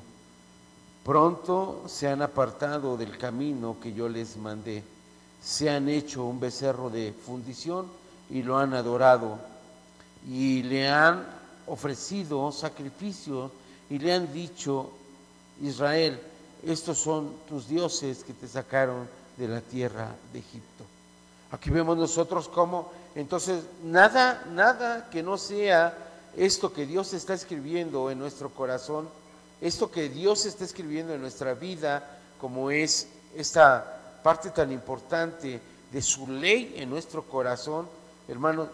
Pronto 1.06 1.84
se 1.88 2.10
han 2.10 2.22
apartado 2.22 2.98
del 2.98 3.18
camino 3.18 3.78
que 3.82 3.94
yo 3.94 4.10
les 4.10 4.36
mandé. 4.36 4.84
Se 5.42 5.70
han 5.70 5.88
hecho 5.90 6.26
un 6.26 6.40
becerro 6.40 6.90
de 6.90 7.14
fundición 7.14 7.88
y 8.30 8.44
lo 8.44 8.58
han 8.58 8.74
adorado. 8.74 9.40
Y 10.28 10.64
le 10.64 10.90
han 10.90 11.26
ofrecido 11.68 12.52
sacrificios 12.52 13.52
y 13.90 14.00
le 14.00 14.14
han 14.14 14.34
dicho, 14.34 14.92
Israel, 15.62 16.20
estos 16.66 16.98
son 16.98 17.34
tus 17.48 17.68
dioses 17.68 18.24
que 18.24 18.34
te 18.34 18.48
sacaron 18.48 19.08
de 19.38 19.48
la 19.48 19.62
tierra 19.62 20.16
de 20.34 20.40
Egipto. 20.40 20.84
Aquí 21.52 21.70
vemos 21.70 21.98
nosotros 21.98 22.50
cómo, 22.50 22.92
entonces, 23.16 23.64
nada, 23.84 24.44
nada 24.52 25.10
que 25.10 25.24
no 25.24 25.38
sea 25.38 25.98
esto 26.36 26.74
que 26.74 26.86
Dios 26.86 27.14
está 27.14 27.34
escribiendo 27.34 28.12
en 28.12 28.20
nuestro 28.20 28.50
corazón, 28.50 29.08
esto 29.62 29.90
que 29.90 30.10
Dios 30.10 30.46
está 30.46 30.66
escribiendo 30.66 31.14
en 31.14 31.22
nuestra 31.22 31.54
vida, 31.54 32.20
como 32.40 32.70
es 32.70 33.08
esta 33.36 33.97
parte 34.28 34.50
tan 34.50 34.74
importante 34.74 35.58
de 35.90 36.02
su 36.02 36.28
ley 36.28 36.76
en 36.76 36.90
nuestro 36.90 37.24
corazón, 37.24 37.88
hermano, 38.28 38.68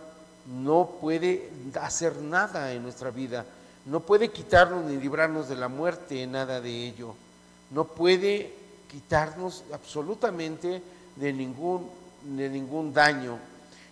no 0.48 0.94
puede 1.00 1.48
hacer 1.80 2.18
nada 2.24 2.74
en 2.74 2.82
nuestra 2.82 3.12
vida, 3.12 3.46
no 3.86 4.00
puede 4.00 4.32
quitarnos 4.32 4.84
ni 4.86 4.98
librarnos 4.98 5.48
de 5.48 5.56
la 5.56 5.68
muerte, 5.68 6.26
nada 6.26 6.60
de 6.60 6.88
ello, 6.88 7.14
no 7.70 7.84
puede 7.84 8.52
quitarnos 8.90 9.64
absolutamente 9.72 10.82
de 11.18 11.32
ningún, 11.32 11.88
de 12.24 12.50
ningún 12.50 12.92
daño. 12.92 13.38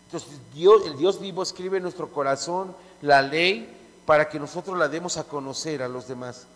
Entonces 0.06 0.40
Dios, 0.56 0.82
el 0.88 0.98
Dios 0.98 1.20
vivo 1.20 1.44
escribe 1.44 1.78
en 1.78 1.84
nuestro 1.84 2.10
corazón 2.10 2.76
la 3.04 3.22
ley 3.22 3.70
para 4.08 4.28
que 4.28 4.40
nosotros 4.40 4.80
la 4.80 4.88
demos 4.88 5.18
a 5.18 5.26
conocer 5.26 5.84
a 5.84 5.88
los 5.88 6.08
demás. 6.08 6.48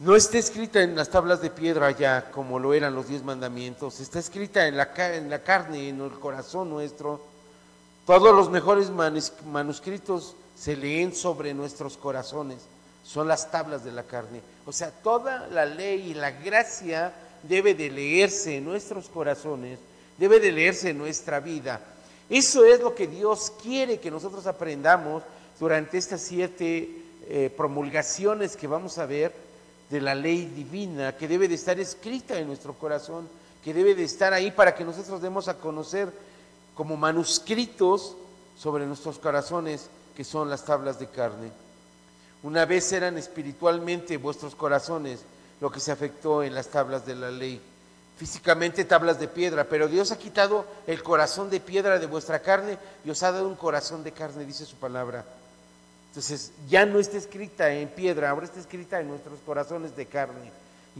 No 0.00 0.14
está 0.14 0.38
escrita 0.38 0.82
en 0.82 0.94
las 0.94 1.10
tablas 1.10 1.40
de 1.40 1.50
piedra 1.50 1.90
ya 1.90 2.30
como 2.30 2.58
lo 2.58 2.72
eran 2.72 2.94
los 2.94 3.08
diez 3.08 3.24
mandamientos, 3.24 3.98
está 4.00 4.18
escrita 4.18 4.66
en 4.68 4.76
la, 4.76 4.92
carne, 4.92 5.88
en 5.88 6.00
el 6.00 6.12
corazón 6.12 6.70
nuestro. 6.70 7.20
Todos 8.06 8.34
los 8.34 8.48
mejores 8.50 8.90
manuscritos 8.90 10.34
se 10.56 10.76
leen 10.76 11.14
sobre 11.14 11.52
nuestros 11.52 11.96
corazones 11.96 12.58
son 13.08 13.26
las 13.26 13.50
tablas 13.50 13.84
de 13.84 13.92
la 13.92 14.02
carne. 14.02 14.42
O 14.66 14.72
sea, 14.72 14.90
toda 14.90 15.46
la 15.48 15.64
ley 15.64 16.10
y 16.10 16.14
la 16.14 16.30
gracia 16.30 17.14
debe 17.42 17.74
de 17.74 17.90
leerse 17.90 18.56
en 18.56 18.66
nuestros 18.66 19.08
corazones, 19.08 19.78
debe 20.18 20.38
de 20.40 20.52
leerse 20.52 20.90
en 20.90 20.98
nuestra 20.98 21.40
vida. 21.40 21.80
Eso 22.28 22.66
es 22.66 22.80
lo 22.80 22.94
que 22.94 23.06
Dios 23.06 23.50
quiere 23.62 23.98
que 23.98 24.10
nosotros 24.10 24.46
aprendamos 24.46 25.22
durante 25.58 25.96
estas 25.96 26.20
siete 26.20 27.02
eh, 27.26 27.50
promulgaciones 27.56 28.56
que 28.56 28.66
vamos 28.66 28.98
a 28.98 29.06
ver 29.06 29.47
de 29.90 30.00
la 30.00 30.14
ley 30.14 30.46
divina, 30.46 31.16
que 31.16 31.28
debe 31.28 31.48
de 31.48 31.54
estar 31.54 31.78
escrita 31.80 32.38
en 32.38 32.46
nuestro 32.46 32.74
corazón, 32.74 33.28
que 33.64 33.72
debe 33.72 33.94
de 33.94 34.04
estar 34.04 34.32
ahí 34.32 34.50
para 34.50 34.74
que 34.74 34.84
nosotros 34.84 35.20
demos 35.22 35.48
a 35.48 35.58
conocer 35.58 36.12
como 36.74 36.96
manuscritos 36.96 38.16
sobre 38.56 38.86
nuestros 38.86 39.18
corazones, 39.18 39.88
que 40.16 40.24
son 40.24 40.50
las 40.50 40.64
tablas 40.64 40.98
de 40.98 41.08
carne. 41.08 41.50
Una 42.42 42.64
vez 42.64 42.92
eran 42.92 43.18
espiritualmente 43.18 44.16
vuestros 44.16 44.54
corazones 44.54 45.20
lo 45.60 45.70
que 45.70 45.80
se 45.80 45.90
afectó 45.90 46.42
en 46.42 46.54
las 46.54 46.68
tablas 46.68 47.04
de 47.04 47.14
la 47.14 47.30
ley. 47.30 47.60
físicamente 48.16 48.84
tablas 48.84 49.20
de 49.20 49.28
piedra, 49.28 49.62
pero 49.62 49.86
Dios 49.86 50.10
ha 50.10 50.18
quitado 50.18 50.66
el 50.88 51.04
corazón 51.04 51.50
de 51.50 51.60
piedra 51.60 52.00
de 52.00 52.06
vuestra 52.06 52.40
carne 52.40 52.76
y 53.04 53.10
os 53.10 53.22
ha 53.22 53.30
dado 53.30 53.46
un 53.46 53.54
corazón 53.54 54.02
de 54.02 54.10
carne, 54.10 54.44
dice 54.44 54.66
su 54.66 54.74
palabra. 54.74 55.24
Entonces 56.08 56.52
ya 56.68 56.86
no 56.86 56.98
está 56.98 57.16
escrita 57.16 57.72
en 57.72 57.88
piedra, 57.88 58.30
ahora 58.30 58.46
está 58.46 58.60
escrita 58.60 59.00
en 59.00 59.08
nuestros 59.08 59.38
corazones 59.40 59.94
de 59.94 60.06
carne. 60.06 60.50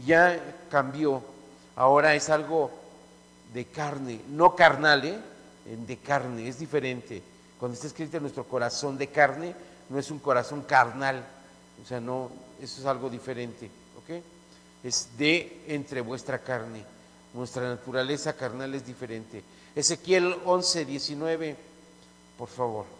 Ya 0.06 0.40
cambió, 0.70 1.22
ahora 1.74 2.14
es 2.14 2.28
algo 2.30 2.70
de 3.52 3.64
carne, 3.64 4.20
no 4.28 4.54
carnal, 4.54 5.04
¿eh? 5.04 5.18
de 5.64 5.96
carne, 5.96 6.48
es 6.48 6.58
diferente. 6.58 7.22
Cuando 7.58 7.74
está 7.74 7.86
escrita 7.86 8.18
en 8.18 8.22
nuestro 8.24 8.44
corazón 8.44 8.96
de 8.96 9.08
carne, 9.08 9.54
no 9.88 9.98
es 9.98 10.10
un 10.10 10.18
corazón 10.18 10.62
carnal, 10.62 11.24
o 11.82 11.86
sea, 11.86 12.00
no, 12.00 12.30
eso 12.60 12.80
es 12.80 12.86
algo 12.86 13.08
diferente, 13.10 13.70
¿ok? 13.98 14.22
Es 14.84 15.08
de 15.16 15.64
entre 15.66 16.00
vuestra 16.00 16.38
carne. 16.38 16.84
Nuestra 17.34 17.62
naturaleza 17.68 18.34
carnal 18.34 18.74
es 18.74 18.86
diferente. 18.86 19.42
Ezequiel 19.74 20.36
11, 20.44 20.84
19, 20.84 21.56
por 22.36 22.48
favor. 22.48 22.97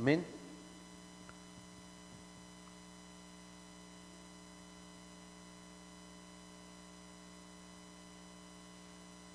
Amén. 0.00 0.24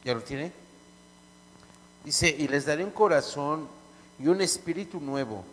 ¿Ya 0.04 0.16
lo 0.16 0.24
tiene? 0.24 0.52
Dice, 2.04 2.36
y 2.36 2.48
les 2.48 2.66
daré 2.66 2.84
un 2.84 2.90
corazón 2.90 3.68
y 4.18 4.26
un 4.28 4.42
espíritu 4.42 5.00
nuevo. 5.00 5.46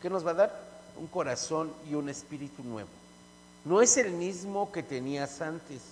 ¿Qué 0.00 0.08
nos 0.08 0.24
va 0.24 0.30
a 0.30 0.34
dar? 0.34 0.82
Un 0.96 1.08
corazón 1.08 1.72
y 1.90 1.94
un 1.94 2.08
espíritu 2.08 2.62
nuevo. 2.62 2.88
No 3.64 3.82
es 3.82 3.96
el 3.96 4.12
mismo 4.12 4.70
que 4.70 4.84
tenías 4.84 5.40
antes. 5.40 5.82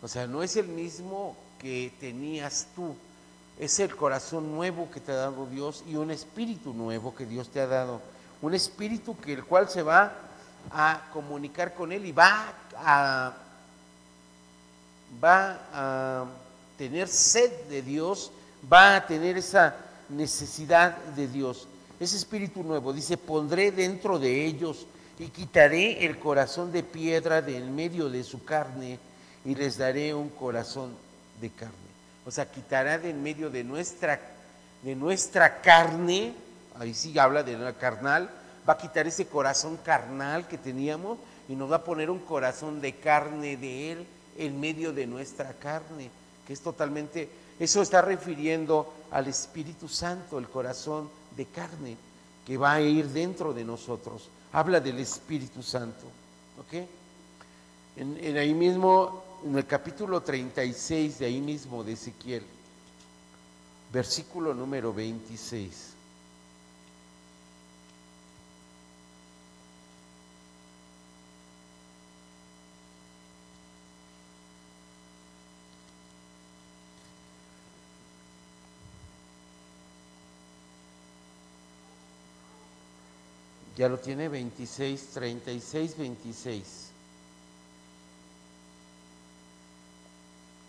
O 0.00 0.08
sea, 0.08 0.26
no 0.26 0.42
es 0.42 0.56
el 0.56 0.68
mismo 0.68 1.36
que 1.58 1.92
tenías 2.00 2.68
tú. 2.74 2.96
Es 3.58 3.78
el 3.78 3.94
corazón 3.94 4.52
nuevo 4.52 4.90
que 4.90 5.00
te 5.00 5.12
ha 5.12 5.16
dado 5.16 5.46
Dios 5.46 5.84
y 5.86 5.96
un 5.96 6.10
espíritu 6.10 6.72
nuevo 6.72 7.14
que 7.14 7.26
Dios 7.26 7.48
te 7.48 7.60
ha 7.60 7.66
dado. 7.66 8.00
Un 8.42 8.54
espíritu 8.54 9.16
que 9.18 9.32
el 9.32 9.44
cual 9.44 9.68
se 9.68 9.82
va 9.82 10.12
a 10.72 11.08
comunicar 11.12 11.74
con 11.74 11.92
Él 11.92 12.06
y 12.06 12.12
va 12.12 12.52
a 12.76 13.34
va 15.22 15.60
a 15.72 16.26
tener 16.76 17.08
sed 17.08 17.50
de 17.68 17.82
Dios, 17.82 18.30
va 18.70 18.96
a 18.96 19.06
tener 19.06 19.36
esa 19.36 19.76
necesidad 20.08 20.96
de 21.16 21.28
Dios. 21.28 21.68
Ese 22.00 22.16
espíritu 22.16 22.62
nuevo 22.62 22.92
dice, 22.92 23.16
pondré 23.16 23.70
dentro 23.70 24.18
de 24.18 24.44
ellos 24.44 24.86
y 25.18 25.26
quitaré 25.28 26.04
el 26.04 26.18
corazón 26.18 26.72
de 26.72 26.82
piedra 26.82 27.40
de 27.40 27.56
en 27.56 27.74
medio 27.74 28.08
de 28.08 28.24
su 28.24 28.44
carne 28.44 28.98
y 29.44 29.54
les 29.54 29.78
daré 29.78 30.12
un 30.14 30.28
corazón 30.30 30.90
de 31.40 31.50
carne. 31.50 31.83
O 32.26 32.30
sea, 32.30 32.50
quitará 32.50 32.98
de 32.98 33.10
en 33.10 33.22
medio 33.22 33.50
de 33.50 33.64
nuestra, 33.64 34.20
de 34.82 34.94
nuestra 34.94 35.60
carne, 35.60 36.34
ahí 36.78 36.94
sí 36.94 37.18
habla 37.18 37.42
de 37.42 37.58
la 37.58 37.74
carnal, 37.74 38.30
va 38.68 38.74
a 38.74 38.78
quitar 38.78 39.06
ese 39.06 39.26
corazón 39.26 39.78
carnal 39.84 40.48
que 40.48 40.58
teníamos 40.58 41.18
y 41.48 41.54
nos 41.54 41.70
va 41.70 41.76
a 41.76 41.84
poner 41.84 42.10
un 42.10 42.20
corazón 42.20 42.80
de 42.80 42.94
carne 42.94 43.56
de 43.56 43.92
Él 43.92 44.06
en 44.38 44.58
medio 44.58 44.92
de 44.92 45.06
nuestra 45.06 45.52
carne, 45.52 46.10
que 46.46 46.52
es 46.52 46.60
totalmente, 46.60 47.28
eso 47.58 47.82
está 47.82 48.02
refiriendo 48.02 48.92
al 49.10 49.28
Espíritu 49.28 49.88
Santo, 49.88 50.38
el 50.38 50.48
corazón 50.48 51.10
de 51.36 51.46
carne, 51.46 51.96
que 52.46 52.56
va 52.56 52.74
a 52.74 52.80
ir 52.80 53.08
dentro 53.08 53.52
de 53.52 53.64
nosotros. 53.64 54.28
Habla 54.52 54.80
del 54.80 54.98
Espíritu 54.98 55.62
Santo. 55.62 56.06
¿Ok? 56.60 56.74
En, 57.96 58.18
en 58.20 58.36
ahí 58.36 58.54
mismo, 58.54 59.23
en 59.44 59.58
el 59.58 59.66
capítulo 59.66 60.22
36 60.22 61.18
de 61.18 61.26
ahí 61.26 61.40
mismo 61.40 61.84
de 61.84 61.92
Ezequiel, 61.92 62.42
versículo 63.92 64.54
número 64.54 64.92
26. 64.94 65.90
Ya 83.76 83.88
lo 83.88 83.98
tiene 83.98 84.28
26, 84.28 85.08
36, 85.12 85.98
26. 85.98 86.93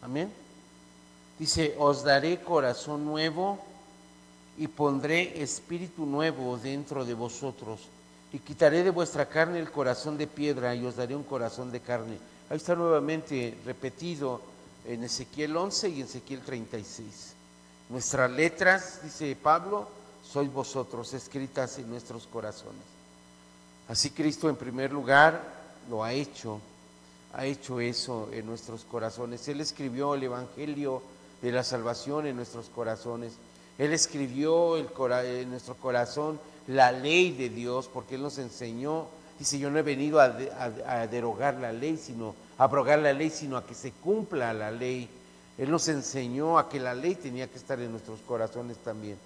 Amén. 0.06 0.32
Dice, 1.40 1.74
os 1.80 2.04
daré 2.04 2.40
corazón 2.40 3.04
nuevo 3.04 3.58
y 4.56 4.68
pondré 4.68 5.42
espíritu 5.42 6.06
nuevo 6.06 6.58
dentro 6.58 7.04
de 7.04 7.16
vosotros 7.16 7.82
y 8.32 8.38
quitaré 8.38 8.84
de 8.84 8.92
vuestra 8.92 9.28
carne 9.28 9.58
el 9.58 9.72
corazón 9.72 10.16
de 10.16 10.28
piedra 10.28 10.76
y 10.76 10.86
os 10.86 10.96
daré 10.96 11.16
un 11.16 11.24
corazón 11.24 11.72
de 11.72 11.80
carne. 11.80 12.20
Ahí 12.52 12.58
está 12.58 12.76
nuevamente 12.76 13.58
repetido 13.66 14.42
en 14.86 15.04
Ezequiel 15.04 15.58
11 15.58 15.90
y 15.90 16.02
Ezequiel 16.02 16.42
36. 16.42 17.34
Nuestras 17.90 18.30
letras, 18.30 19.00
dice 19.02 19.36
Pablo, 19.36 19.90
sois 20.22 20.54
vosotros 20.54 21.16
escritas 21.16 21.80
en 21.80 21.90
nuestros 21.90 22.28
corazones. 22.28 22.86
Así 23.88 24.12
Cristo 24.12 24.50
en 24.50 24.56
primer 24.56 24.94
lugar 24.94 25.42
lo 25.90 26.04
ha 26.04 26.14
hecho, 26.14 26.62
ha 27.36 27.46
hecho 27.46 27.80
eso 27.80 28.30
en 28.32 28.46
nuestros 28.46 28.86
corazones. 28.86 29.48
Él 29.48 29.60
escribió 29.60 30.16
el 30.16 30.24
Evangelio 30.24 31.02
de 31.42 31.52
la 31.52 31.64
salvación 31.64 32.26
en 32.28 32.38
nuestros 32.38 32.70
corazones. 32.70 33.34
Él 33.78 33.92
escribió 33.92 34.78
en 34.78 35.50
nuestro 35.50 35.76
corazón 35.76 36.40
la 36.68 36.94
ley 36.94 37.32
de 37.32 37.50
Dios 37.50 37.90
porque 37.94 38.16
Él 38.16 38.22
nos 38.22 38.38
enseñó. 38.38 39.08
Dice, 39.38 39.60
yo 39.60 39.70
no 39.70 39.78
he 39.78 39.84
venido 39.84 40.22
a, 40.22 40.38
a 40.88 41.08
derogar 41.08 41.56
la 41.56 41.74
ley, 41.74 41.98
sino 41.98 42.36
a 42.58 42.64
abrogar 42.64 43.00
la 43.00 43.12
ley, 43.12 43.30
sino 43.30 43.58
a 43.58 43.66
que 43.66 43.74
se 43.74 43.92
cumpla 43.92 44.54
la 44.54 44.72
ley. 44.72 45.10
Él 45.58 45.70
nos 45.70 45.90
enseñó 45.90 46.58
a 46.58 46.70
que 46.70 46.80
la 46.80 46.96
ley 46.96 47.16
tenía 47.16 47.48
que 47.48 47.58
estar 47.58 47.80
en 47.82 47.92
nuestros 47.92 48.22
corazones 48.22 48.78
también. 48.78 49.18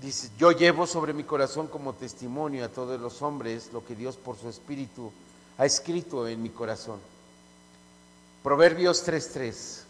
Dice, 0.00 0.30
yo 0.38 0.52
llevo 0.52 0.86
sobre 0.86 1.12
mi 1.12 1.24
corazón 1.24 1.66
como 1.66 1.92
testimonio 1.92 2.64
a 2.64 2.68
todos 2.68 3.00
los 3.00 3.20
hombres 3.20 3.70
lo 3.72 3.84
que 3.84 3.96
Dios 3.96 4.16
por 4.16 4.36
su 4.36 4.48
espíritu 4.48 5.10
ha 5.56 5.66
escrito 5.66 6.28
en 6.28 6.40
mi 6.40 6.50
corazón. 6.50 7.00
Proverbios 8.44 9.04
3.3. 9.06 9.87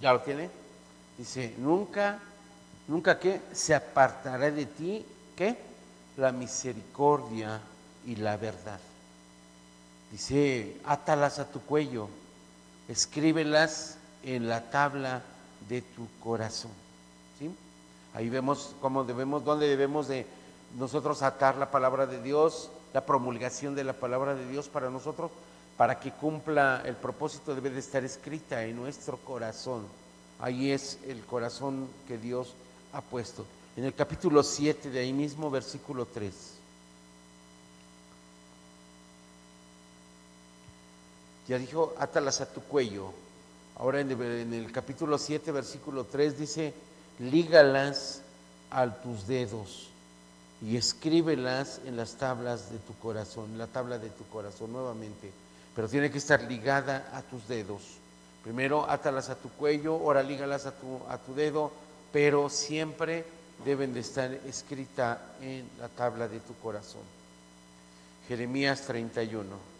¿Ya 0.00 0.12
lo 0.12 0.20
tiene? 0.20 0.50
Dice, 1.16 1.54
nunca, 1.58 2.20
nunca 2.86 3.18
que 3.18 3.40
se 3.52 3.74
apartará 3.74 4.50
de 4.50 4.66
ti, 4.66 5.04
¿qué? 5.36 5.56
La 6.16 6.30
misericordia 6.30 7.60
y 8.06 8.16
la 8.16 8.36
verdad. 8.36 8.78
Dice, 10.12 10.76
átalas 10.84 11.38
a 11.38 11.50
tu 11.50 11.60
cuello, 11.60 12.08
escríbelas 12.88 13.98
en 14.22 14.48
la 14.48 14.70
tabla 14.70 15.22
de 15.68 15.82
tu 15.82 16.06
corazón. 16.22 16.70
¿Sí? 17.38 17.50
Ahí 18.14 18.28
vemos 18.28 18.74
cómo 18.80 19.04
debemos, 19.04 19.44
dónde 19.44 19.68
debemos 19.68 20.08
de 20.08 20.26
nosotros 20.78 21.22
atar 21.22 21.56
la 21.56 21.70
palabra 21.70 22.06
de 22.06 22.22
Dios, 22.22 22.70
la 22.94 23.04
promulgación 23.04 23.74
de 23.74 23.84
la 23.84 23.92
palabra 23.92 24.34
de 24.34 24.48
Dios 24.48 24.68
para 24.68 24.90
nosotros 24.90 25.30
para 25.78 26.00
que 26.00 26.10
cumpla 26.10 26.82
el 26.84 26.96
propósito 26.96 27.54
debe 27.54 27.70
de 27.70 27.78
estar 27.78 28.04
escrita 28.04 28.64
en 28.64 28.74
nuestro 28.74 29.16
corazón. 29.18 29.86
Ahí 30.40 30.72
es 30.72 30.98
el 31.06 31.24
corazón 31.24 31.88
que 32.08 32.18
Dios 32.18 32.52
ha 32.92 33.00
puesto. 33.00 33.46
En 33.76 33.84
el 33.84 33.94
capítulo 33.94 34.42
7 34.42 34.90
de 34.90 34.98
ahí 34.98 35.12
mismo, 35.12 35.52
versículo 35.52 36.04
3. 36.04 36.34
Ya 41.46 41.58
dijo, 41.58 41.94
átalas 41.96 42.40
a 42.40 42.52
tu 42.52 42.60
cuello. 42.60 43.12
Ahora 43.76 44.00
en 44.00 44.52
el, 44.52 44.72
capítulo 44.72 45.16
7, 45.16 45.52
versículo 45.52 46.04
3 46.04 46.40
dice, 46.40 46.74
lígalas 47.20 48.22
a 48.72 48.84
tus 49.00 49.28
dedos 49.28 49.90
y 50.60 50.76
escríbelas 50.76 51.80
en 51.86 51.96
las 51.96 52.16
tablas 52.16 52.72
de 52.72 52.78
tu 52.78 52.94
corazón, 52.98 53.52
en 53.52 53.58
la 53.58 53.68
tabla 53.68 54.00
de 54.00 54.10
tu 54.10 54.26
corazón 54.26 54.72
nuevamente. 54.72 55.30
Pero 55.74 55.88
tiene 55.88 56.10
que 56.10 56.18
estar 56.18 56.42
ligada 56.42 57.10
a 57.12 57.22
tus 57.22 57.46
dedos. 57.48 57.82
Primero 58.42 58.88
átalas 58.88 59.28
a 59.28 59.36
tu 59.36 59.48
cuello, 59.50 59.94
ahora 59.94 60.22
lígalas 60.22 60.66
a 60.66 60.72
tu, 60.72 61.00
a 61.08 61.18
tu 61.18 61.34
dedo, 61.34 61.72
pero 62.12 62.48
siempre 62.48 63.24
deben 63.64 63.92
de 63.92 64.00
estar 64.00 64.32
escritas 64.32 65.18
en 65.40 65.68
la 65.78 65.88
tabla 65.88 66.28
de 66.28 66.40
tu 66.40 66.54
corazón. 66.56 67.02
Jeremías 68.28 68.82
31. 68.82 69.77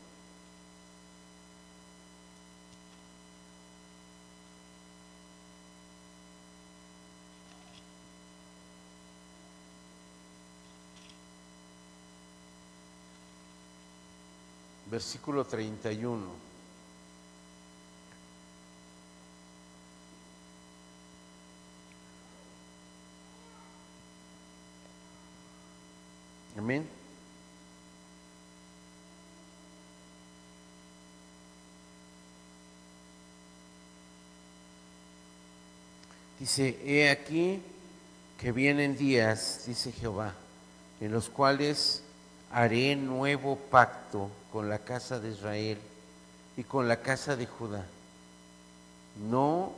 Versículo 14.99 15.44
31. 15.44 16.26
Amén. 26.57 26.84
Dice, 36.40 36.76
he 36.84 37.09
aquí 37.09 37.62
que 38.36 38.51
vienen 38.51 38.96
días, 38.96 39.62
dice 39.64 39.92
Jehová, 39.92 40.34
en 41.01 41.12
los 41.12 41.28
cuales 41.28 42.03
haré 42.51 42.96
nuevo 42.96 43.57
pacto 43.57 44.30
con 44.53 44.68
la 44.68 44.78
casa 44.78 45.20
de 45.20 45.30
Israel 45.30 45.78
y 46.57 46.64
con 46.64 46.88
la 46.88 47.01
casa 47.01 47.36
de 47.36 47.46
Judá, 47.46 47.84
no 49.28 49.72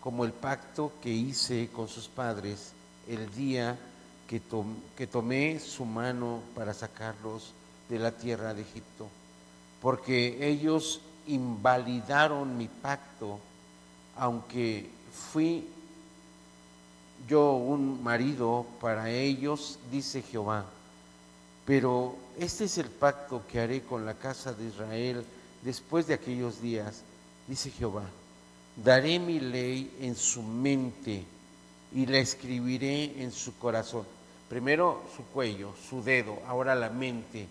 como 0.00 0.24
el 0.24 0.32
pacto 0.32 0.92
que 1.02 1.10
hice 1.10 1.68
con 1.72 1.88
sus 1.88 2.08
padres 2.08 2.72
el 3.08 3.32
día 3.34 3.78
que, 4.26 5.06
tomé 5.06 5.58
su 5.58 5.84
mano 5.84 6.40
para 6.54 6.72
sacarlos 6.72 7.52
de 7.88 7.98
la 7.98 8.12
tierra 8.12 8.54
de 8.54 8.62
Egipto, 8.62 9.08
porque 9.82 10.46
ellos 10.48 11.00
invalidaron 11.26 12.56
mi 12.56 12.68
pacto, 12.68 13.38
aunque 14.16 14.90
fui 15.32 15.68
yo 17.28 17.52
un 17.52 18.02
marido 18.02 18.66
para 18.80 19.10
ellos, 19.10 19.78
dice 19.90 20.22
Jehová 20.22 20.64
pero 21.64 22.16
este 22.38 22.64
es 22.64 22.78
el 22.78 22.88
pacto 22.88 23.42
que 23.50 23.60
haré 23.60 23.82
con 23.82 24.06
la 24.06 24.14
casa 24.14 24.52
de 24.52 24.66
Israel 24.66 25.24
después 25.62 26.06
de 26.06 26.14
aquellos 26.14 26.60
días, 26.60 27.02
dice 27.46 27.70
Jehová. 27.70 28.04
Daré 28.76 29.18
mi 29.18 29.40
ley 29.40 29.96
en 30.00 30.16
su 30.16 30.42
mente 30.42 31.24
y 31.92 32.06
la 32.06 32.18
escribiré 32.18 33.22
en 33.22 33.32
su 33.32 33.56
corazón. 33.58 34.04
Primero 34.48 35.02
su 35.16 35.24
cuello, 35.24 35.72
su 35.88 36.02
dedo, 36.02 36.38
ahora 36.46 36.74
la 36.74 36.90
mente. 36.90 37.46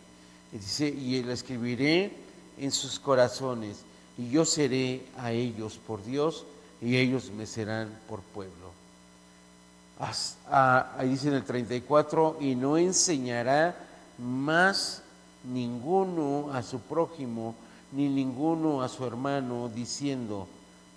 Y 0.52 0.58
dice, 0.58 0.88
y 0.88 1.22
la 1.24 1.34
escribiré 1.34 2.12
en 2.58 2.72
sus 2.72 3.00
corazones, 3.00 3.78
y 4.18 4.30
yo 4.30 4.44
seré 4.44 5.04
a 5.18 5.32
ellos 5.32 5.80
por 5.86 6.04
Dios, 6.04 6.46
y 6.82 6.98
ellos 6.98 7.32
me 7.32 7.46
serán 7.46 7.98
por 8.08 8.22
pueblo. 8.22 8.72
ahí 10.50 11.10
dice 11.10 11.30
en 11.30 11.36
el 11.36 11.44
34, 11.44 12.38
y 12.42 12.56
no 12.56 12.78
enseñará 12.78 13.89
más 14.20 15.02
ninguno 15.44 16.52
a 16.54 16.62
su 16.62 16.80
prójimo, 16.80 17.56
ni 17.92 18.10
ninguno 18.10 18.82
a 18.82 18.90
su 18.90 19.06
hermano, 19.06 19.70
diciendo, 19.70 20.48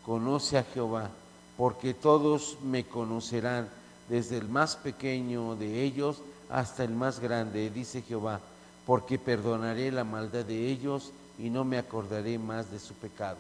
conoce 0.04 0.58
a 0.58 0.64
Jehová, 0.64 1.10
porque 1.56 1.94
todos 1.94 2.58
me 2.62 2.84
conocerán, 2.84 3.68
desde 4.08 4.36
el 4.36 4.48
más 4.48 4.76
pequeño 4.76 5.54
de 5.56 5.82
ellos 5.82 6.22
hasta 6.50 6.84
el 6.84 6.90
más 6.90 7.20
grande, 7.20 7.70
dice 7.70 8.02
Jehová, 8.02 8.40
porque 8.84 9.18
perdonaré 9.18 9.90
la 9.90 10.04
maldad 10.04 10.44
de 10.44 10.68
ellos 10.68 11.12
y 11.38 11.48
no 11.48 11.64
me 11.64 11.78
acordaré 11.78 12.38
más 12.38 12.70
de 12.70 12.78
su 12.78 12.94
pecado. 12.94 13.38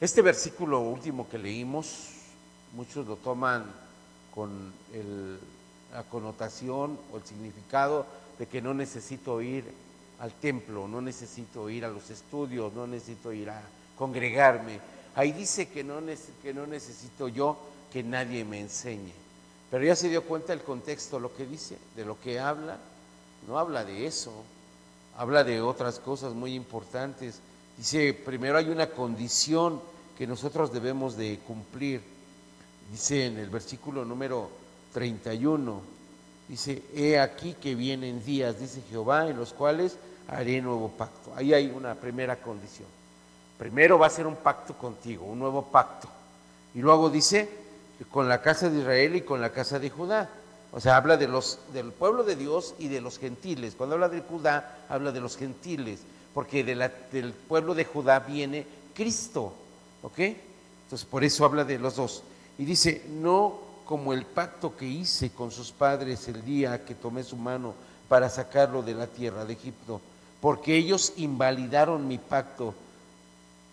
Este 0.00 0.20
versículo 0.22 0.80
último 0.80 1.28
que 1.28 1.38
leímos, 1.38 2.08
muchos 2.74 3.06
lo 3.06 3.16
toman 3.16 3.64
con 4.34 4.72
la 5.92 6.02
connotación 6.04 6.98
o 7.12 7.18
el 7.18 7.24
significado 7.24 8.04
de 8.38 8.46
que 8.46 8.60
no 8.60 8.74
necesito 8.74 9.40
ir 9.40 9.64
al 10.20 10.32
templo, 10.32 10.88
no 10.88 11.00
necesito 11.00 11.68
ir 11.68 11.84
a 11.84 11.88
los 11.88 12.10
estudios, 12.10 12.72
no 12.72 12.86
necesito 12.86 13.32
ir 13.32 13.50
a 13.50 13.62
congregarme. 13.96 14.80
Ahí 15.14 15.32
dice 15.32 15.68
que 15.68 15.82
no, 15.82 16.00
que 16.42 16.54
no 16.54 16.66
necesito 16.66 17.28
yo 17.28 17.58
que 17.92 18.02
nadie 18.02 18.44
me 18.44 18.60
enseñe. 18.60 19.12
Pero 19.70 19.84
ya 19.84 19.96
se 19.96 20.08
dio 20.08 20.22
cuenta 20.24 20.52
el 20.52 20.62
contexto, 20.62 21.18
lo 21.18 21.34
que 21.34 21.46
dice, 21.46 21.76
de 21.96 22.04
lo 22.04 22.20
que 22.20 22.38
habla. 22.38 22.78
No 23.46 23.58
habla 23.58 23.84
de 23.84 24.06
eso, 24.06 24.32
habla 25.16 25.44
de 25.44 25.60
otras 25.60 25.98
cosas 25.98 26.34
muy 26.34 26.54
importantes. 26.54 27.40
Dice, 27.76 28.14
primero 28.14 28.58
hay 28.58 28.68
una 28.68 28.90
condición 28.90 29.80
que 30.16 30.26
nosotros 30.26 30.72
debemos 30.72 31.16
de 31.16 31.40
cumplir. 31.46 32.02
Dice 32.90 33.26
en 33.26 33.38
el 33.38 33.50
versículo 33.50 34.04
número 34.04 34.48
31, 34.92 35.95
Dice, 36.48 36.82
he 36.94 37.18
aquí 37.18 37.54
que 37.54 37.74
vienen 37.74 38.24
días, 38.24 38.60
dice 38.60 38.80
Jehová, 38.88 39.28
en 39.28 39.36
los 39.36 39.52
cuales 39.52 39.96
haré 40.28 40.60
nuevo 40.62 40.88
pacto. 40.90 41.32
Ahí 41.34 41.52
hay 41.52 41.72
una 41.74 41.94
primera 41.94 42.36
condición. 42.36 42.88
Primero 43.58 43.98
va 43.98 44.06
a 44.06 44.10
ser 44.10 44.26
un 44.26 44.36
pacto 44.36 44.74
contigo, 44.74 45.24
un 45.24 45.38
nuevo 45.38 45.62
pacto. 45.62 46.08
Y 46.74 46.80
luego 46.80 47.10
dice, 47.10 47.48
con 48.10 48.28
la 48.28 48.42
casa 48.42 48.68
de 48.68 48.80
Israel 48.80 49.16
y 49.16 49.22
con 49.22 49.40
la 49.40 49.50
casa 49.50 49.78
de 49.78 49.90
Judá. 49.90 50.30
O 50.72 50.80
sea, 50.80 50.96
habla 50.96 51.16
de 51.16 51.26
los, 51.26 51.58
del 51.72 51.90
pueblo 51.92 52.22
de 52.22 52.36
Dios 52.36 52.74
y 52.78 52.88
de 52.88 53.00
los 53.00 53.18
gentiles. 53.18 53.74
Cuando 53.76 53.94
habla 53.94 54.08
de 54.08 54.20
Judá, 54.20 54.84
habla 54.88 55.10
de 55.10 55.20
los 55.20 55.36
gentiles, 55.36 56.00
porque 56.34 56.62
del 56.64 57.32
pueblo 57.32 57.74
de 57.74 57.86
Judá 57.86 58.20
viene 58.20 58.66
Cristo. 58.94 59.54
¿Ok? 60.02 60.18
Entonces, 60.18 61.08
por 61.08 61.24
eso 61.24 61.44
habla 61.44 61.64
de 61.64 61.78
los 61.78 61.96
dos. 61.96 62.22
Y 62.58 62.64
dice, 62.64 63.04
no 63.08 63.65
como 63.86 64.12
el 64.12 64.24
pacto 64.26 64.76
que 64.76 64.84
hice 64.84 65.30
con 65.30 65.50
sus 65.50 65.70
padres 65.70 66.26
el 66.28 66.44
día 66.44 66.84
que 66.84 66.94
tomé 66.94 67.22
su 67.22 67.36
mano 67.36 67.74
para 68.08 68.28
sacarlo 68.28 68.82
de 68.82 68.94
la 68.94 69.06
tierra 69.06 69.44
de 69.44 69.52
Egipto, 69.54 70.00
porque 70.40 70.76
ellos 70.76 71.14
invalidaron 71.16 72.06
mi 72.06 72.18
pacto, 72.18 72.74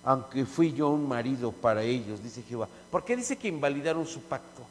aunque 0.03 0.45
fui 0.45 0.73
yo 0.73 0.89
un 0.89 1.07
marido 1.07 1.51
para 1.51 1.83
ellos, 1.83 2.23
dice 2.23 2.43
Jehová. 2.43 2.67
¿Por 2.91 3.03
qué 3.03 3.15
dice 3.15 3.37
que 3.37 3.47
invalidaron 3.47 4.05
su 4.05 4.21
pacto? 4.21 4.61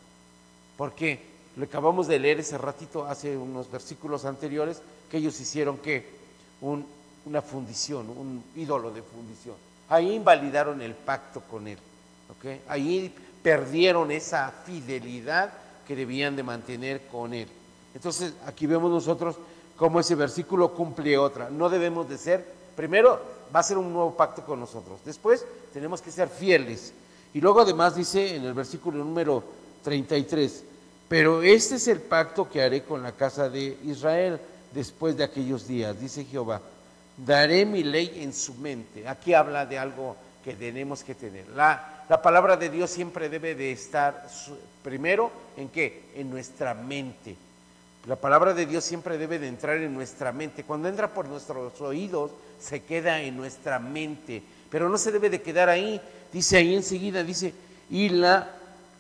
Porque 0.77 1.21
lo 1.57 1.65
acabamos 1.65 2.07
de 2.07 2.19
leer 2.19 2.41
ese 2.41 2.57
ratito, 2.57 3.07
hace 3.07 3.37
unos 3.37 3.71
versículos 3.71 4.25
anteriores, 4.25 4.81
que 5.11 5.19
ellos 5.19 5.39
hicieron 5.41 5.79
que 5.79 6.23
una 6.61 7.43
fundición, 7.43 8.09
un 8.09 8.45
ídolo 8.57 8.91
de 8.91 9.03
fundición. 9.03 9.57
Ahí 9.89 10.13
invalidaron 10.13 10.81
el 10.81 10.95
pacto 10.95 11.43
con 11.43 11.67
él. 11.67 11.79
¿okay? 12.39 12.63
Ahí 12.69 13.15
perdieron 13.43 14.11
esa 14.11 14.53
fidelidad 14.65 15.53
que 15.87 15.97
debían 15.97 16.37
de 16.37 16.43
mantener 16.43 17.07
con 17.09 17.35
Él. 17.35 17.49
Entonces 17.95 18.35
aquí 18.47 18.67
vemos 18.67 18.91
nosotros 18.91 19.37
cómo 19.77 20.01
ese 20.01 20.15
versículo 20.15 20.73
cumple 20.73 21.19
otra. 21.19 21.51
No 21.51 21.69
debemos 21.69 22.09
de 22.09 22.19
ser, 22.19 22.47
primero 22.77 23.21
va 23.55 23.61
a 23.61 23.65
ser 23.65 23.79
un 23.79 23.93
nuevo 23.93 24.17
pacto 24.17 24.45
con 24.45 24.61
nosotros, 24.61 25.01
después 25.05 25.45
tenemos 25.73 26.01
que 26.01 26.11
ser 26.11 26.29
fieles. 26.29 26.93
Y 27.35 27.41
luego 27.41 27.61
además 27.61 27.97
dice 27.97 28.37
en 28.37 28.45
el 28.45 28.55
versículo 28.55 29.05
número 29.05 29.43
33, 29.83 30.65
pero 31.09 31.43
este 31.43 31.77
es 31.77 31.89
el 31.89 32.01
pacto 32.01 32.49
que 32.49 32.63
haré 32.63 32.85
con 32.85 33.03
la 33.03 33.13
casa 33.13 33.49
de 33.49 33.77
Israel 33.85 34.41
después 34.73 35.17
de 35.17 35.25
aquellos 35.25 35.67
días, 35.67 36.01
dice 36.01 36.25
Jehová, 36.25 36.61
daré 37.17 37.67
mi 37.67 37.83
ley 37.83 38.21
en 38.23 38.33
su 38.33 38.55
mente. 38.55 39.07
Aquí 39.07 39.35
habla 39.35 39.67
de 39.67 39.79
algo 39.79 40.17
que 40.45 40.55
tenemos 40.55 41.05
que 41.05 41.15
tener. 41.15 41.49
La, 41.49 41.92
la 42.09 42.21
palabra 42.21 42.57
de 42.57 42.69
Dios 42.69 42.91
siempre 42.91 43.29
debe 43.29 43.55
de 43.55 43.73
estar 43.73 44.27
primero 44.83 45.31
en 45.57 45.69
qué? 45.69 46.05
En 46.15 46.31
nuestra 46.31 46.75
mente. 46.75 47.37
La 48.07 48.17
palabra 48.17 48.53
de 48.53 48.67
Dios 48.67 48.85
siempre 48.85 49.17
debe 49.17 49.39
de 49.39 49.47
entrar 49.47 49.77
en 49.77 49.95
nuestra 49.95 50.33
mente. 50.33 50.65
Cuando 50.65 50.89
entra 50.89 51.15
por 51.15 51.29
nuestros 51.29 51.81
oídos, 51.81 52.33
se 52.59 52.83
queda 52.83 53.21
en 53.21 53.37
nuestra 53.37 53.79
mente. 53.79 54.43
Pero 54.71 54.89
no 54.89 54.99
se 54.99 55.13
debe 55.13 55.31
de 55.31 55.41
quedar 55.41 55.69
ahí. 55.69 56.01
Dice 56.33 56.57
ahí 56.57 56.75
enseguida, 56.75 57.23
dice, 57.23 57.55
y 57.91 58.09
la 58.09 58.51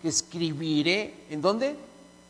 escribiré, 0.05 1.15
¿en 1.31 1.43
dónde? 1.43 1.75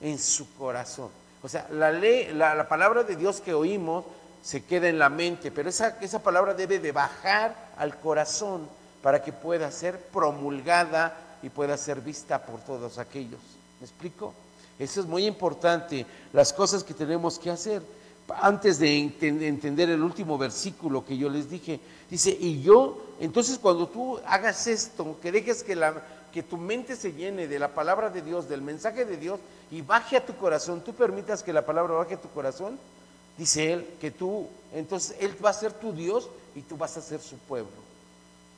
En 0.01 0.18
su 0.18 0.55
corazón. 0.55 1.11
O 1.43 1.49
sea, 1.49 1.66
la, 1.70 1.93
ley, 1.93 2.33
la, 2.33 2.55
la 2.55 2.68
palabra 2.68 3.03
de 3.03 3.16
Dios 3.16 3.41
que 3.41 3.53
oímos 3.53 4.05
se 4.43 4.64
queda 4.64 4.89
en 4.89 4.99
la 4.99 5.09
mente, 5.09 5.51
pero 5.51 5.68
esa, 5.68 5.99
esa 6.01 6.23
palabra 6.23 6.55
debe 6.55 6.79
de 6.79 6.93
bajar 6.93 7.55
al 7.77 7.99
corazón 8.01 8.68
para 9.03 9.22
que 9.22 9.32
pueda 9.32 9.70
ser 9.70 9.98
promulgada 9.98 11.16
y 11.42 11.48
pueda 11.48 11.76
ser 11.76 12.00
vista 12.00 12.44
por 12.44 12.61
todos 12.61 12.98
aquellos. 12.98 13.40
¿Me 13.80 13.86
explico? 13.86 14.32
Eso 14.78 15.00
es 15.00 15.07
muy 15.07 15.26
importante, 15.26 16.07
las 16.32 16.53
cosas 16.53 16.84
que 16.84 16.94
tenemos 16.94 17.38
que 17.38 17.50
hacer. 17.50 17.82
Antes 18.40 18.78
de 18.78 18.96
entender 18.98 19.90
el 19.90 20.03
último 20.03 20.38
versículo 20.38 21.05
que 21.05 21.18
yo 21.18 21.28
les 21.28 21.50
dije, 21.50 21.80
dice, 22.09 22.36
y 22.38 22.62
yo, 22.62 23.03
entonces 23.20 23.59
cuando 23.59 23.88
tú 23.88 24.18
hagas 24.24 24.66
esto, 24.68 25.16
que 25.20 25.32
dejes 25.32 25.62
que, 25.64 25.74
la, 25.74 26.03
que 26.32 26.42
tu 26.42 26.57
mente 26.57 26.96
se 26.96 27.12
llene 27.12 27.48
de 27.48 27.59
la 27.59 27.74
palabra 27.74 28.09
de 28.11 28.22
Dios, 28.22 28.48
del 28.48 28.62
mensaje 28.62 29.05
de 29.05 29.16
Dios, 29.16 29.40
y 29.70 29.82
baje 29.82 30.16
a 30.16 30.24
tu 30.24 30.36
corazón, 30.36 30.82
tú 30.82 30.94
permitas 30.94 31.42
que 31.42 31.53
la 31.53 31.66
palabra 31.66 31.94
baje 31.94 32.14
a 32.14 32.20
tu 32.20 32.30
corazón, 32.30 32.78
dice 33.36 33.72
él, 33.72 33.88
que 34.00 34.12
tú, 34.12 34.48
entonces 34.72 35.16
él 35.20 35.36
va 35.44 35.50
a 35.50 35.55
ser 35.55 35.72
tu 35.72 35.92
Dios 35.92 36.30
y 36.55 36.62
tú 36.62 36.76
vas 36.76 36.96
a 36.96 37.03
ser 37.03 37.20
su 37.20 37.36
pueblo. 37.36 37.91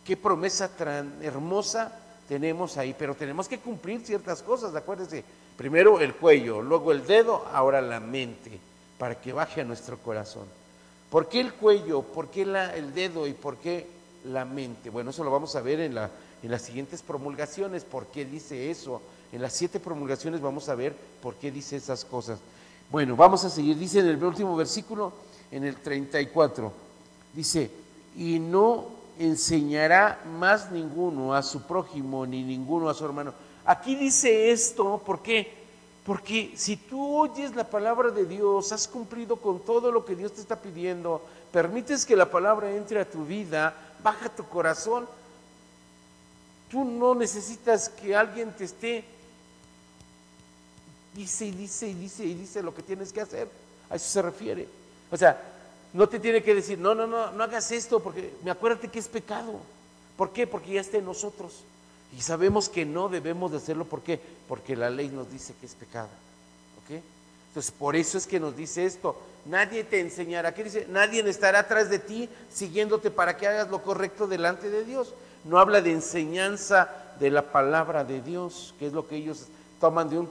Qué 0.05 0.17
promesa 0.17 0.69
tan 0.69 1.23
hermosa 1.23 2.01
tenemos 2.29 2.77
ahí, 2.77 2.95
pero 2.99 3.15
tenemos 3.15 3.49
que 3.49 3.59
cumplir 3.59 4.01
ciertas 4.05 4.43
cosas, 4.43 4.75
acuérdense. 4.75 5.25
Primero 5.57 6.01
el 6.01 6.15
cuello, 6.15 6.61
luego 6.61 6.93
el 6.93 7.07
dedo, 7.07 7.47
ahora 7.53 7.81
la 7.81 8.01
mente, 8.01 8.59
para 8.99 9.21
que 9.21 9.33
baje 9.33 9.61
a 9.61 9.65
nuestro 9.65 9.99
corazón. 9.99 10.45
¿Por 11.11 11.29
qué 11.29 11.41
el 11.41 11.55
cuello? 11.55 12.03
¿Por 12.03 12.29
qué 12.29 12.43
el 12.43 12.93
dedo? 12.93 13.27
¿Y 13.27 13.35
por 13.35 13.57
qué 13.57 13.87
la 14.25 14.45
mente? 14.45 14.91
Bueno, 14.91 15.11
eso 15.11 15.23
lo 15.23 15.31
vamos 15.31 15.55
a 15.55 15.61
ver 15.61 15.81
en, 15.81 15.95
la, 15.95 16.11
en 16.43 16.51
las 16.51 16.63
siguientes 16.63 17.03
promulgaciones, 17.03 17.85
por 17.85 18.07
qué 18.07 18.25
dice 18.25 18.71
eso. 18.71 19.01
En 19.33 19.41
las 19.41 19.53
siete 19.53 19.81
promulgaciones 19.81 20.41
vamos 20.41 20.69
a 20.69 20.75
ver 20.75 20.95
por 21.23 21.35
qué 21.35 21.51
dice 21.51 21.77
esas 21.77 22.05
cosas. 22.05 22.39
Bueno, 22.91 23.17
vamos 23.17 23.45
a 23.45 23.51
seguir. 23.51 23.79
Dice 23.79 24.01
en 24.01 24.09
el 24.09 24.23
último 24.23 24.57
versículo, 24.57 25.13
en 25.51 25.65
el 25.65 25.77
34, 25.77 26.73
dice, 27.33 27.71
y 28.17 28.39
no 28.39 29.04
enseñará 29.19 30.21
más 30.39 30.71
ninguno 30.71 31.35
a 31.35 31.43
su 31.43 31.63
prójimo 31.63 32.27
ni 32.27 32.43
ninguno 32.43 32.89
a 32.89 32.95
su 32.95 33.05
hermano. 33.05 33.33
Aquí 33.65 33.95
dice 33.95 34.51
esto, 34.51 35.03
¿por 35.05 35.23
qué? 35.23 35.65
Porque 36.05 36.53
si 36.57 36.77
tú 36.77 37.17
oyes 37.17 37.55
la 37.55 37.65
palabra 37.65 38.11
de 38.11 38.27
Dios, 38.27 38.73
has 38.73 38.87
cumplido 38.87 39.37
con 39.37 39.61
todo 39.61 39.91
lo 39.91 40.05
que 40.05 40.15
Dios 40.17 40.33
te 40.33 40.41
está 40.41 40.61
pidiendo, 40.61 41.23
permites 41.51 42.05
que 42.05 42.17
la 42.17 42.31
palabra 42.31 42.71
entre 42.75 43.01
a 43.01 43.11
tu 43.11 43.25
vida, 43.25 43.75
baja 44.03 44.29
tu 44.29 44.45
corazón, 44.47 45.07
tú 46.71 46.85
no 46.85 47.15
necesitas 47.15 47.89
que 47.89 48.15
alguien 48.15 48.53
te 48.53 48.65
esté 48.65 49.05
dice 51.15 51.47
y 51.47 51.53
dice 51.53 51.89
y 51.89 51.95
dice 51.95 52.25
y 52.25 52.35
dice 52.35 52.63
lo 52.63 52.75
que 52.75 52.83
tienes 52.83 53.13
que 53.13 53.21
hacer. 53.21 53.49
A 53.89 53.97
eso 53.97 54.09
se 54.09 54.23
refiere. 54.23 54.69
O 55.11 55.17
sea, 55.17 55.41
no 55.95 56.09
te 56.09 56.19
tiene 56.19 56.43
que 56.43 56.57
decir, 56.57 56.77
no, 56.79 56.95
no, 56.95 57.07
no, 57.07 57.31
no 57.31 57.45
hagas 57.45 57.71
esto 57.71 58.01
porque 58.01 58.35
me 58.43 58.51
acuérdate 58.51 58.89
que 58.89 58.99
es 58.99 59.07
pecado. 59.07 59.61
¿Por 60.17 60.33
qué? 60.33 60.45
Porque 60.45 60.73
ya 60.73 60.81
está 60.81 60.99
en 60.99 61.05
nosotros. 61.05 61.63
Y 62.17 62.21
sabemos 62.21 62.69
que 62.69 62.85
no 62.85 63.09
debemos 63.09 63.53
de 63.53 63.59
hacerlo. 63.59 63.85
¿Por 63.85 64.03
qué? 64.03 64.21
Porque 64.49 64.75
la 64.75 64.91
ley 64.91 65.09
nos 65.09 65.31
dice 65.31 65.55
que 65.61 65.67
es 65.67 65.75
pecado. 65.75 66.09
¿Ok? 66.83 67.01
Entonces, 67.49 67.71
por 67.71 67.95
eso 67.95 68.19
es 68.19 68.27
que 68.27 68.41
nos 68.41 68.57
dice 68.57 68.85
esto. 68.85 69.17
Nadie 69.47 69.85
te 69.85 70.01
enseñará. 70.01 70.53
¿Qué 70.53 70.65
dice? 70.65 70.87
Nadie 70.91 71.29
estará 71.29 71.61
atrás 71.61 71.89
de 71.89 72.01
ti 72.01 72.29
siguiéndote 72.53 73.13
para 73.13 73.37
que 73.37 73.47
hagas 73.47 73.71
lo 73.71 73.81
correcto 73.83 74.27
delante 74.27 74.71
de 74.71 74.85
Dios. 74.85 75.15
No 75.45 75.61
habla 75.61 75.81
de 75.81 75.93
enseñanza 75.93 76.91
de 77.21 77.31
la 77.31 77.53
palabra 77.53 78.03
de 78.03 78.21
Dios, 78.21 78.75
que 78.81 78.89
es 78.89 78.93
lo 78.93 79.07
que 79.07 79.15
ellos 79.15 79.47
toman 79.79 80.11
de 80.11 80.19
un, 80.19 80.29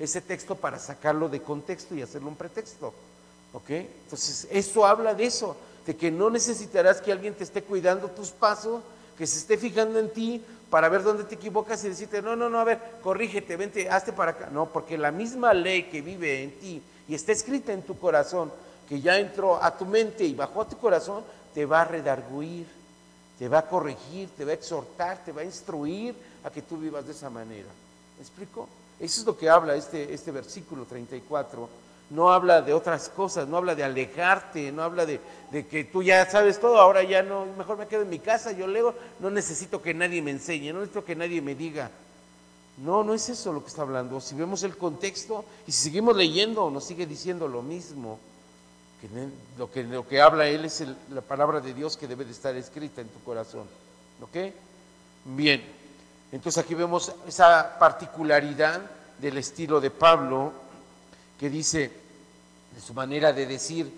ese 0.00 0.20
texto 0.20 0.56
para 0.56 0.80
sacarlo 0.80 1.28
de 1.28 1.40
contexto 1.40 1.94
y 1.94 2.02
hacerlo 2.02 2.28
un 2.28 2.36
pretexto. 2.36 2.92
¿Ok? 3.54 3.70
Entonces, 3.70 4.48
eso 4.50 4.84
habla 4.84 5.14
de 5.14 5.26
eso, 5.26 5.56
de 5.86 5.96
que 5.96 6.10
no 6.10 6.28
necesitarás 6.28 7.00
que 7.00 7.12
alguien 7.12 7.34
te 7.34 7.44
esté 7.44 7.62
cuidando 7.62 8.08
tus 8.08 8.30
pasos, 8.30 8.82
que 9.16 9.26
se 9.26 9.38
esté 9.38 9.56
fijando 9.56 9.98
en 10.00 10.10
ti 10.10 10.42
para 10.68 10.88
ver 10.88 11.04
dónde 11.04 11.22
te 11.22 11.36
equivocas 11.36 11.84
y 11.84 11.88
decirte, 11.88 12.20
no, 12.20 12.34
no, 12.34 12.50
no, 12.50 12.58
a 12.58 12.64
ver, 12.64 12.80
corrígete, 13.00 13.56
vente, 13.56 13.88
hazte 13.88 14.12
para 14.12 14.32
acá. 14.32 14.48
No, 14.50 14.66
porque 14.66 14.98
la 14.98 15.12
misma 15.12 15.54
ley 15.54 15.84
que 15.84 16.02
vive 16.02 16.42
en 16.42 16.58
ti 16.58 16.82
y 17.08 17.14
está 17.14 17.30
escrita 17.30 17.72
en 17.72 17.82
tu 17.82 17.96
corazón, 17.96 18.50
que 18.88 19.00
ya 19.00 19.18
entró 19.18 19.62
a 19.62 19.76
tu 19.78 19.86
mente 19.86 20.24
y 20.24 20.34
bajó 20.34 20.62
a 20.62 20.68
tu 20.68 20.76
corazón, 20.76 21.22
te 21.54 21.64
va 21.64 21.82
a 21.82 21.84
redarguir, 21.84 22.66
te 23.38 23.48
va 23.48 23.58
a 23.58 23.68
corregir, 23.68 24.30
te 24.36 24.44
va 24.44 24.50
a 24.50 24.54
exhortar, 24.54 25.24
te 25.24 25.30
va 25.30 25.42
a 25.42 25.44
instruir 25.44 26.16
a 26.42 26.50
que 26.50 26.62
tú 26.62 26.76
vivas 26.76 27.06
de 27.06 27.12
esa 27.12 27.30
manera. 27.30 27.68
¿Me 28.16 28.22
explico? 28.22 28.68
Eso 28.98 29.20
es 29.20 29.26
lo 29.26 29.38
que 29.38 29.48
habla 29.48 29.76
este, 29.76 30.12
este 30.12 30.32
versículo 30.32 30.84
34 30.86 31.83
no 32.10 32.32
habla 32.32 32.62
de 32.62 32.74
otras 32.74 33.08
cosas, 33.08 33.48
no 33.48 33.56
habla 33.56 33.74
de 33.74 33.84
alejarte, 33.84 34.70
no 34.70 34.82
habla 34.82 35.06
de, 35.06 35.20
que 35.66 35.84
tú 35.84 36.02
ya 36.02 36.28
sabes 36.30 36.60
todo, 36.60 36.78
ahora 36.78 37.02
ya 37.02 37.22
no, 37.22 37.46
mejor 37.56 37.78
me 37.78 37.86
quedo 37.86 38.02
en 38.02 38.10
mi 38.10 38.18
casa, 38.18 38.52
yo 38.52 38.66
leo, 38.66 38.94
no 39.20 39.30
necesito 39.30 39.80
que 39.80 39.94
nadie 39.94 40.20
me 40.22 40.30
enseñe, 40.30 40.72
no 40.72 40.80
necesito 40.80 41.04
que 41.04 41.16
nadie 41.16 41.40
me 41.40 41.54
diga. 41.54 41.90
No, 42.76 43.04
no 43.04 43.14
es 43.14 43.28
eso 43.28 43.52
lo 43.52 43.62
que 43.62 43.68
está 43.68 43.82
hablando. 43.82 44.20
Si 44.20 44.34
vemos 44.34 44.64
el 44.64 44.76
contexto 44.76 45.44
y 45.66 45.72
si 45.72 45.84
seguimos 45.84 46.16
leyendo, 46.16 46.70
nos 46.70 46.84
sigue 46.84 47.06
diciendo 47.06 47.46
lo 47.46 47.62
mismo. 47.62 48.18
Que 49.00 49.08
lo, 49.58 49.70
que, 49.70 49.84
lo 49.84 50.08
que 50.08 50.20
habla 50.20 50.48
él 50.48 50.64
es 50.64 50.82
la 51.10 51.20
palabra 51.20 51.60
de 51.60 51.72
Dios 51.72 51.96
que 51.96 52.08
debe 52.08 52.24
de 52.24 52.32
estar 52.32 52.56
escrita 52.56 53.00
en 53.00 53.08
tu 53.08 53.22
corazón. 53.22 53.66
¿Ok? 54.20 54.52
Bien. 55.24 55.62
Entonces 56.32 56.64
aquí 56.64 56.74
vemos 56.74 57.12
esa 57.28 57.78
particularidad 57.78 58.80
del 59.20 59.38
estilo 59.38 59.80
de 59.80 59.90
Pablo 59.90 60.63
que 61.38 61.50
dice, 61.50 61.90
de 62.74 62.80
su 62.80 62.94
manera 62.94 63.32
de 63.32 63.46
decir 63.46 63.90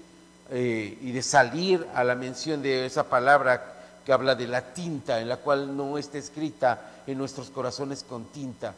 eh, 0.51 0.99
y 1.01 1.13
de 1.13 1.23
salir 1.23 1.87
a 1.95 2.05
la 2.05 2.15
mención 2.15 2.63
de 2.63 2.87
esa 2.87 3.09
palabra 3.09 3.75
que 4.05 4.13
habla 4.13 4.35
de 4.35 4.47
la 4.47 4.73
tinta, 4.73 5.21
en 5.21 5.29
la 5.29 5.39
cual 5.39 5.77
no 5.77 5.99
está 5.99 6.19
escrita 6.19 7.03
en 7.07 7.19
nuestros 7.19 7.51
corazones 7.51 8.05
con 8.05 8.27
tinta. 8.27 8.75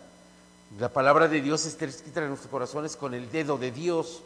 La 0.79 0.89
palabra 0.89 1.29
de 1.29 1.41
Dios 1.41 1.67
está 1.67 1.85
escrita 1.85 2.21
en 2.21 2.29
nuestros 2.29 2.51
corazones 2.51 2.97
con 2.97 3.15
el 3.15 3.31
dedo 3.31 3.59
de 3.59 3.71
Dios, 3.71 4.23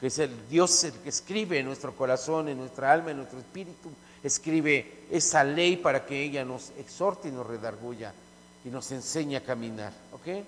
que 0.00 0.08
es 0.08 0.18
el 0.18 0.48
Dios 0.48 0.84
el 0.84 0.92
que 0.92 1.08
escribe 1.08 1.58
en 1.58 1.66
nuestro 1.66 1.94
corazón, 1.94 2.48
en 2.48 2.58
nuestra 2.58 2.92
alma, 2.92 3.10
en 3.10 3.18
nuestro 3.18 3.38
espíritu, 3.38 3.90
escribe 4.22 5.04
esa 5.10 5.44
ley 5.44 5.76
para 5.76 6.04
que 6.04 6.22
ella 6.22 6.44
nos 6.44 6.70
exhorte 6.78 7.28
y 7.28 7.32
nos 7.32 7.46
redarguya 7.46 8.12
y 8.64 8.68
nos 8.68 8.90
enseñe 8.92 9.36
a 9.36 9.44
caminar. 9.44 9.92
¿Ok? 10.12 10.44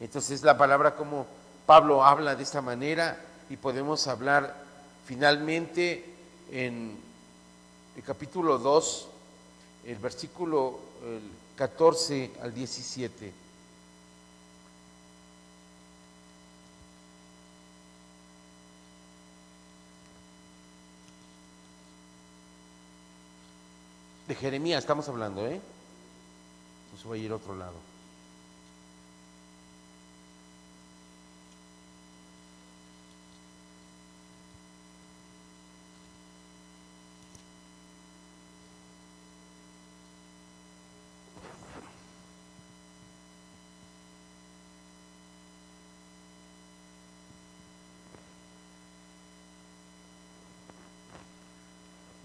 Entonces 0.00 0.42
la 0.42 0.58
palabra 0.58 0.94
como 0.94 1.26
Pablo 1.66 2.04
habla 2.04 2.34
de 2.34 2.42
esta 2.42 2.60
manera 2.60 3.18
y 3.48 3.56
podemos 3.56 4.06
hablar 4.06 4.54
finalmente 5.06 6.04
en 6.50 6.98
el 7.96 8.02
capítulo 8.02 8.58
2, 8.58 9.08
el 9.86 9.96
versículo 9.96 10.80
14 11.56 12.32
al 12.42 12.52
17. 12.54 13.32
De 24.28 24.34
Jeremías 24.34 24.82
estamos 24.82 25.08
hablando, 25.08 25.46
¿eh? 25.46 25.60
No 26.92 26.98
se 26.98 27.08
va 27.08 27.14
a 27.14 27.18
ir 27.18 27.30
a 27.32 27.36
otro 27.36 27.54
lado. 27.54 27.91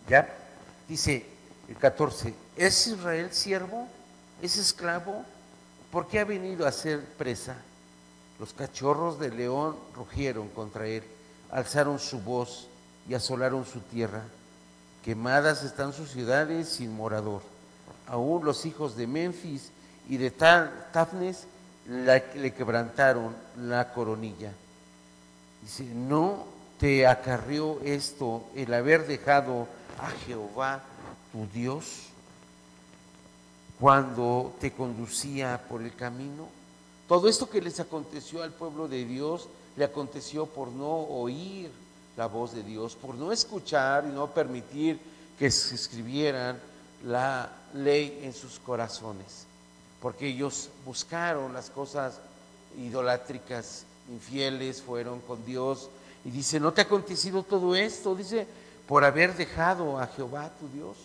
¿Ya? 0.08 0.34
Dice 0.88 1.26
el 1.68 1.76
14, 1.76 2.34
¿es 2.56 2.88
Israel 2.88 3.30
siervo? 3.32 3.88
¿Es 4.42 4.58
esclavo? 4.58 5.26
¿Por 5.92 6.08
qué 6.08 6.20
ha 6.20 6.26
venido 6.26 6.66
a 6.66 6.72
ser 6.72 7.04
presa? 7.04 7.58
Los 8.40 8.54
cachorros 8.54 9.20
de 9.20 9.32
león 9.32 9.76
rugieron 9.96 10.48
contra 10.50 10.86
él, 10.88 11.04
alzaron 11.52 12.00
su 12.00 12.20
voz 12.20 12.68
y 13.10 13.16
asolaron 13.16 13.66
su 13.66 13.82
tierra. 13.82 14.22
Quemadas 15.04 15.64
están 15.64 15.92
sus 15.94 16.12
ciudades 16.12 16.70
sin 16.70 16.96
morador. 16.96 17.42
Aún 18.08 18.46
los 18.46 18.66
hijos 18.66 18.96
de 18.96 19.08
Memphis 19.08 19.72
y 20.08 20.18
de 20.18 20.32
Tafnes 20.32 21.48
le 21.88 22.54
quebrantaron 22.54 23.36
la 23.58 23.92
coronilla. 23.94 24.52
Dice, 25.62 25.84
¿no 25.84 26.57
te 26.80 27.08
acarrió 27.08 27.80
esto 27.84 28.44
el 28.56 28.74
haber 28.74 29.08
dejado 29.08 29.68
a 30.00 30.10
Jehová 30.26 30.84
tu 31.32 31.48
Dios 31.48 32.04
cuando 33.80 34.56
te 34.60 34.72
conducía 34.72 35.62
por 35.68 35.82
el 35.82 35.96
camino? 35.96 36.48
Todo 37.08 37.30
esto 37.30 37.50
que 37.50 37.62
les 37.62 37.80
aconteció 37.80 38.44
al 38.44 38.52
pueblo 38.52 38.88
de 38.88 39.06
Dios 39.06 39.48
le 39.76 39.86
aconteció 39.86 40.46
por 40.46 40.70
no 40.70 40.90
oír 40.90 41.72
la 42.18 42.28
voz 42.28 42.54
de 42.54 42.64
Dios, 42.64 42.96
por 42.96 43.16
no 43.16 43.32
escuchar 43.32 44.06
y 44.06 44.14
no 44.14 44.34
permitir 44.34 45.00
que 45.38 45.52
se 45.52 45.76
escribieran 45.76 46.60
la 47.06 47.50
ley 47.74 48.22
en 48.24 48.34
sus 48.34 48.60
corazones, 48.60 49.46
porque 50.02 50.28
ellos 50.28 50.70
buscaron 50.84 51.54
las 51.54 51.70
cosas 51.70 52.20
idolátricas, 52.78 53.86
infieles, 54.10 54.82
fueron 54.82 55.20
con 55.22 55.46
Dios. 55.46 55.90
Y 56.28 56.32
dice, 56.32 56.60
¿no 56.60 56.74
te 56.74 56.82
ha 56.82 56.84
acontecido 56.84 57.42
todo 57.42 57.74
esto? 57.74 58.14
Dice, 58.14 58.46
por 58.86 59.06
haber 59.06 59.38
dejado 59.38 59.98
a 59.98 60.08
Jehová 60.08 60.52
tu 60.60 60.68
Dios. 60.68 60.98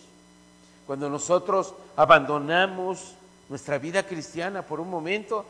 Cuando 0.85 1.09
nosotros 1.09 1.73
abandonamos 1.95 3.13
nuestra 3.47 3.77
vida 3.77 4.03
cristiana 4.03 4.63
por 4.63 4.81
un 4.81 4.89
momento, 4.89 5.45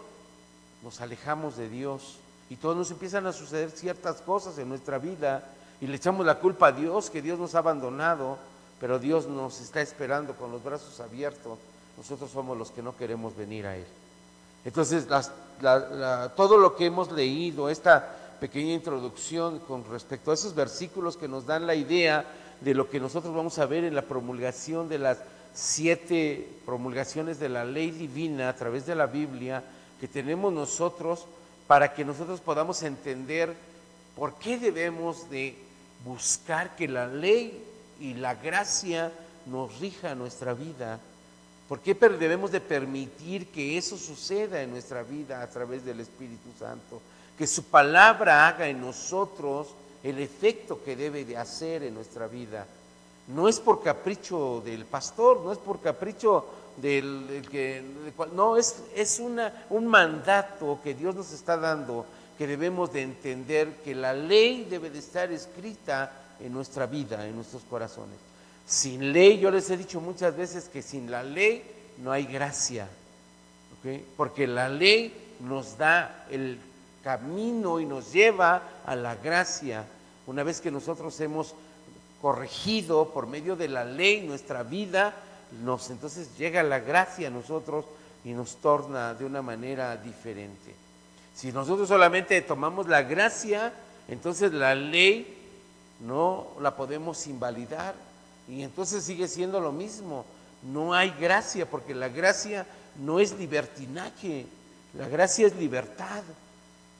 nos 0.83 1.01
alejamos 1.01 1.57
de 1.57 1.69
Dios 1.69 2.17
y 2.51 2.57
todos 2.57 2.77
nos 2.77 2.91
empiezan 2.91 3.25
a 3.25 3.33
suceder 3.33 3.71
ciertas 3.71 4.21
cosas 4.21 4.59
en 4.59 4.69
nuestra 4.69 4.99
vida 4.99 5.43
y 5.81 5.87
le 5.87 5.95
echamos 5.95 6.23
la 6.23 6.37
culpa 6.37 6.67
a 6.67 6.71
Dios, 6.71 7.09
que 7.09 7.23
Dios 7.23 7.39
nos 7.39 7.55
ha 7.55 7.59
abandonado, 7.59 8.37
pero 8.79 8.99
Dios 8.99 9.25
nos 9.25 9.59
está 9.59 9.81
esperando 9.81 10.35
con 10.35 10.51
los 10.51 10.63
brazos 10.63 10.99
abiertos. 10.99 11.57
Nosotros 11.97 12.29
somos 12.29 12.55
los 12.55 12.69
que 12.69 12.83
no 12.83 12.95
queremos 12.95 13.35
venir 13.35 13.65
a 13.65 13.75
Él. 13.75 13.87
Entonces, 14.65 15.07
todo 16.35 16.57
lo 16.57 16.75
que 16.75 16.85
hemos 16.85 17.11
leído, 17.11 17.69
esta 17.69 18.22
pequeña 18.43 18.73
introducción 18.73 19.59
con 19.59 19.85
respecto 19.89 20.29
a 20.29 20.33
esos 20.33 20.53
versículos 20.53 21.15
que 21.15 21.29
nos 21.29 21.45
dan 21.45 21.65
la 21.65 21.75
idea 21.75 22.25
de 22.59 22.73
lo 22.73 22.89
que 22.89 22.99
nosotros 22.99 23.33
vamos 23.33 23.57
a 23.57 23.65
ver 23.65 23.85
en 23.85 23.95
la 23.95 24.01
promulgación 24.01 24.89
de 24.89 24.99
las 24.99 25.19
siete 25.53 26.49
promulgaciones 26.65 27.39
de 27.39 27.47
la 27.47 27.63
ley 27.63 27.91
divina 27.91 28.49
a 28.49 28.55
través 28.57 28.85
de 28.85 28.95
la 28.95 29.05
Biblia 29.05 29.63
que 29.97 30.09
tenemos 30.09 30.51
nosotros 30.51 31.25
para 31.67 31.93
que 31.93 32.03
nosotros 32.03 32.41
podamos 32.41 32.83
entender 32.83 33.55
por 34.13 34.35
qué 34.35 34.59
debemos 34.59 35.29
de 35.29 35.55
buscar 36.03 36.75
que 36.75 36.89
la 36.89 37.07
ley 37.07 37.63
y 38.01 38.15
la 38.15 38.35
gracia 38.35 39.13
nos 39.45 39.79
rija 39.79 40.15
nuestra 40.15 40.53
vida. 40.53 40.99
¿Por 41.69 41.79
qué 41.79 41.93
debemos 41.93 42.51
de 42.51 42.59
permitir 42.59 43.47
que 43.47 43.77
eso 43.77 43.97
suceda 43.97 44.61
en 44.61 44.71
nuestra 44.71 45.01
vida 45.01 45.41
a 45.41 45.49
través 45.49 45.85
del 45.85 46.01
Espíritu 46.01 46.49
Santo? 46.59 47.01
Que 47.37 47.47
su 47.47 47.63
palabra 47.63 48.47
haga 48.47 48.67
en 48.67 48.81
nosotros 48.81 49.67
el 50.03 50.19
efecto 50.19 50.83
que 50.83 50.95
debe 50.95 51.25
de 51.25 51.37
hacer 51.37 51.83
en 51.83 51.95
nuestra 51.95 52.27
vida. 52.27 52.67
No 53.27 53.47
es 53.47 53.59
por 53.59 53.81
capricho 53.81 54.61
del 54.65 54.85
pastor, 54.85 55.39
no 55.41 55.51
es 55.51 55.57
por 55.57 55.79
capricho 55.79 56.45
del, 56.77 57.47
que, 57.49 57.83
no, 58.33 58.57
es, 58.57 58.83
es 58.95 59.19
una, 59.19 59.65
un 59.69 59.87
mandato 59.87 60.79
que 60.83 60.93
Dios 60.93 61.15
nos 61.15 61.31
está 61.31 61.55
dando, 61.57 62.05
que 62.37 62.47
debemos 62.47 62.91
de 62.91 63.03
entender 63.03 63.77
que 63.83 63.95
la 63.95 64.13
ley 64.13 64.67
debe 64.69 64.89
de 64.89 64.99
estar 64.99 65.31
escrita 65.31 66.11
en 66.39 66.51
nuestra 66.51 66.85
vida, 66.85 67.25
en 67.25 67.35
nuestros 67.35 67.63
corazones. 67.63 68.17
Sin 68.65 69.13
ley, 69.13 69.39
yo 69.39 69.51
les 69.51 69.69
he 69.69 69.77
dicho 69.77 70.01
muchas 70.01 70.35
veces 70.35 70.65
que 70.65 70.81
sin 70.81 71.09
la 71.09 71.23
ley 71.23 71.63
no 71.99 72.11
hay 72.11 72.25
gracia, 72.25 72.87
porque 74.17 74.47
la 74.47 74.67
ley 74.69 75.13
nos 75.41 75.77
da 75.77 76.25
el 76.29 76.57
camino 77.03 77.79
y 77.79 77.85
nos 77.85 78.11
lleva 78.13 78.61
a 78.85 78.95
la 78.95 79.15
gracia. 79.15 79.85
Una 80.25 80.43
vez 80.43 80.61
que 80.61 80.71
nosotros 80.71 81.19
hemos 81.19 81.53
corregido 82.21 83.09
por 83.09 83.27
medio 83.27 83.55
de 83.55 83.67
la 83.67 83.83
ley 83.83 84.21
nuestra 84.21 84.63
vida, 84.63 85.13
nos 85.63 85.89
entonces 85.89 86.37
llega 86.37 86.63
la 86.63 86.79
gracia 86.79 87.27
a 87.27 87.31
nosotros 87.31 87.85
y 88.23 88.31
nos 88.31 88.55
torna 88.55 89.13
de 89.13 89.25
una 89.25 89.41
manera 89.41 89.97
diferente. 89.97 90.73
Si 91.35 91.51
nosotros 91.51 91.89
solamente 91.89 92.41
tomamos 92.41 92.87
la 92.87 93.03
gracia, 93.03 93.73
entonces 94.07 94.53
la 94.53 94.73
ley 94.73 95.37
no 95.99 96.47
la 96.61 96.75
podemos 96.75 97.27
invalidar 97.27 97.95
y 98.47 98.61
entonces 98.61 99.03
sigue 99.03 99.27
siendo 99.27 99.59
lo 99.59 99.71
mismo. 99.71 100.25
No 100.61 100.93
hay 100.93 101.09
gracia 101.19 101.69
porque 101.69 101.93
la 101.93 102.07
gracia 102.07 102.65
no 102.97 103.19
es 103.19 103.37
libertinaje, 103.37 104.45
la 104.93 105.09
gracia 105.09 105.47
es 105.47 105.55
libertad 105.57 106.23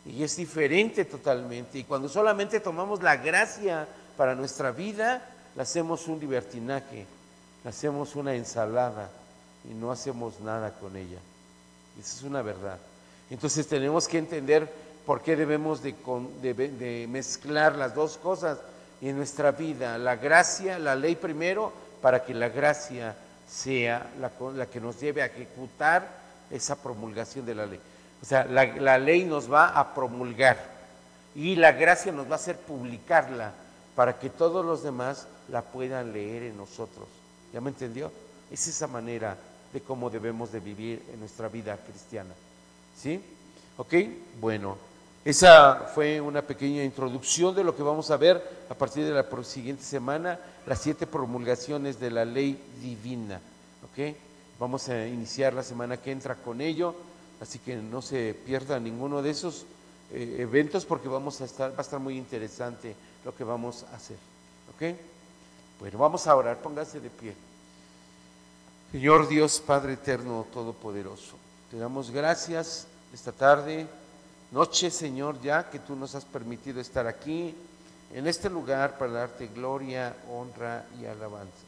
y 0.06 0.24
es 0.24 0.36
diferente 0.36 1.06
totalmente. 1.06 1.80
Y 1.80 1.84
cuando 1.84 2.10
solamente 2.10 2.60
tomamos 2.60 3.02
la 3.02 3.18
gracia 3.18 3.88
para 4.18 4.36
nuestra 4.36 4.72
vida, 4.72 5.30
la 5.56 5.64
hacemos 5.64 6.08
un 6.08 6.20
libertinaje, 6.20 7.06
la 7.64 7.70
hacemos 7.70 8.16
una 8.16 8.34
ensalada 8.34 9.10
y 9.70 9.74
no 9.74 9.92
hacemos 9.92 10.40
nada 10.42 10.72
con 10.72 10.96
ella. 10.96 11.20
Esa 12.00 12.18
es 12.18 12.24
una 12.24 12.42
verdad. 12.42 12.78
Entonces 13.30 13.68
tenemos 13.68 14.08
que 14.08 14.18
entender 14.18 14.70
por 15.06 15.22
qué 15.22 15.36
debemos 15.36 15.82
de, 15.82 15.94
de 16.44 17.08
mezclar 17.10 17.76
las 17.76 17.96
dos 17.96 18.18
cosas 18.18 18.60
en 19.02 19.18
nuestra 19.18 19.52
vida, 19.52 19.98
la 19.98 20.16
gracia, 20.16 20.80
la 20.80 20.96
ley 20.96 21.16
primero, 21.16 21.72
para 22.02 22.24
que 22.24 22.34
la 22.34 22.50
gracia 22.50 23.16
sea 23.48 24.12
la, 24.20 24.32
la 24.54 24.66
que 24.66 24.80
nos 24.80 25.00
lleve 25.00 25.22
a 25.22 25.28
ejecutar 25.28 26.08
esa 26.50 26.76
promulgación 26.76 27.46
de 27.46 27.56
la 27.56 27.66
ley. 27.66 27.80
O 28.24 28.26
sea, 28.26 28.46
la, 28.46 28.98
ley 28.98 29.26
nos 29.26 29.52
va 29.52 29.78
a 29.78 29.94
promulgar 29.94 30.58
y 31.36 31.58
la 31.58 31.74
gracia 31.74 32.10
nos 32.14 32.26
va 32.28 32.32
a 32.32 32.36
hacer 32.36 32.58
publicarla 32.58 33.52
para 33.98 34.18
que 34.18 34.30
todos 34.30 34.66
los 34.66 34.82
demás 34.82 35.28
la 35.50 35.62
puedan 35.62 36.14
leer 36.14 36.44
en 36.44 36.56
nosotros. 36.56 37.06
¿Ya 37.52 37.60
me 37.60 37.70
entendió? 37.70 38.14
Es 38.50 38.66
esa 38.66 38.88
manera 38.88 39.36
de 39.74 39.82
cómo 39.82 40.10
debemos 40.10 40.54
de 40.54 40.62
vivir 40.62 41.04
en 41.12 41.20
nuestra 41.20 41.50
vida 41.50 41.76
cristiana. 41.76 42.34
¿Sí? 42.98 43.22
¿Ok? 43.76 43.94
Bueno. 44.40 44.78
Esa 45.26 45.90
fue 45.94 46.20
una 46.20 46.42
pequeña 46.42 46.84
introducción 46.84 47.56
de 47.56 47.64
lo 47.64 47.76
que 47.76 47.84
vamos 47.84 48.12
a 48.12 48.18
ver 48.18 48.42
a 48.70 48.74
partir 48.74 49.06
de 49.06 49.12
la 49.12 49.26
siguiente 49.44 49.84
semana, 49.84 50.38
las 50.66 50.80
siete 50.80 51.08
promulgaciones 51.08 51.98
de 52.00 52.12
la 52.12 52.26
ley 52.26 52.62
divina. 52.82 53.40
¿ok? 53.86 54.16
Vamos 54.60 54.88
a 54.90 55.08
iniciar 55.08 55.54
la 55.54 55.64
semana 55.64 55.96
que 55.96 56.12
entra 56.12 56.36
con 56.36 56.60
ello, 56.60 56.94
así 57.44 57.60
que 57.60 57.76
no 57.76 58.02
se 58.02 58.34
pierda 58.34 58.80
ninguno 58.80 59.22
de 59.22 59.30
esos 59.30 59.66
eh, 60.12 60.38
eventos 60.40 60.86
porque 60.86 61.08
vamos 61.08 61.42
a 61.42 61.46
estar, 61.46 61.72
va 61.72 61.78
a 61.78 61.82
estar 61.82 62.00
muy 62.00 62.18
interesante 62.18 62.96
lo 63.24 63.36
que 63.36 63.44
vamos 63.44 63.84
a 63.92 63.96
hacer. 63.96 64.18
¿ok? 64.74 64.98
Bueno, 65.80 66.00
vamos 66.00 66.26
a 66.26 66.36
orar, 66.36 66.62
póngase 66.62 67.00
de 67.00 67.10
pie. 67.10 67.36
Señor 68.92 69.28
Dios, 69.28 69.60
Padre 69.60 69.94
eterno, 69.94 70.46
todopoderoso, 70.54 71.36
te 71.70 71.78
damos 71.78 72.12
gracias 72.12 72.88
esta 73.14 73.32
tarde 73.32 73.88
noche, 74.54 74.92
Señor, 74.92 75.42
ya 75.42 75.68
que 75.70 75.80
tú 75.80 75.96
nos 75.96 76.14
has 76.14 76.26
permitido 76.26 76.80
estar 76.80 77.08
aquí, 77.08 77.56
en 78.14 78.28
este 78.28 78.52
lugar, 78.52 79.00
para 79.00 79.12
darte 79.12 79.48
gloria, 79.48 80.16
honra 80.30 80.86
y 81.02 81.06
alabanza. 81.06 81.66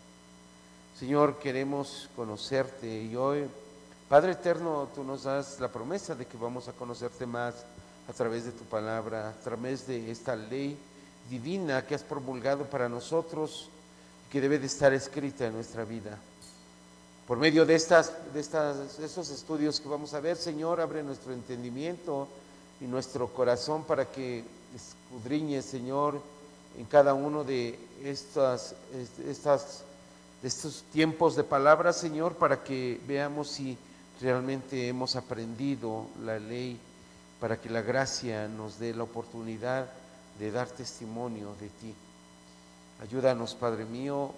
Señor, 0.99 1.39
queremos 1.39 2.07
conocerte 2.15 3.01
y 3.01 3.15
hoy, 3.15 3.47
Padre 4.09 4.33
Eterno, 4.33 4.87
tú 4.93 5.03
nos 5.03 5.23
das 5.23 5.59
la 5.59 5.67
promesa 5.67 6.15
de 6.15 6.25
que 6.25 6.37
vamos 6.37 6.67
a 6.67 6.73
conocerte 6.73 7.25
más 7.25 7.55
a 8.07 8.13
través 8.13 8.45
de 8.45 8.51
tu 8.51 8.63
palabra, 8.65 9.29
a 9.29 9.43
través 9.43 9.87
de 9.87 10.11
esta 10.11 10.35
ley 10.35 10.77
divina 11.29 11.85
que 11.85 11.95
has 11.95 12.03
promulgado 12.03 12.65
para 12.65 12.87
nosotros, 12.87 13.69
que 14.31 14.41
debe 14.41 14.59
de 14.59 14.67
estar 14.67 14.93
escrita 14.93 15.47
en 15.47 15.53
nuestra 15.53 15.85
vida. 15.85 16.19
Por 17.27 17.39
medio 17.39 17.65
de, 17.65 17.73
estas, 17.73 18.13
de, 18.31 18.39
estas, 18.39 18.97
de 18.99 19.05
estos 19.05 19.29
estudios 19.29 19.79
que 19.79 19.89
vamos 19.89 20.13
a 20.13 20.19
ver, 20.19 20.37
Señor, 20.37 20.79
abre 20.79 21.01
nuestro 21.01 21.33
entendimiento, 21.33 22.27
y 22.81 22.85
nuestro 22.85 23.27
corazón 23.27 23.83
para 23.83 24.05
que 24.05 24.43
escudriñe, 24.75 25.61
Señor, 25.61 26.19
en 26.77 26.85
cada 26.85 27.13
uno 27.13 27.43
de 27.43 27.79
estas, 28.03 28.75
estos 30.43 30.83
tiempos 30.91 31.35
de 31.35 31.43
palabra, 31.43 31.93
Señor, 31.93 32.35
para 32.35 32.63
que 32.63 32.99
veamos 33.07 33.49
si 33.49 33.77
realmente 34.21 34.87
hemos 34.87 35.15
aprendido 35.15 36.07
la 36.23 36.39
ley, 36.39 36.79
para 37.39 37.59
que 37.59 37.69
la 37.69 37.81
gracia 37.81 38.47
nos 38.47 38.79
dé 38.79 38.93
la 38.93 39.03
oportunidad 39.03 39.87
de 40.39 40.51
dar 40.51 40.67
testimonio 40.69 41.55
de 41.59 41.69
ti. 41.69 41.93
Ayúdanos, 43.01 43.55
Padre 43.55 43.85
mío, 43.85 44.31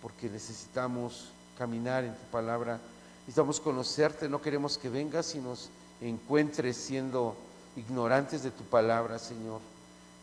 porque 0.00 0.28
necesitamos 0.28 1.30
caminar 1.56 2.04
en 2.04 2.14
tu 2.14 2.24
palabra, 2.30 2.78
necesitamos 3.20 3.60
conocerte, 3.60 4.28
no 4.28 4.42
queremos 4.42 4.76
que 4.76 4.88
vengas 4.88 5.34
y 5.34 5.38
nos 5.38 5.70
encuentres 6.00 6.76
siendo 6.76 7.34
ignorantes 7.76 8.42
de 8.42 8.50
tu 8.50 8.64
palabra, 8.64 9.18
Señor. 9.18 9.60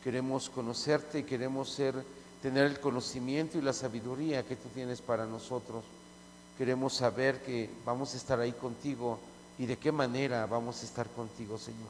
Queremos 0.03 0.49
conocerte 0.49 1.19
y 1.19 1.23
queremos 1.23 1.71
ser, 1.71 1.95
tener 2.41 2.65
el 2.65 2.79
conocimiento 2.79 3.57
y 3.57 3.61
la 3.61 3.73
sabiduría 3.73 4.45
que 4.45 4.55
tú 4.55 4.69
tienes 4.69 5.01
para 5.01 5.25
nosotros. 5.25 5.83
Queremos 6.59 6.93
saber 6.93 7.41
que 7.41 7.69
vamos 7.85 8.13
a 8.13 8.17
estar 8.17 8.37
ahí 8.37 8.51
contigo 8.51 9.17
y 9.57 9.65
de 9.65 9.77
qué 9.77 9.93
manera 9.93 10.45
vamos 10.45 10.81
a 10.81 10.85
estar 10.85 11.07
contigo, 11.07 11.57
Señor. 11.57 11.87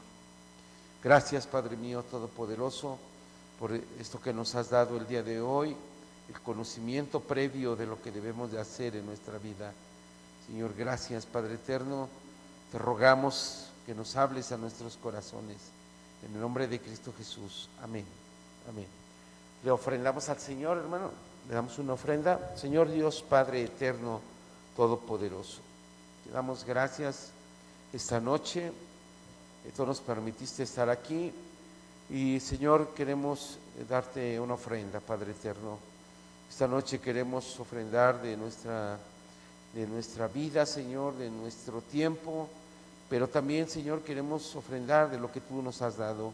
Gracias, 1.02 1.48
Padre 1.48 1.76
mío 1.76 2.04
Todopoderoso, 2.08 2.96
por 3.58 3.72
esto 3.72 4.20
que 4.20 4.32
nos 4.32 4.54
has 4.54 4.70
dado 4.70 4.96
el 4.96 5.08
día 5.08 5.24
de 5.24 5.40
hoy, 5.40 5.74
el 6.28 6.40
conocimiento 6.42 7.18
previo 7.18 7.74
de 7.74 7.84
lo 7.84 8.00
que 8.00 8.12
debemos 8.12 8.52
de 8.52 8.60
hacer 8.60 8.94
en 8.94 9.06
nuestra 9.06 9.38
vida. 9.38 9.72
Señor, 10.46 10.72
gracias, 10.78 11.26
Padre 11.26 11.54
Eterno. 11.54 12.08
Te 12.70 12.78
rogamos 12.78 13.70
que 13.84 13.92
nos 13.92 14.14
hables 14.14 14.52
a 14.52 14.56
nuestros 14.56 14.96
corazones. 14.98 15.58
En 16.24 16.32
el 16.32 16.40
nombre 16.40 16.68
de 16.68 16.78
Cristo 16.78 17.12
Jesús. 17.18 17.68
Amén. 17.82 18.04
Amén. 18.68 18.86
Le 19.64 19.70
ofrendamos 19.72 20.28
al 20.28 20.38
Señor, 20.38 20.78
hermano. 20.78 21.10
Le 21.48 21.54
damos 21.56 21.76
una 21.80 21.94
ofrenda. 21.94 22.54
Señor 22.56 22.88
Dios, 22.88 23.24
Padre 23.28 23.64
eterno, 23.64 24.20
Todopoderoso. 24.80 25.58
Te 26.24 26.30
damos 26.30 26.64
gracias 26.64 27.32
esta 27.92 28.18
noche, 28.18 28.72
tú 29.76 29.84
nos 29.84 30.00
permitiste 30.00 30.62
estar 30.62 30.88
aquí 30.88 31.30
y 32.08 32.40
Señor, 32.40 32.94
queremos 32.94 33.58
darte 33.86 34.40
una 34.40 34.54
ofrenda, 34.54 35.00
Padre 35.00 35.32
Eterno. 35.32 35.76
Esta 36.48 36.66
noche 36.66 36.98
queremos 36.98 37.60
ofrendar 37.60 38.22
de 38.22 38.38
nuestra, 38.38 38.98
de 39.74 39.86
nuestra 39.86 40.28
vida, 40.28 40.64
Señor, 40.64 41.14
de 41.18 41.28
nuestro 41.28 41.82
tiempo, 41.82 42.48
pero 43.10 43.28
también, 43.28 43.68
Señor, 43.68 44.00
queremos 44.00 44.56
ofrendar 44.56 45.10
de 45.10 45.20
lo 45.20 45.30
que 45.30 45.42
tú 45.42 45.60
nos 45.60 45.82
has 45.82 45.98
dado. 45.98 46.32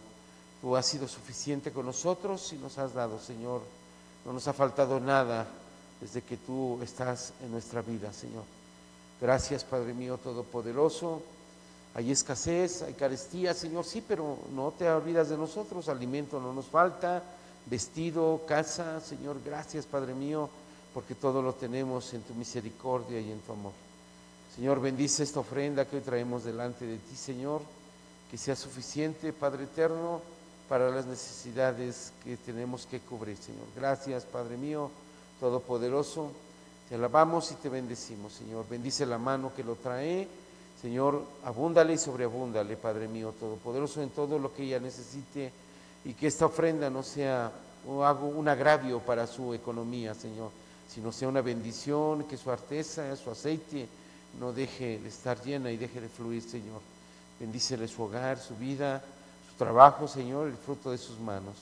Tú 0.61 0.77
has 0.77 0.87
sido 0.87 1.09
suficiente 1.09 1.73
con 1.73 1.85
nosotros 1.85 2.53
y 2.53 2.59
nos 2.59 2.79
has 2.79 2.95
dado, 2.95 3.19
Señor. 3.19 3.63
No 4.25 4.33
nos 4.33 4.47
ha 4.47 4.53
faltado 4.53 5.01
nada 5.01 5.49
desde 6.07 6.23
que 6.23 6.37
tú 6.37 6.79
estás 6.83 7.33
en 7.43 7.51
nuestra 7.51 7.83
vida, 7.83 8.13
Señor. 8.13 8.45
Gracias, 9.21 9.65
Padre 9.65 9.93
mío 9.93 10.19
Todopoderoso. 10.19 11.21
Hay 11.95 12.13
escasez, 12.13 12.83
hay 12.83 12.93
carestía, 12.93 13.55
Señor, 13.55 13.85
sí, 13.85 14.05
pero 14.07 14.39
no 14.55 14.71
te 14.71 14.89
olvidas 14.89 15.31
de 15.31 15.37
nosotros. 15.37 15.89
Alimento 15.89 16.39
no 16.41 16.53
nos 16.53 16.67
falta, 16.67 17.25
vestido, 17.69 18.43
casa, 18.47 19.01
Señor. 19.01 19.39
Gracias, 19.45 19.85
Padre 19.85 20.15
mío, 20.15 20.49
porque 20.95 21.17
todo 21.17 21.43
lo 21.43 21.55
tenemos 21.55 22.15
en 22.15 22.23
tu 22.23 22.35
misericordia 22.35 23.19
y 23.19 23.33
en 23.33 23.41
tu 23.41 23.53
amor. 23.53 23.73
Señor, 24.55 24.81
bendice 24.81 25.25
esta 25.25 25.41
ofrenda 25.41 25.87
que 25.87 25.97
hoy 25.97 26.03
traemos 26.03 26.45
delante 26.45 26.87
de 26.87 26.99
ti, 26.99 27.17
Señor, 27.17 27.63
que 28.31 28.39
sea 28.39 28.55
suficiente, 28.55 29.33
Padre 29.33 29.65
eterno, 29.65 30.21
para 30.69 30.89
las 30.89 31.07
necesidades 31.07 32.13
que 32.23 32.37
tenemos 32.37 32.87
que 32.87 33.01
cubrir, 33.01 33.37
Señor. 33.39 33.67
Gracias, 33.75 34.25
Padre 34.25 34.57
mío, 34.57 34.91
Todopoderoso. 35.41 36.31
Te 36.89 36.95
alabamos 36.95 37.51
y 37.53 37.55
te 37.57 37.69
bendecimos, 37.69 38.33
Señor. 38.33 38.65
Bendice 38.69 39.05
la 39.07 39.19
mano 39.19 39.53
que 39.55 39.65
lo 39.65 39.75
trae. 39.75 40.29
Señor, 40.81 41.25
abúndale 41.45 41.95
y 41.95 41.99
sobreabúndale, 41.99 42.77
Padre 42.77 43.09
mío 43.09 43.35
Todopoderoso, 43.39 44.03
en 44.03 44.11
todo 44.11 44.39
lo 44.39 44.53
que 44.53 44.63
ella 44.63 44.79
necesite 44.79 45.51
y 46.05 46.13
que 46.13 46.27
esta 46.27 46.47
ofrenda 46.47 46.91
no 46.91 47.03
sea 47.03 47.51
un 47.87 48.49
agravio 48.49 49.01
para 49.01 49.27
su 49.27 49.55
economía, 49.55 50.15
Señor, 50.15 50.51
sino 50.89 51.13
sea 51.13 51.29
una 51.29 51.41
bendición, 51.41 52.25
que 52.25 52.37
su 52.37 52.51
arteza, 52.51 53.17
su 53.17 53.31
aceite 53.31 53.89
no 54.39 54.53
deje 54.53 54.99
de 54.99 55.09
estar 55.09 55.43
llena 55.43 55.71
y 55.71 55.77
deje 55.77 56.01
de 56.01 56.09
fluir, 56.09 56.43
Señor. 56.43 56.81
Bendícele 57.41 57.89
su 57.89 58.03
hogar, 58.03 58.39
su 58.39 58.55
vida, 58.57 59.03
su 59.51 59.57
trabajo, 59.57 60.07
Señor, 60.07 60.49
el 60.49 60.57
fruto 60.57 60.91
de 60.91 60.99
sus 60.99 61.19
manos. 61.19 61.57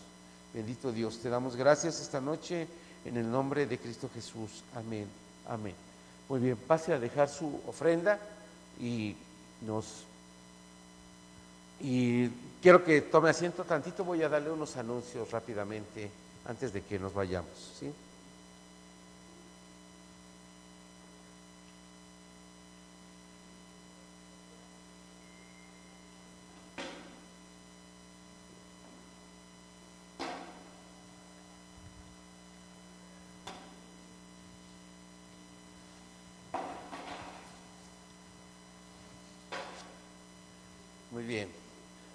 Bendito 0.53 0.93
Dios, 0.93 1.19
te 1.19 1.29
damos 1.29 1.57
gracias 1.57 2.01
esta 2.01 2.21
noche 2.21 2.67
en 3.05 3.17
el 3.17 3.31
nombre 3.31 3.67
de 3.67 3.79
Cristo 3.79 4.11
Jesús. 4.13 4.63
Amén. 4.75 5.07
Amén. 5.49 5.75
Muy 6.29 6.41
bien, 6.41 6.57
pase 6.57 6.93
a 6.93 6.99
dejar 6.99 7.29
su 7.29 7.61
ofrenda 7.67 8.19
y 8.81 9.15
nos 9.61 10.05
y 11.81 12.29
quiero 12.63 12.83
que 12.85 13.03
tome 13.03 13.31
asiento 13.31 13.65
tantito, 13.65 14.05
voy 14.05 14.23
a 14.23 14.29
darle 14.29 14.51
unos 14.51 14.77
anuncios 14.77 15.31
rápidamente 15.31 16.11
antes 16.47 16.73
de 16.73 16.83
que 16.83 16.99
nos 16.99 17.13
vayamos, 17.13 17.73
¿sí? 17.79 17.93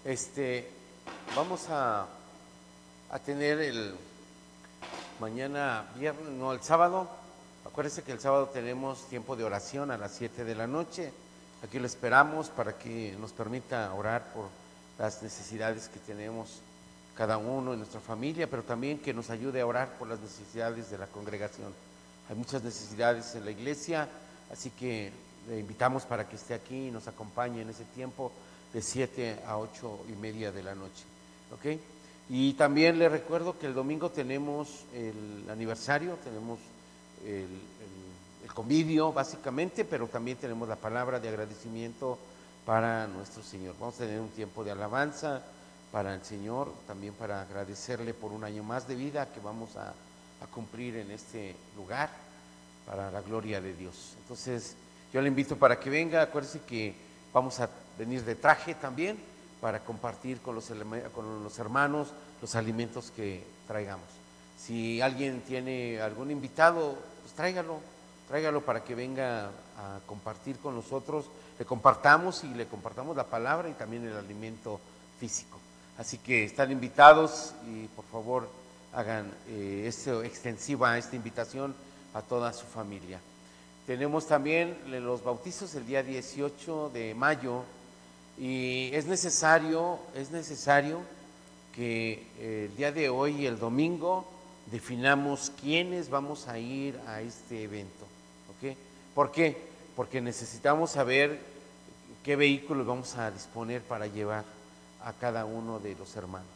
Este, 0.04 0.68
vamos 1.34 1.70
a, 1.70 2.06
a 3.10 3.20
tener 3.20 3.60
el 3.60 3.96
mañana 5.22 5.86
viernes, 5.96 6.28
no, 6.28 6.52
el 6.52 6.62
sábado. 6.62 7.10
Acuérdense 7.66 8.04
que 8.04 8.12
el 8.12 8.20
sábado 8.20 8.48
tenemos 8.48 9.08
tiempo 9.08 9.38
de 9.38 9.46
oración 9.46 9.90
a 9.92 9.98
las 9.98 10.12
7 10.16 10.44
de 10.44 10.54
la 10.54 10.68
noche. 10.68 11.14
Aquí 11.64 11.80
lo 11.80 11.86
esperamos 11.86 12.50
para 12.50 12.78
que 12.78 13.16
nos 13.22 13.32
permita 13.32 13.94
orar 13.94 14.34
por 14.34 14.50
las 14.98 15.24
necesidades 15.24 15.88
que 15.88 16.00
tenemos 16.00 16.60
cada 17.16 17.38
uno 17.38 17.72
en 17.72 17.80
nuestra 17.80 18.02
familia, 18.02 18.50
pero 18.50 18.64
también 18.64 19.00
que 19.00 19.14
nos 19.14 19.30
ayude 19.30 19.62
a 19.62 19.66
orar 19.66 19.98
por 19.98 20.10
las 20.10 20.20
necesidades 20.20 20.92
de 20.92 20.98
la 20.98 21.08
congregación. 21.08 21.74
Hay 22.30 22.36
muchas 22.36 22.64
necesidades 22.64 23.34
en 23.36 23.46
la 23.46 23.52
iglesia, 23.52 24.10
así 24.52 24.72
que 24.72 25.14
le 25.48 25.60
invitamos 25.60 26.04
para 26.04 26.28
que 26.28 26.36
esté 26.36 26.54
aquí 26.54 26.88
y 26.88 26.92
nos 26.92 27.08
acompañe 27.08 27.62
en 27.62 27.70
ese 27.70 27.86
tiempo 27.86 28.34
de 28.74 28.82
7 28.82 29.40
a 29.46 29.58
8 29.58 30.06
y 30.10 30.14
media 30.14 30.52
de 30.52 30.64
la 30.64 30.76
noche. 30.76 31.04
¿ok? 31.54 31.80
Y 32.30 32.54
también 32.54 33.00
le 33.00 33.10
recuerdo 33.10 33.58
que 33.58 33.66
el 33.66 33.74
domingo 33.74 34.12
tenemos 34.12 34.86
el 34.94 35.50
aniversario, 35.50 36.18
tenemos 36.24 36.60
el, 37.26 37.48
convivio 38.54 39.14
básicamente, 39.14 39.86
pero 39.86 40.08
también 40.08 40.38
tenemos 40.38 40.68
la 40.68 40.76
palabra 40.76 41.20
de 41.20 41.30
agradecimiento 41.30 42.18
para 42.66 43.08
nuestro 43.08 43.42
Señor. 43.42 43.76
Vamos 43.80 43.96
a 43.96 44.00
tener 44.00 44.20
un 44.20 44.30
tiempo 44.30 44.64
de 44.64 44.72
alabanza 44.72 45.42
para 45.92 46.14
el 46.14 46.24
Señor, 46.24 46.74
también 46.86 47.14
para 47.14 47.42
agradecerle 47.42 48.14
por 48.14 48.32
un 48.32 48.44
año 48.44 48.64
más 48.64 48.88
de 48.88 48.96
vida 48.96 49.32
que 49.32 49.40
vamos 49.40 49.78
a 49.78 49.94
cumplir 50.52 50.98
en 50.98 51.12
este 51.12 51.56
lugar 51.78 52.10
para 52.86 53.12
la 53.12 53.22
gloria 53.22 53.62
de 53.62 53.74
Dios. 53.74 54.16
Entonces, 54.22 54.76
yo 55.14 55.22
le 55.22 55.28
invito 55.28 55.56
para 55.56 55.80
que 55.80 55.90
venga, 55.90 56.24
acuérdese 56.24 56.62
que 56.62 56.96
vamos 57.32 57.60
a 57.60 57.70
venir 58.00 58.24
de 58.24 58.36
traje 58.36 58.74
también 58.74 59.20
para 59.62 59.82
compartir 59.82 60.40
con 60.40 60.56
los, 60.56 60.72
con 61.14 61.44
los 61.44 61.60
hermanos 61.60 62.08
los 62.42 62.56
alimentos 62.56 63.12
que 63.12 63.44
traigamos. 63.68 64.08
Si 64.58 65.02
alguien 65.02 65.42
tiene 65.42 66.02
algún 66.02 66.32
invitado, 66.32 66.98
pues 67.22 67.34
tráigalo, 67.34 67.80
tráigalo 68.30 68.62
para 68.62 68.84
que 68.84 68.96
venga 68.96 69.48
a 69.78 70.00
compartir 70.08 70.58
con 70.60 70.76
nosotros, 70.76 71.26
le 71.58 71.66
compartamos 71.66 72.44
y 72.46 72.48
le 72.54 72.68
compartamos 72.68 73.18
la 73.18 73.26
palabra 73.26 73.70
y 73.70 73.74
también 73.74 74.08
el 74.08 74.16
alimento 74.16 74.80
físico. 75.20 75.60
Así 75.98 76.18
que 76.20 76.46
están 76.46 76.72
invitados 76.72 77.54
y 77.68 77.88
por 77.88 78.06
favor 78.06 78.50
hagan 78.94 79.30
eh, 79.50 79.84
esto, 79.86 80.24
extensiva 80.24 80.98
esta 80.98 81.18
invitación 81.18 81.76
a 82.14 82.22
toda 82.22 82.54
su 82.54 82.66
familia. 82.66 83.20
Tenemos 83.86 84.28
también 84.28 84.78
los 84.88 85.24
bautizos 85.24 85.76
el 85.76 85.86
día 85.86 86.04
18 86.04 86.92
de 86.94 87.14
mayo 87.16 87.64
y 88.40 88.90
es 88.94 89.06
necesario, 89.06 90.00
es 90.16 90.32
necesario 90.32 91.02
que 91.76 92.26
eh, 92.40 92.70
el 92.70 92.78
día 92.78 92.92
de 92.92 93.10
hoy 93.10 93.46
el 93.46 93.60
domingo 93.60 94.26
definamos 94.72 95.52
quiénes 95.60 96.10
vamos 96.10 96.48
a 96.48 96.58
ir 96.58 96.98
a 97.06 97.22
este 97.22 97.64
evento. 97.64 98.06
¿ok? 98.50 98.76
¿Por 99.14 99.32
qué? 99.32 99.58
Porque 99.96 100.22
necesitamos 100.22 100.92
saber 100.92 101.40
qué 102.24 102.38
vehículos 102.38 102.88
vamos 102.88 103.16
a 103.18 103.30
disponer 103.30 103.82
para 103.82 104.08
llevar 104.08 104.46
a 105.04 105.12
cada 105.14 105.44
uno 105.44 105.80
de 105.80 105.96
los 105.96 106.16
hermanos. 106.16 106.48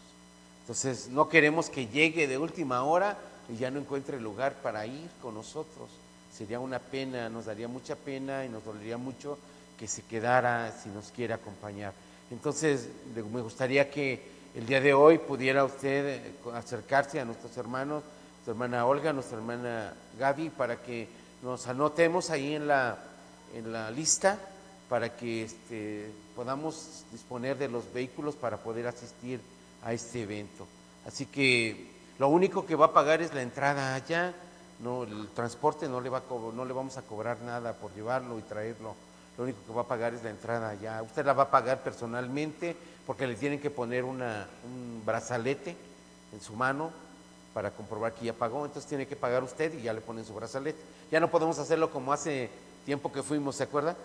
Entonces, 0.62 1.10
no 1.10 1.28
queremos 1.28 1.70
que 1.70 1.88
llegue 1.88 2.28
de 2.28 2.38
última 2.38 2.84
hora 2.84 3.18
y 3.50 3.58
ya 3.58 3.70
no 3.70 3.80
encuentre 3.80 4.22
lugar 4.22 4.54
para 4.62 4.86
ir 4.86 5.10
con 5.22 5.36
nosotros. 5.36 5.90
Sería 6.34 6.62
una 6.62 6.80
pena, 6.80 7.28
nos 7.28 7.46
daría 7.46 7.68
mucha 7.68 7.96
pena 7.98 8.46
y 8.46 8.50
nos 8.50 8.64
dolería 8.64 8.98
mucho 8.98 9.38
que 9.84 9.88
se 9.90 10.02
quedara 10.04 10.72
si 10.72 10.88
nos 10.88 11.12
quiere 11.12 11.34
acompañar. 11.34 11.92
Entonces, 12.32 12.88
me 13.14 13.42
gustaría 13.42 13.92
que 13.92 14.18
el 14.56 14.66
día 14.66 14.80
de 14.80 14.94
hoy 14.94 15.18
pudiera 15.18 15.66
usted 15.66 16.06
eh, 16.08 16.32
acercarse 16.54 17.20
a 17.20 17.26
nuestros 17.26 17.58
hermanos, 17.58 18.02
nuestra 18.36 18.54
hermana 18.54 18.86
Olga, 18.86 19.12
nuestra 19.12 19.40
hermana 19.40 19.94
Gaby, 20.18 20.52
para 20.52 20.78
que 20.78 21.10
nos 21.42 21.68
anotemos 21.68 22.30
ahí 22.30 22.56
en 22.56 22.66
la, 22.66 22.98
en 23.54 23.74
la 23.74 23.92
lista, 23.92 24.40
para 24.88 25.18
que 25.18 25.44
este, 25.44 26.10
podamos 26.34 27.04
disponer 27.12 27.58
de 27.58 27.68
los 27.68 27.92
vehículos 27.92 28.36
para 28.36 28.56
poder 28.56 28.88
asistir 28.88 29.42
a 29.84 29.92
este 29.92 30.22
evento. 30.22 30.66
Así 31.06 31.26
que 31.26 31.92
lo 32.20 32.30
único 32.30 32.66
que 32.66 32.76
va 32.76 32.86
a 32.86 32.94
pagar 32.94 33.22
es 33.22 33.34
la 33.34 33.42
entrada 33.42 33.96
allá, 33.96 34.34
no, 34.80 35.04
el 35.04 35.28
transporte 35.36 35.90
no 35.90 36.00
le, 36.00 36.08
va 36.10 36.24
no 36.56 36.64
le 36.64 36.72
vamos 36.72 36.96
a 36.96 37.02
cobrar 37.02 37.42
nada 37.42 37.74
por 37.74 37.94
llevarlo 37.94 38.40
y 38.40 38.44
traerlo 38.44 38.96
lo 39.38 39.44
único 39.44 39.60
que 39.66 39.74
va 39.74 39.82
a 39.82 39.88
pagar 39.88 40.14
es 40.14 40.24
la 40.24 40.30
entrada 40.30 40.74
ya. 40.76 41.02
Usted 41.02 41.26
la 41.26 41.34
va 41.34 41.44
a 41.44 41.52
pagar 41.52 41.82
personalmente 41.82 42.76
porque 43.06 43.28
le 43.28 43.36
tienen 43.36 43.60
que 43.60 43.70
poner 43.70 44.04
una, 44.04 44.48
un 44.64 45.02
brazalete 45.06 45.76
en 46.32 46.42
su 46.42 46.54
mano 46.54 46.92
para 47.54 47.72
comprobar 47.72 48.14
que 48.14 48.26
ya 48.26 48.34
pagó, 48.34 48.66
entonces 48.66 48.90
tiene 48.90 49.06
que 49.06 49.16
pagar 49.16 49.44
usted 49.44 49.74
y 49.78 49.84
ya 49.84 49.94
le 49.94 50.02
ponen 50.02 50.26
su 50.26 50.34
brazalete. 50.34 50.80
Ya 51.12 51.20
no 51.20 51.30
podemos 51.30 51.60
hacerlo 51.60 51.92
como 51.92 52.12
hace 52.12 52.50
tiempo 52.86 53.12
que 53.12 53.22
fuimos, 53.22 53.56
¿se 53.56 53.64
acuerda? 53.64 53.96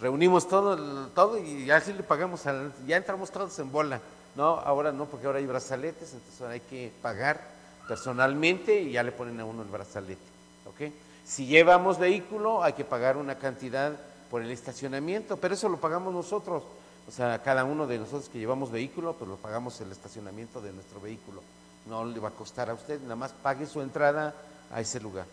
Reunimos 0.00 0.48
todo, 0.48 1.08
todo 1.08 1.38
y 1.38 1.70
así 1.70 1.92
le 1.92 2.02
pagamos, 2.02 2.42
ya 2.86 2.96
entramos 2.96 3.30
todos 3.30 3.58
en 3.58 3.70
bola. 3.70 4.00
No, 4.34 4.44
ahora 4.44 4.92
no, 4.92 5.06
porque 5.06 5.26
ahora 5.26 5.40
hay 5.40 5.46
brazaletes, 5.46 6.14
entonces 6.14 6.42
hay 6.42 6.60
que 6.60 6.92
pagar 7.02 7.40
personalmente 7.86 8.80
y 8.80 8.92
ya 8.92 9.02
le 9.02 9.12
ponen 9.12 9.38
a 9.40 9.44
uno 9.44 9.62
el 9.62 9.68
brazalete. 9.68 10.22
¿ok? 10.66 10.92
Si 11.24 11.46
llevamos 11.46 11.98
vehículo, 11.98 12.62
hay 12.62 12.72
que 12.72 12.84
pagar 12.84 13.16
una 13.16 13.36
cantidad 13.36 13.92
por 14.32 14.40
el 14.40 14.50
estacionamiento, 14.50 15.36
pero 15.36 15.52
eso 15.52 15.68
lo 15.68 15.76
pagamos 15.76 16.10
nosotros. 16.10 16.62
O 17.06 17.12
sea, 17.12 17.42
cada 17.42 17.64
uno 17.64 17.86
de 17.86 17.98
nosotros 17.98 18.30
que 18.30 18.38
llevamos 18.38 18.72
vehículo, 18.72 19.12
pues 19.12 19.28
lo 19.28 19.36
pagamos 19.36 19.78
el 19.82 19.92
estacionamiento 19.92 20.62
de 20.62 20.72
nuestro 20.72 21.02
vehículo. 21.02 21.42
No 21.86 22.06
le 22.06 22.18
va 22.18 22.28
a 22.28 22.32
costar 22.32 22.70
a 22.70 22.74
usted, 22.74 22.98
nada 23.02 23.14
más 23.14 23.32
pague 23.32 23.66
su 23.66 23.82
entrada 23.82 24.34
a 24.72 24.80
ese 24.80 25.00
lugar. 25.00 25.26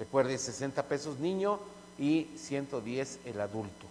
Recuerde, 0.00 0.36
60 0.36 0.82
pesos 0.82 1.20
niño 1.20 1.60
y 1.96 2.26
110 2.36 3.20
el 3.26 3.40
adulto. 3.40 3.86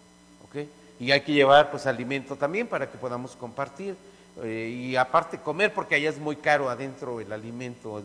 ¿ok? 0.49 0.67
Y 0.99 1.11
hay 1.11 1.21
que 1.21 1.31
llevar 1.31 1.71
pues 1.71 1.85
alimento 1.85 2.35
también 2.35 2.67
para 2.67 2.91
que 2.91 2.97
podamos 2.97 3.37
compartir. 3.37 3.95
Eh, 4.43 4.89
y 4.89 4.95
aparte 4.97 5.39
comer, 5.39 5.73
porque 5.73 5.95
allá 5.95 6.09
es 6.09 6.17
muy 6.17 6.35
caro 6.35 6.69
adentro 6.69 7.21
el 7.21 7.31
alimento, 7.31 8.03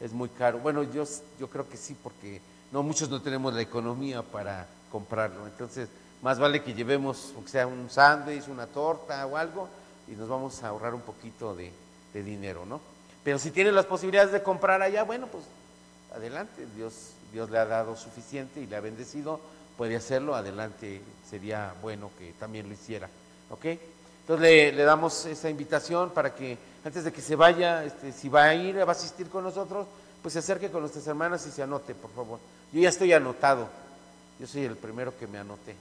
es, 0.00 0.12
muy 0.12 0.30
caro. 0.30 0.58
Bueno, 0.58 0.82
yo, 0.82 1.04
yo 1.38 1.48
creo 1.48 1.68
que 1.68 1.76
sí, 1.76 1.96
porque 2.02 2.40
no 2.72 2.82
muchos 2.82 3.08
no 3.08 3.22
tenemos 3.22 3.54
la 3.54 3.62
economía 3.62 4.22
para 4.22 4.66
comprarlo. 4.92 5.46
Entonces, 5.46 5.88
más 6.20 6.38
vale 6.38 6.62
que 6.62 6.74
llevemos, 6.74 7.32
o 7.42 7.48
sea, 7.48 7.66
un 7.66 7.88
sándwich, 7.90 8.46
una 8.48 8.66
torta 8.66 9.26
o 9.26 9.36
algo, 9.36 9.68
y 10.06 10.12
nos 10.12 10.28
vamos 10.28 10.62
a 10.62 10.68
ahorrar 10.68 10.94
un 10.94 11.00
poquito 11.00 11.56
de, 11.56 11.72
dinero, 12.12 12.66
¿no? 12.66 12.78
Pero 13.24 13.38
si 13.38 13.50
tienen 13.50 13.74
las 13.74 13.86
posibilidades 13.86 14.32
de 14.32 14.42
comprar 14.42 14.82
allá, 14.82 15.02
bueno, 15.02 15.26
pues 15.28 15.44
adelante, 16.14 16.66
Dios, 16.76 17.12
Dios 17.32 17.50
le 17.50 17.58
ha 17.58 17.64
dado 17.64 17.96
suficiente 17.96 18.60
y 18.60 18.66
le 18.66 18.76
ha 18.76 18.80
bendecido, 18.80 19.40
puede 19.78 19.96
hacerlo, 19.96 20.34
adelante, 20.34 21.00
sería 21.28 21.74
bueno 21.80 22.10
que 22.18 22.34
también 22.34 22.68
lo 22.68 22.74
hiciera, 22.74 23.08
¿ok? 23.48 23.64
Entonces 24.20 24.74
le, 24.74 24.84
damos 24.84 25.24
esa 25.24 25.48
invitación 25.48 26.10
para 26.10 26.34
que 26.34 26.58
antes 26.84 27.04
de 27.04 27.12
que 27.12 27.22
se 27.22 27.34
vaya, 27.34 27.82
este, 27.84 28.12
si 28.12 28.28
va 28.28 28.44
a 28.44 28.54
ir, 28.54 28.78
va 28.78 28.84
a 28.84 28.90
asistir 28.92 29.28
con 29.30 29.42
nosotros, 29.42 29.86
pues 30.20 30.34
se 30.34 30.40
acerque 30.40 30.70
con 30.70 30.82
nuestras 30.82 31.06
hermanas 31.06 31.46
y 31.46 31.50
se 31.50 31.62
anote, 31.62 31.94
por 31.94 32.10
favor. 32.12 32.38
Yo 32.72 32.80
ya 32.80 32.90
estoy 32.90 33.12
anotado, 33.12 33.68
yo 34.42 34.48
soy 34.48 34.64
el 34.64 34.74
primero 34.74 35.16
que 35.16 35.28
me 35.28 35.38
anoté. 35.38 35.76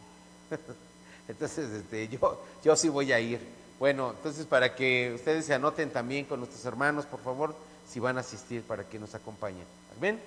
entonces, 1.28 1.68
este, 1.72 2.08
yo, 2.10 2.44
yo 2.64 2.76
sí 2.76 2.90
voy 2.90 3.12
a 3.12 3.20
ir. 3.20 3.40
Bueno, 3.80 4.12
entonces 4.12 4.46
para 4.46 4.76
que 4.76 5.14
ustedes 5.16 5.48
se 5.48 5.56
anoten 5.56 5.90
también 5.90 6.26
con 6.26 6.40
nuestros 6.40 6.64
hermanos, 6.66 7.08
por 7.08 7.22
favor, 7.22 7.56
si 7.90 8.00
van 8.00 8.18
a 8.18 8.20
asistir 8.20 8.62
para 8.62 8.84
que 8.84 9.00
nos 9.00 9.16
acompañen. 9.16 9.66
¿Ven? 10.00 10.20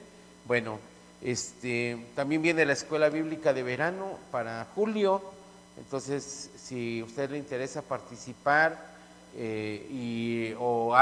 Bueno, 0.47 0.80
este, 1.22 2.09
también 2.16 2.43
viene 2.43 2.66
la 2.66 2.72
escuela 2.72 3.09
bíblica 3.09 3.53
de 3.53 3.62
verano 3.62 4.18
para 4.32 4.66
julio. 4.74 5.22
Entonces, 5.78 6.51
si 6.57 7.03
a 7.03 7.05
usted 7.05 7.30
le 7.30 7.39
interesa 7.39 7.82
participar 7.82 8.85
eh, 9.37 9.87
y, 9.93 10.55
o 10.59 10.93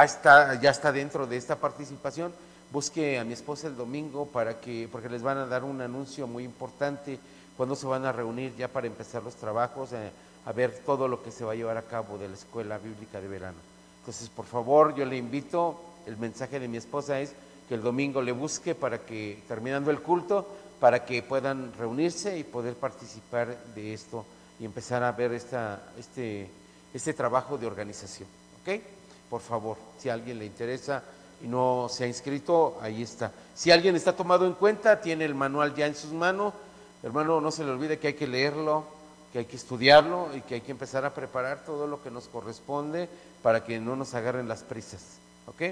ya 0.60 0.70
está 0.70 0.92
dentro 0.92 1.26
de 1.26 1.38
esta 1.38 1.56
participación, 1.56 2.34
busque 2.72 3.18
a 3.18 3.24
mi 3.24 3.34
esposa 3.34 3.66
el 3.66 3.76
domingo 3.76 4.26
para 4.26 4.58
que, 4.58 4.88
porque 4.90 5.10
les 5.10 5.22
van 5.22 5.36
a 5.36 5.46
dar 5.46 5.62
un 5.62 5.80
anuncio 5.82 6.26
muy 6.26 6.42
importante 6.44 7.18
cuando 7.56 7.76
se 7.76 7.86
van 7.86 8.06
a 8.06 8.12
reunir 8.12 8.56
ya 8.56 8.68
para 8.68 8.86
empezar 8.86 9.22
los 9.22 9.34
trabajos, 9.34 9.92
eh, 9.92 10.10
a 10.46 10.52
ver 10.52 10.80
todo 10.84 11.06
lo 11.06 11.22
que 11.22 11.30
se 11.30 11.44
va 11.44 11.52
a 11.52 11.54
llevar 11.54 11.76
a 11.76 11.82
cabo 11.82 12.16
de 12.16 12.28
la 12.28 12.34
escuela 12.34 12.78
bíblica 12.78 13.20
de 13.20 13.28
verano. 13.28 13.58
Entonces, 14.00 14.28
por 14.30 14.46
favor, 14.46 14.94
yo 14.94 15.04
le 15.04 15.16
invito, 15.16 15.78
el 16.06 16.16
mensaje 16.16 16.58
de 16.58 16.66
mi 16.66 16.78
esposa 16.78 17.20
es 17.20 17.34
que 17.68 17.74
el 17.74 17.82
domingo 17.82 18.22
le 18.22 18.32
busque 18.32 18.74
para 18.74 19.04
que, 19.04 19.42
terminando 19.46 19.90
el 19.90 20.00
culto, 20.00 20.48
para 20.80 21.04
que 21.04 21.22
puedan 21.22 21.72
reunirse 21.74 22.36
y 22.38 22.42
poder 22.42 22.74
participar 22.74 23.56
de 23.74 23.94
esto 23.94 24.24
y 24.58 24.64
empezar 24.64 25.04
a 25.04 25.12
ver 25.12 25.32
esta, 25.32 25.92
este, 25.98 26.48
este 26.92 27.12
trabajo 27.12 27.58
de 27.58 27.66
organización. 27.66 28.28
¿Ok? 28.62 28.80
Por 29.30 29.40
favor, 29.40 29.76
si 29.98 30.08
a 30.08 30.14
alguien 30.14 30.38
le 30.38 30.46
interesa 30.46 31.04
y 31.42 31.48
no 31.48 31.88
se 31.90 32.04
ha 32.04 32.06
inscrito, 32.06 32.78
ahí 32.80 33.02
está. 33.02 33.32
Si 33.54 33.70
alguien 33.70 33.96
está 33.96 34.14
tomado 34.14 34.46
en 34.46 34.54
cuenta, 34.54 35.00
tiene 35.00 35.24
el 35.24 35.34
manual 35.34 35.74
ya 35.74 35.86
en 35.86 35.94
sus 35.94 36.12
manos 36.12 36.54
Hermano, 37.02 37.40
no 37.40 37.50
se 37.50 37.64
le 37.64 37.72
olvide 37.72 37.98
que 37.98 38.08
hay 38.08 38.14
que 38.14 38.28
leerlo, 38.28 38.84
que 39.32 39.40
hay 39.40 39.44
que 39.44 39.56
estudiarlo 39.56 40.28
y 40.36 40.40
que 40.42 40.54
hay 40.54 40.60
que 40.60 40.70
empezar 40.70 41.04
a 41.04 41.12
preparar 41.12 41.64
todo 41.64 41.88
lo 41.88 42.00
que 42.00 42.12
nos 42.12 42.28
corresponde 42.28 43.08
para 43.42 43.64
que 43.64 43.80
no 43.80 43.96
nos 43.96 44.14
agarren 44.14 44.46
las 44.46 44.62
prisas. 44.62 45.02
¿Ok? 45.46 45.62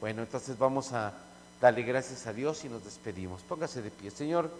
Bueno, 0.00 0.22
entonces 0.22 0.56
vamos 0.56 0.92
a 0.92 1.12
darle 1.60 1.82
gracias 1.82 2.26
a 2.26 2.32
Dios 2.32 2.64
y 2.64 2.70
nos 2.70 2.82
despedimos. 2.82 3.42
Póngase 3.42 3.82
de 3.82 3.90
pie. 3.90 4.10
Señor, 4.10 4.50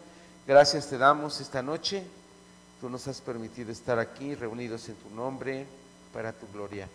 gracias 0.46 0.88
te 0.88 0.98
damos 0.98 1.40
esta 1.40 1.62
noche. 1.62 2.04
Tú 2.82 2.90
nos 2.90 3.08
has 3.08 3.22
permitido 3.22 3.72
estar 3.72 3.98
aquí 3.98 4.34
reunidos 4.34 4.90
en 4.90 4.96
tu 4.96 5.08
nombre 5.10 5.66
para 6.12 6.32
tu 6.34 6.46
gloria. 6.52 6.86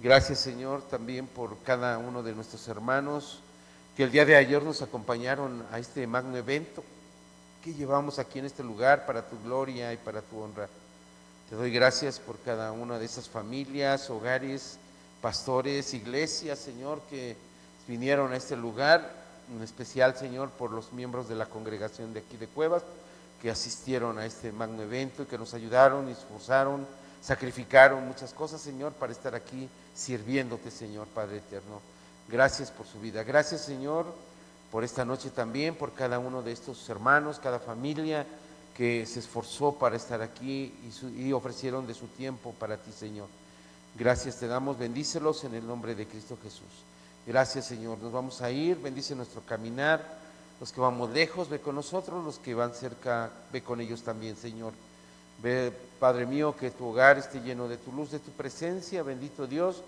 Gracias 0.00 0.40
Señor 0.40 0.82
también 0.82 1.26
por 1.26 1.56
cada 1.62 1.98
uno 1.98 2.22
de 2.22 2.34
nuestros 2.34 2.66
hermanos 2.68 3.40
que 3.96 4.02
el 4.02 4.10
día 4.10 4.24
de 4.24 4.36
ayer 4.36 4.62
nos 4.62 4.82
acompañaron 4.82 5.64
a 5.70 5.78
este 5.78 6.06
magno 6.06 6.36
evento 6.36 6.82
que 7.62 7.72
llevamos 7.72 8.18
aquí 8.18 8.40
en 8.40 8.44
este 8.44 8.64
lugar 8.64 9.06
para 9.06 9.22
tu 9.22 9.40
gloria 9.42 9.92
y 9.92 9.96
para 9.96 10.20
tu 10.20 10.38
honra. 10.40 10.68
Te 11.48 11.54
doy 11.54 11.70
gracias 11.70 12.18
por 12.18 12.38
cada 12.40 12.72
una 12.72 12.98
de 12.98 13.04
esas 13.04 13.28
familias, 13.28 14.10
hogares, 14.10 14.78
pastores, 15.22 15.94
iglesias, 15.94 16.58
Señor, 16.58 17.00
que 17.08 17.36
vinieron 17.86 18.32
a 18.32 18.36
este 18.36 18.56
lugar, 18.56 19.10
en 19.54 19.62
especial, 19.62 20.16
Señor, 20.16 20.50
por 20.50 20.72
los 20.72 20.92
miembros 20.92 21.28
de 21.28 21.36
la 21.36 21.46
congregación 21.46 22.12
de 22.12 22.20
aquí 22.20 22.36
de 22.36 22.48
Cuevas, 22.48 22.82
que 23.40 23.50
asistieron 23.50 24.18
a 24.18 24.26
este 24.26 24.50
magno 24.52 24.82
evento 24.82 25.22
y 25.22 25.26
que 25.26 25.38
nos 25.38 25.54
ayudaron, 25.54 26.08
esforzaron, 26.08 26.86
sacrificaron 27.22 28.06
muchas 28.06 28.34
cosas, 28.34 28.60
Señor, 28.60 28.92
para 28.92 29.12
estar 29.12 29.34
aquí 29.34 29.68
sirviéndote, 29.94 30.70
Señor, 30.70 31.06
Padre 31.08 31.38
eterno. 31.38 31.80
Gracias 32.28 32.70
por 32.70 32.86
su 32.86 33.00
vida. 33.00 33.22
Gracias, 33.22 33.62
Señor 33.62 34.06
por 34.74 34.82
esta 34.82 35.04
noche 35.04 35.30
también, 35.30 35.76
por 35.76 35.92
cada 35.92 36.18
uno 36.18 36.42
de 36.42 36.50
estos 36.50 36.88
hermanos, 36.88 37.38
cada 37.38 37.60
familia 37.60 38.26
que 38.76 39.06
se 39.06 39.20
esforzó 39.20 39.78
para 39.78 39.94
estar 39.94 40.20
aquí 40.20 40.74
y, 41.16 41.32
ofrecieron 41.32 41.86
de 41.86 41.94
su 41.94 42.08
tiempo 42.08 42.52
para 42.58 42.76
ti, 42.76 42.90
Señor. 42.90 43.28
Gracias 43.96 44.40
te 44.40 44.48
damos, 44.48 44.76
bendícelos 44.76 45.44
en 45.44 45.54
el 45.54 45.64
nombre 45.64 45.94
de 45.94 46.08
Cristo 46.08 46.36
Jesús. 46.42 46.66
Gracias, 47.24 47.66
Señor. 47.66 47.98
Nos 47.98 48.10
vamos 48.10 48.42
a 48.42 48.50
ir, 48.50 48.76
bendice 48.80 49.14
nuestro 49.14 49.42
caminar. 49.42 50.18
Los 50.58 50.72
que 50.72 50.80
vamos 50.80 51.10
lejos, 51.10 51.48
ve 51.48 51.60
con 51.60 51.76
nosotros, 51.76 52.24
los 52.24 52.40
que 52.40 52.54
van 52.54 52.74
cerca, 52.74 53.30
ve 53.52 53.62
con 53.62 53.80
ellos 53.80 54.02
también, 54.02 54.34
Señor. 54.34 54.72
Ve, 55.42 55.72
Padre 56.00 56.26
mío, 56.26 56.54
que 56.56 56.70
tu 56.70 56.86
hogar 56.86 57.18
esté 57.18 57.40
lleno 57.40 57.68
de 57.68 57.76
tu 57.76 57.92
luz, 57.92 58.10
de 58.10 58.18
tu 58.18 58.30
presencia, 58.32 59.02
bendito 59.02 59.46
Dios. 59.46 59.82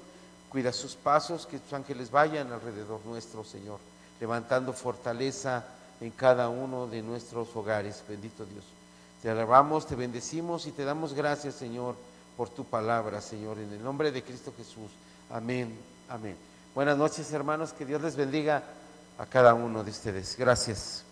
Cuida 0.51 0.73
sus 0.73 0.95
pasos, 0.95 1.47
que 1.47 1.59
tus 1.59 1.73
ángeles 1.73 2.11
vayan 2.11 2.53
alrededor 2.53 3.01
nuestro, 3.05 3.45
Señor 3.45 3.79
levantando 4.21 4.73
fortaleza 4.73 5.65
en 6.01 6.11
cada 6.11 6.49
uno 6.49 6.87
de 6.87 7.03
nuestros 7.03 7.55
hogares. 7.55 8.03
Bendito 8.09 8.45
Dios. 8.45 8.65
Te 9.23 9.31
alabamos, 9.31 9.87
te 9.87 9.95
bendecimos 9.95 10.67
y 10.67 10.73
te 10.73 10.85
damos 10.85 11.15
gracias, 11.15 11.55
Señor, 11.55 11.97
por 12.37 12.49
tu 12.49 12.65
palabra, 12.65 13.21
Señor, 13.21 13.59
en 13.59 13.73
el 13.73 13.83
nombre 13.83 14.13
de 14.13 14.23
Cristo 14.23 14.53
Jesús. 14.57 14.91
Amén, 15.31 15.77
amén. 16.09 16.37
Buenas 16.75 16.99
noches, 16.99 17.33
hermanos, 17.33 17.73
que 17.73 17.87
Dios 17.87 18.03
les 18.03 18.15
bendiga 18.15 18.63
a 19.19 19.27
cada 19.27 19.55
uno 19.55 19.83
de 19.83 19.91
ustedes. 19.91 20.37
Gracias. 20.39 21.06